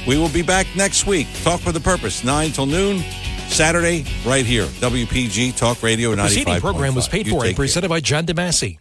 [0.07, 1.27] We will be back next week.
[1.43, 3.03] Talk with a Purpose, 9 till noon,
[3.47, 4.65] Saturday, right here.
[4.65, 6.25] WPG Talk Radio The 95.5.
[6.25, 8.79] preceding program was paid You for and presented by John DeMasi.